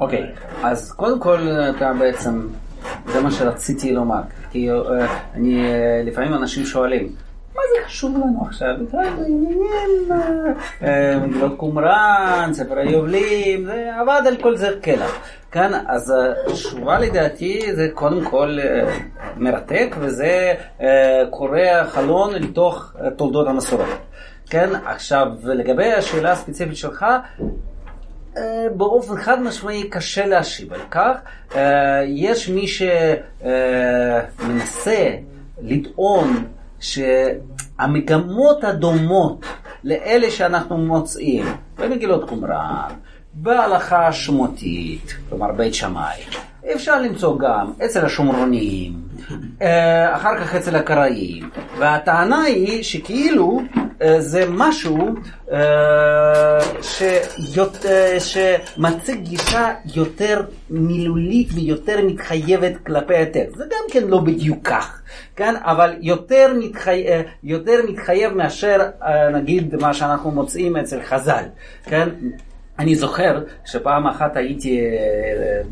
אוקיי, 0.00 0.26
אז 0.62 0.92
קודם 0.92 1.20
כל 1.20 1.38
אתה 1.76 1.92
בעצם, 1.98 2.48
זה 3.06 3.20
מה 3.20 3.30
שרציתי 3.30 3.92
לומר, 3.92 4.20
כי 4.50 4.68
אני, 5.34 5.64
לפעמים 6.04 6.34
אנשים 6.34 6.64
שואלים, 6.64 7.12
מה 7.54 7.62
זה 7.74 7.86
חשוב 7.86 8.16
לנו 8.16 8.46
עכשיו? 8.46 8.74
בכלל 8.88 9.04
זה 9.18 9.26
עניין, 9.26 10.20
מגילות 11.22 11.56
קומראן, 11.56 12.50
ספר 12.52 12.78
היובלים, 12.78 13.68
עבד 14.00 14.22
על 14.26 14.36
כל 14.36 14.56
זה 14.56 14.68
כלח. 14.84 15.20
כאן, 15.52 15.72
אז 15.86 16.14
התשובה 16.46 16.98
לדעתי 16.98 17.74
זה 17.74 17.88
קודם 17.94 18.24
כל 18.24 18.58
מרתק, 19.36 19.96
וזה 20.00 20.54
קורא 21.30 21.84
חלון 21.88 22.34
לתוך 22.34 22.92
תולדות 23.16 23.48
המסורות. 23.48 23.88
כן, 24.50 24.70
עכשיו 24.86 25.28
לגבי 25.44 25.92
השאלה 25.92 26.32
הספציפית 26.32 26.76
שלך, 26.76 27.06
באופן 28.76 29.16
חד 29.16 29.42
משמעי 29.42 29.88
קשה 29.90 30.26
להשיב 30.26 30.72
על 30.72 30.80
כך. 30.90 31.16
יש 32.06 32.48
מי 32.48 32.66
שמנסה 34.38 35.08
לטעון 35.62 36.44
שהמגמות 36.80 38.64
הדומות 38.64 39.44
לאלה 39.84 40.30
שאנחנו 40.30 40.76
מוצאים 40.76 41.46
במגילות 41.78 42.28
קומראן, 42.28 42.90
בהלכה 43.34 44.06
השמותית, 44.08 45.14
כלומר 45.28 45.52
בית 45.52 45.74
שמאי, 45.74 46.16
אפשר 46.74 47.00
למצוא 47.02 47.38
גם 47.38 47.72
אצל 47.84 48.04
השומרונים, 48.04 48.92
אחר 50.12 50.38
כך 50.40 50.54
אצל 50.54 50.76
הקראים, 50.76 51.50
והטענה 51.78 52.42
היא 52.42 52.82
שכאילו 52.82 53.60
אה, 54.02 54.20
זה 54.20 54.44
משהו 54.50 55.08
אה, 55.52 56.58
שיות- 56.82 57.86
אה, 57.86 58.16
שמציג 58.20 59.20
גישה 59.24 59.68
יותר 59.94 60.42
מילולית 60.70 61.48
ויותר 61.54 61.96
מתחייבת 62.06 62.72
כלפי 62.86 63.16
הטקסט. 63.16 63.56
זה 63.56 63.64
גם 63.64 63.84
כן 63.92 64.08
לא 64.08 64.18
בדיוק 64.20 64.58
כך, 64.68 65.02
כן? 65.36 65.54
אבל 65.64 65.94
יותר, 66.00 66.52
מתחי... 66.58 67.04
אה, 67.08 67.22
יותר 67.44 67.76
מתחייב 67.88 68.32
מאשר 68.32 68.80
אה, 69.02 69.30
נגיד 69.30 69.74
מה 69.80 69.94
שאנחנו 69.94 70.30
מוצאים 70.30 70.76
אצל 70.76 71.02
חז"ל, 71.02 71.44
כן? 71.84 72.08
אני 72.82 72.94
זוכר 72.94 73.42
שפעם 73.64 74.06
אחת 74.06 74.36
הייתי 74.36 74.80
אה, 74.80 75.62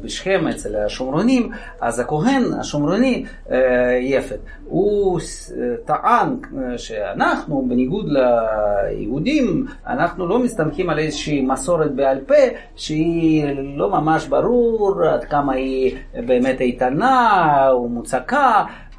בשכם 0.00 0.48
אצל 0.48 0.76
השומרונים, 0.76 1.50
אז 1.80 1.98
הכהן 1.98 2.42
השומרוני, 2.60 3.24
אה, 3.50 3.98
יפת, 4.00 4.38
הוא 4.64 5.20
אה, 5.20 5.76
טען 5.84 6.36
שאנחנו, 6.76 7.64
בניגוד 7.68 8.06
ליהודים, 8.08 9.66
אנחנו 9.86 10.26
לא 10.26 10.38
מסתמכים 10.38 10.90
על 10.90 10.98
איזושהי 10.98 11.42
מסורת 11.42 11.94
בעל 11.94 12.18
פה 12.26 12.34
שהיא 12.76 13.44
לא 13.76 13.90
ממש 13.90 14.26
ברור 14.26 15.02
עד 15.04 15.24
כמה 15.24 15.52
היא 15.52 15.96
באמת 16.26 16.60
איתנה 16.60 17.68
או 17.70 17.88
מוצקה. 17.88 18.64
Uh, 18.66 18.89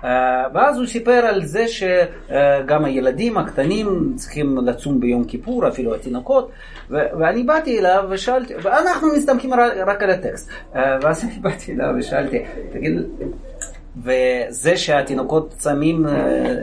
ואז 0.54 0.78
הוא 0.78 0.86
סיפר 0.86 1.12
על 1.12 1.46
זה 1.46 1.66
שגם 1.68 2.86
הילדים 2.86 3.38
הקטנים 3.38 4.14
צריכים 4.16 4.58
לצום 4.58 5.00
ביום 5.00 5.24
כיפור, 5.24 5.68
אפילו 5.68 5.96
התינוקות, 5.96 6.52
ואני 6.90 7.44
באתי 7.44 7.80
אליו 7.80 8.04
ושאלתי, 8.10 8.54
ואנחנו 8.62 9.08
מסתמכים 9.18 9.54
רק, 9.88 10.04
על 10.04 10.10
הטקסט, 10.10 10.50
uh, 10.50 10.78
ואז 11.02 11.24
אני 11.24 11.40
באתי 11.42 11.72
אליו 11.72 11.90
ושאלתי, 12.00 12.40
תגיד, 12.72 12.94
וזה 13.98 14.78
שהתינוקות 14.78 15.54
צמים 15.58 16.06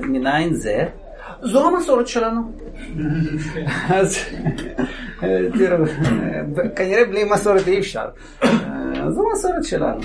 מניין 0.02 0.54
זה, 0.54 0.84
זו 1.42 1.66
המסורת 1.66 2.08
שלנו. 2.08 2.40
אז 3.98 4.18
אה, 5.22 5.40
תראו, 5.58 5.84
אה, 5.84 6.68
כנראה 6.76 7.04
בלי 7.04 7.24
מסורת 7.24 7.68
אי 7.68 7.78
אפשר. 7.78 8.08
אה, 8.44 9.10
זו 9.10 9.22
מסורת 9.32 9.64
שלנו. 9.64 10.00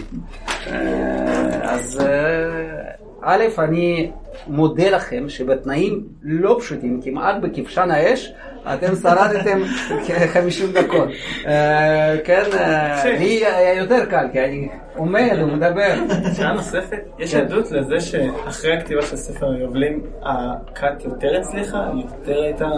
אה, 0.68 1.74
אז 1.74 2.02
אה, 2.02 3.03
א', 3.26 3.44
אני 3.58 4.12
מודה 4.48 4.90
לכם 4.90 5.30
שבתנאים 5.30 6.08
לא 6.24 6.58
פשוטים, 6.60 7.02
כמעט 7.04 7.36
בכבשן 7.42 7.92
האש, 7.92 8.34
אתם 8.74 8.96
שרדתם 8.96 9.62
כ-50 10.08 10.82
דקות. 10.82 11.10
אה, 11.46 12.16
כן, 12.24 12.44
אה, 12.54 13.04
לי 13.06 13.46
היה 13.46 13.74
יותר 13.74 14.06
קל, 14.06 14.28
כי 14.32 14.40
אני 14.40 14.70
עומד 14.96 15.38
ומדבר. 15.42 15.94
שאלה 16.36 16.54
נוספת, 16.54 17.00
יש 17.20 17.36
כן. 17.36 17.42
עדות 17.42 17.72
לזה 17.72 18.00
שאחרי 18.00 18.78
הכתיבה 18.78 19.02
של 19.02 19.16
ספר 19.16 19.52
היובלים, 19.52 20.04
הכת 20.22 21.06
יותר 21.06 21.38
הצליחה, 21.40 21.90
יותר 21.96 22.42
הייתה 22.42 22.70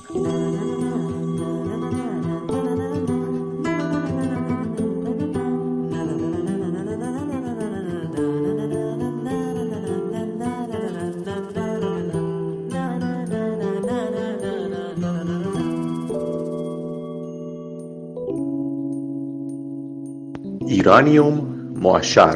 איראניום 20.81 21.41
מועשר 21.77 22.31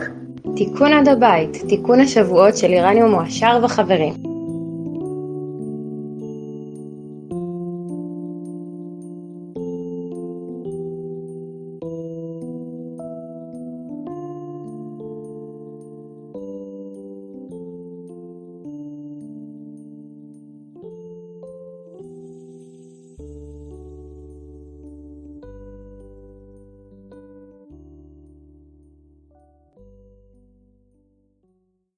תיקון 0.56 0.92
עד 0.92 1.08
הבית, 1.08 1.62
תיקון 1.68 2.00
השבועות 2.00 2.56
של 2.56 2.66
איראניום 2.66 3.10
מועשר 3.10 3.58
וחברים. 3.62 4.33